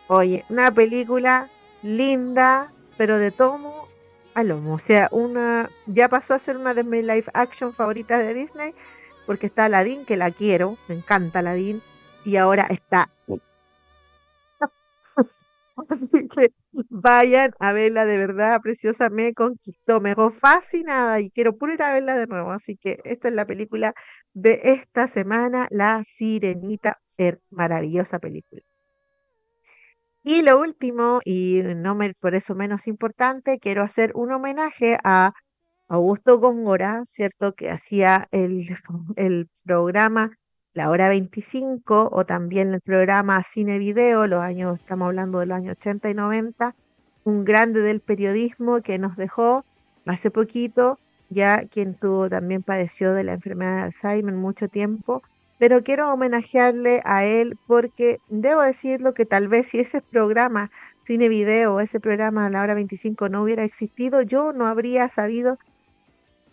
Oye, 0.07 0.45
una 0.49 0.71
película 0.71 1.49
linda, 1.83 2.71
pero 2.97 3.17
de 3.17 3.31
tomo 3.31 3.87
a 4.33 4.43
lomo. 4.43 4.75
O 4.75 4.79
sea, 4.79 5.09
una 5.11 5.69
ya 5.85 6.09
pasó 6.09 6.33
a 6.33 6.39
ser 6.39 6.57
una 6.57 6.73
de 6.73 6.83
mis 6.83 7.03
live 7.03 7.25
action 7.33 7.73
favoritas 7.73 8.19
de 8.19 8.33
Disney, 8.33 8.73
porque 9.25 9.47
está 9.47 9.65
Aladdin, 9.65 10.05
que 10.05 10.17
la 10.17 10.31
quiero, 10.31 10.77
me 10.87 10.95
encanta 10.95 11.39
Aladdin, 11.39 11.81
y 12.25 12.37
ahora 12.37 12.65
está 12.69 13.09
Así 15.89 16.27
que 16.27 16.51
vayan 16.89 17.51
a 17.59 17.73
verla 17.73 18.05
de 18.05 18.17
verdad, 18.17 18.61
preciosa, 18.61 19.09
me 19.09 19.33
conquistó, 19.33 20.01
me 20.01 20.09
dejó 20.09 20.31
fascinada 20.31 21.19
y 21.19 21.29
quiero 21.31 21.55
ir 21.73 21.81
a 21.83 21.93
verla 21.93 22.15
de 22.15 22.27
nuevo. 22.27 22.51
Así 22.51 22.77
que 22.77 22.99
esta 23.03 23.29
es 23.29 23.33
la 23.33 23.45
película 23.45 23.93
de 24.33 24.59
esta 24.63 25.07
semana, 25.07 25.67
La 25.71 26.03
Sirenita, 26.03 26.99
maravillosa 27.49 28.19
película. 28.19 28.61
Y 30.23 30.41
lo 30.41 30.59
último, 30.59 31.21
y 31.23 31.61
no 31.63 31.95
me, 31.95 32.13
por 32.13 32.35
eso 32.35 32.53
menos 32.55 32.87
importante, 32.87 33.57
quiero 33.59 33.83
hacer 33.83 34.11
un 34.15 34.31
homenaje 34.31 34.97
a 35.03 35.33
Augusto 35.87 36.39
Góngora, 36.39 37.03
¿cierto? 37.07 37.55
Que 37.55 37.69
hacía 37.69 38.27
el, 38.31 38.67
el 39.15 39.49
programa 39.63 40.31
la 40.73 40.89
hora 40.89 41.09
25 41.09 42.09
o 42.11 42.25
también 42.25 42.73
el 42.73 42.81
programa 42.81 43.41
Cine 43.43 43.79
Video, 43.79 44.27
los 44.27 44.39
años, 44.39 44.79
estamos 44.79 45.07
hablando 45.07 45.39
de 45.39 45.47
los 45.47 45.57
años 45.57 45.77
80 45.77 46.09
y 46.09 46.13
90, 46.13 46.75
un 47.23 47.43
grande 47.43 47.81
del 47.81 48.01
periodismo 48.01 48.81
que 48.81 48.99
nos 48.99 49.15
dejó 49.17 49.65
hace 50.05 50.31
poquito, 50.31 50.99
ya 51.29 51.65
quien 51.65 51.95
tuvo 51.95 52.29
también 52.29 52.63
padeció 52.63 53.13
de 53.13 53.23
la 53.23 53.33
enfermedad 53.33 53.77
de 53.77 53.81
Alzheimer 53.83 54.35
mucho 54.35 54.67
tiempo, 54.67 55.23
pero 55.57 55.83
quiero 55.83 56.13
homenajearle 56.13 57.01
a 57.03 57.25
él 57.25 57.57
porque 57.67 58.19
debo 58.29 58.61
decirlo 58.61 59.13
que 59.13 59.25
tal 59.25 59.47
vez 59.47 59.67
si 59.69 59.79
ese 59.79 60.01
programa 60.01 60.71
Cine 61.03 61.29
Video, 61.29 61.79
ese 61.79 61.99
programa 61.99 62.45
a 62.45 62.49
la 62.49 62.61
hora 62.61 62.75
25 62.75 63.27
no 63.29 63.43
hubiera 63.43 63.63
existido, 63.63 64.21
yo 64.21 64.53
no 64.53 64.67
habría 64.67 65.09
sabido 65.09 65.57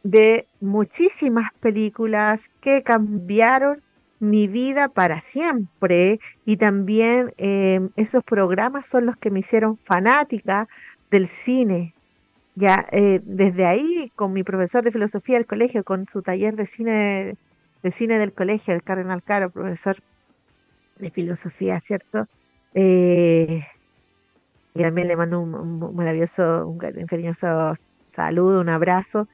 de 0.02 0.48
muchísimas 0.60 1.52
películas 1.60 2.50
que 2.60 2.82
cambiaron 2.82 3.82
mi 4.18 4.48
vida 4.48 4.88
para 4.88 5.20
siempre 5.20 6.20
y 6.44 6.56
también 6.56 7.34
em, 7.36 7.90
esos 7.96 8.24
programas 8.24 8.86
son 8.86 9.06
los 9.06 9.16
que 9.16 9.30
me 9.30 9.40
hicieron 9.40 9.76
fanática 9.76 10.68
del 11.10 11.28
cine. 11.28 11.94
Ya 12.54 12.86
eh, 12.90 13.20
desde 13.24 13.66
ahí, 13.66 14.10
con 14.16 14.32
mi 14.32 14.42
profesor 14.42 14.82
de 14.82 14.92
filosofía 14.92 15.36
del 15.36 15.46
colegio, 15.46 15.84
con 15.84 16.06
su 16.06 16.22
taller 16.22 16.56
de 16.56 16.66
cine, 16.66 17.36
de 17.82 17.90
cine 17.90 18.18
del 18.18 18.32
colegio, 18.32 18.74
el 18.74 18.82
Cardenal 18.82 19.22
Caro, 19.22 19.50
profesor 19.50 19.96
de 20.98 21.10
filosofía, 21.10 21.78
¿cierto? 21.80 22.26
Eh, 22.74 23.64
y 24.74 24.82
también 24.82 25.08
le 25.08 25.16
mando 25.16 25.40
un, 25.40 25.94
maravilloso, 25.94 26.66
un, 26.66 26.78
cariñoso 26.78 27.74
saludo, 28.06 28.60
un 28.60 28.68
abrazo. 28.68 29.28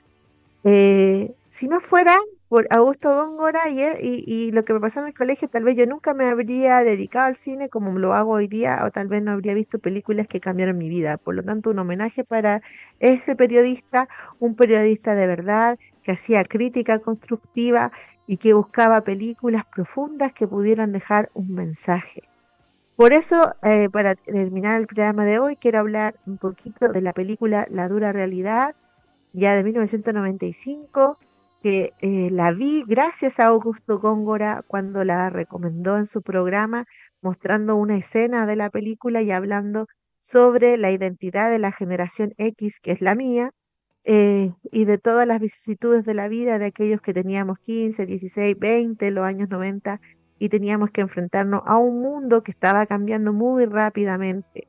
Eh, 0.64 1.32
si 1.48 1.68
no 1.68 1.80
fuera 1.80 2.16
por 2.52 2.66
Augusto 2.68 3.08
Góngora 3.16 3.70
y, 3.70 4.52
lo 4.52 4.62
que 4.66 4.74
me 4.74 4.80
pasó 4.80 5.00
en 5.00 5.06
el 5.06 5.14
colegio, 5.14 5.48
tal 5.48 5.64
vez 5.64 5.74
yo 5.74 5.86
nunca 5.86 6.12
me 6.12 6.26
habría 6.26 6.84
dedicado 6.84 7.28
al 7.28 7.34
cine 7.34 7.70
como 7.70 7.98
lo 7.98 8.12
hago 8.12 8.32
hoy 8.32 8.46
día, 8.46 8.82
o 8.84 8.90
tal 8.90 9.08
vez 9.08 9.22
no 9.22 9.30
habría 9.30 9.54
visto 9.54 9.78
películas 9.78 10.26
que 10.26 10.38
cambiaron 10.38 10.76
mi 10.76 10.90
vida. 10.90 11.16
Por 11.16 11.34
lo 11.34 11.42
tanto, 11.42 11.70
un 11.70 11.78
homenaje 11.78 12.24
para 12.24 12.60
ese 13.00 13.36
periodista, 13.36 14.06
un 14.38 14.54
periodista 14.54 15.14
de 15.14 15.26
verdad, 15.26 15.78
que 16.02 16.12
hacía 16.12 16.44
crítica 16.44 16.98
constructiva 16.98 17.90
y 18.26 18.36
que 18.36 18.52
buscaba 18.52 19.00
películas 19.00 19.64
profundas 19.64 20.34
que 20.34 20.46
pudieran 20.46 20.92
dejar 20.92 21.30
un 21.32 21.54
mensaje. 21.54 22.24
Por 22.96 23.14
eso, 23.14 23.54
eh, 23.62 23.88
para 23.90 24.14
terminar 24.14 24.78
el 24.78 24.86
programa 24.86 25.24
de 25.24 25.38
hoy, 25.38 25.56
quiero 25.56 25.78
hablar 25.78 26.16
un 26.26 26.36
poquito 26.36 26.88
de 26.88 27.00
la 27.00 27.14
película 27.14 27.66
La 27.70 27.88
dura 27.88 28.12
realidad, 28.12 28.74
ya 29.32 29.54
de 29.54 29.64
1995, 29.64 31.16
que 31.62 31.94
eh, 32.00 32.30
la 32.30 32.52
vi 32.52 32.84
gracias 32.86 33.38
a 33.40 33.46
Augusto 33.46 33.98
Góngora 34.00 34.64
cuando 34.66 35.04
la 35.04 35.30
recomendó 35.30 35.96
en 35.96 36.06
su 36.06 36.22
programa, 36.22 36.86
mostrando 37.20 37.76
una 37.76 37.96
escena 37.96 38.46
de 38.46 38.56
la 38.56 38.68
película 38.68 39.22
y 39.22 39.30
hablando 39.30 39.86
sobre 40.18 40.76
la 40.76 40.90
identidad 40.90 41.50
de 41.50 41.58
la 41.58 41.72
generación 41.72 42.34
X, 42.36 42.80
que 42.80 42.92
es 42.92 43.00
la 43.00 43.14
mía, 43.14 43.52
eh, 44.04 44.52
y 44.72 44.84
de 44.84 44.98
todas 44.98 45.26
las 45.26 45.38
vicisitudes 45.38 46.04
de 46.04 46.14
la 46.14 46.28
vida 46.28 46.58
de 46.58 46.66
aquellos 46.66 47.00
que 47.00 47.14
teníamos 47.14 47.58
15, 47.60 48.06
16, 48.06 48.58
20, 48.58 49.10
los 49.12 49.24
años 49.24 49.48
90 49.48 50.00
y 50.40 50.48
teníamos 50.48 50.90
que 50.90 51.02
enfrentarnos 51.02 51.62
a 51.66 51.78
un 51.78 52.02
mundo 52.02 52.42
que 52.42 52.50
estaba 52.50 52.84
cambiando 52.86 53.32
muy 53.32 53.64
rápidamente. 53.66 54.66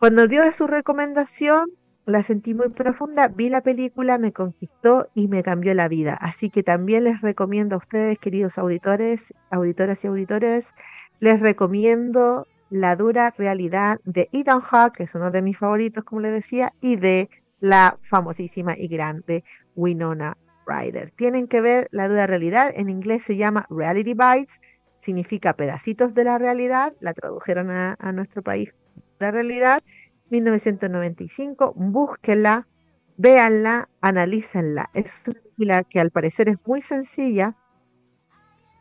Cuando 0.00 0.26
dio 0.26 0.52
su 0.52 0.66
recomendación, 0.66 1.70
la 2.10 2.22
sentí 2.22 2.54
muy 2.54 2.68
profunda, 2.68 3.28
vi 3.28 3.48
la 3.48 3.62
película, 3.62 4.18
me 4.18 4.32
conquistó 4.32 5.08
y 5.14 5.28
me 5.28 5.42
cambió 5.42 5.74
la 5.74 5.88
vida. 5.88 6.14
Así 6.14 6.50
que 6.50 6.62
también 6.62 7.04
les 7.04 7.20
recomiendo 7.20 7.76
a 7.76 7.78
ustedes, 7.78 8.18
queridos 8.18 8.58
auditores, 8.58 9.34
auditoras 9.50 10.04
y 10.04 10.08
auditores, 10.08 10.74
les 11.20 11.40
recomiendo 11.40 12.46
La 12.70 12.94
dura 12.94 13.34
realidad 13.36 13.98
de 14.04 14.28
Ethan 14.32 14.60
Hawke, 14.60 14.98
que 14.98 15.02
es 15.04 15.14
uno 15.16 15.32
de 15.32 15.42
mis 15.42 15.58
favoritos, 15.58 16.04
como 16.04 16.20
les 16.20 16.32
decía, 16.32 16.72
y 16.80 16.96
de 16.96 17.28
la 17.58 17.98
famosísima 18.02 18.76
y 18.78 18.86
grande 18.86 19.42
Winona 19.74 20.36
tienen 21.16 21.48
que 21.48 21.60
ver 21.60 21.88
la 21.90 22.08
dura 22.08 22.26
realidad. 22.26 22.72
En 22.74 22.88
inglés 22.88 23.24
se 23.24 23.36
llama 23.36 23.66
Reality 23.70 24.14
Bites, 24.14 24.60
significa 24.96 25.54
pedacitos 25.54 26.14
de 26.14 26.24
la 26.24 26.38
realidad. 26.38 26.92
La 27.00 27.12
tradujeron 27.12 27.70
a, 27.70 27.96
nuestro 28.12 28.42
país. 28.42 28.74
La 29.18 29.30
realidad, 29.30 29.82
1995. 30.30 31.74
Búsquenla, 31.76 32.66
véanla, 33.16 33.88
analícenla. 34.00 34.90
Es 34.94 35.24
una 35.26 35.40
película 35.40 35.84
que 35.84 36.00
al 36.00 36.10
parecer 36.10 36.48
es 36.48 36.66
muy 36.66 36.82
sencilla, 36.82 37.56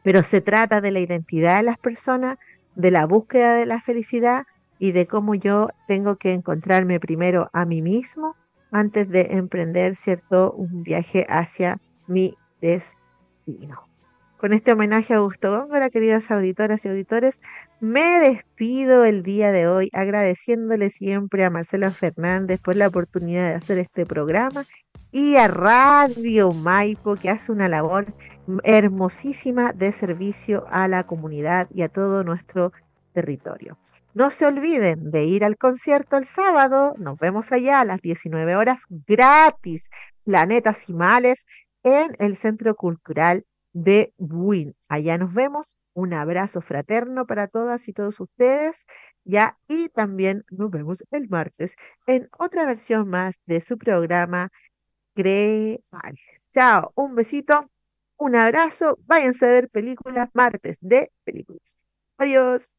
pero 0.03 0.23
se 0.23 0.41
trata 0.41 0.81
de 0.81 0.91
la 0.91 0.99
identidad 0.99 1.57
de 1.57 1.63
las 1.63 1.77
personas, 1.77 2.37
de 2.75 2.91
la 2.91 3.05
búsqueda 3.05 3.55
de 3.55 3.65
la 3.65 3.81
felicidad 3.81 4.43
y 4.79 4.93
de 4.93 5.07
cómo 5.07 5.35
yo 5.35 5.69
tengo 5.87 6.15
que 6.15 6.31
encontrarme 6.31 6.99
primero 6.99 7.49
a 7.51 7.65
mí 7.65 7.81
mismo 7.81 8.35
antes 8.71 9.09
de 9.09 9.21
emprender, 9.31 9.95
¿cierto?, 9.95 10.53
un 10.53 10.83
viaje 10.83 11.25
hacia 11.27 11.79
mi 12.07 12.37
destino. 12.61 13.88
Con 14.39 14.53
este 14.53 14.71
homenaje 14.71 15.13
a 15.13 15.17
Augusto 15.17 15.51
Góngora, 15.51 15.89
queridas 15.89 16.31
auditoras 16.31 16.85
y 16.85 16.87
auditores, 16.87 17.41
me 17.81 18.21
despido 18.21 19.03
el 19.03 19.21
día 19.21 19.51
de 19.51 19.67
hoy 19.67 19.89
agradeciéndole 19.91 20.91
siempre 20.91 21.43
a 21.43 21.49
Marcelo 21.49 21.91
Fernández 21.91 22.61
por 22.61 22.77
la 22.77 22.87
oportunidad 22.87 23.49
de 23.49 23.55
hacer 23.55 23.79
este 23.79 24.05
programa 24.05 24.63
y 25.11 25.35
a 25.35 25.49
Radio 25.49 26.53
Maipo 26.53 27.17
que 27.17 27.29
hace 27.29 27.51
una 27.51 27.67
labor 27.67 28.13
hermosísima 28.63 29.73
de 29.73 29.91
servicio 29.91 30.63
a 30.69 30.87
la 30.87 31.03
comunidad 31.03 31.67
y 31.73 31.81
a 31.81 31.89
todo 31.89 32.23
nuestro 32.23 32.71
territorio. 33.11 33.77
No 34.13 34.31
se 34.31 34.45
olviden 34.45 35.11
de 35.11 35.25
ir 35.25 35.43
al 35.43 35.57
concierto 35.57 36.15
el 36.15 36.27
sábado. 36.27 36.95
Nos 36.97 37.19
vemos 37.19 37.51
allá 37.51 37.81
a 37.81 37.85
las 37.85 37.99
19 37.99 38.55
horas 38.55 38.83
gratis. 39.05 39.89
Planeta 40.23 40.73
Cimales 40.73 41.45
en 41.83 42.15
el 42.19 42.37
Centro 42.37 42.73
Cultural 42.75 43.43
de 43.74 44.13
Buin. 44.17 44.76
Allá 44.88 45.17
nos 45.17 45.34
vemos. 45.34 45.78
Un 45.93 46.13
abrazo 46.13 46.61
fraterno 46.61 47.26
para 47.26 47.47
todas 47.47 47.88
y 47.88 47.93
todos 47.93 48.20
ustedes. 48.20 48.86
Ya, 49.26 49.57
y 49.67 49.89
también 49.89 50.45
nos 50.49 50.72
vemos 50.72 51.03
el 51.11 51.28
martes 51.30 51.76
en 52.07 52.30
otra 52.38 52.65
versión 52.65 53.07
más 53.09 53.36
de 53.45 53.61
su 53.61 53.78
programa 53.78 54.49
Cree 55.13 55.84
Chao, 56.53 56.91
un 56.95 57.15
besito, 57.15 57.65
un 58.17 58.36
abrazo. 58.36 58.97
Váyanse 59.05 59.45
a 59.45 59.49
ver 59.49 59.70
películas 59.70 60.30
martes 60.34 60.78
de 60.82 61.11
películas. 61.26 61.78
Adiós. 62.17 62.78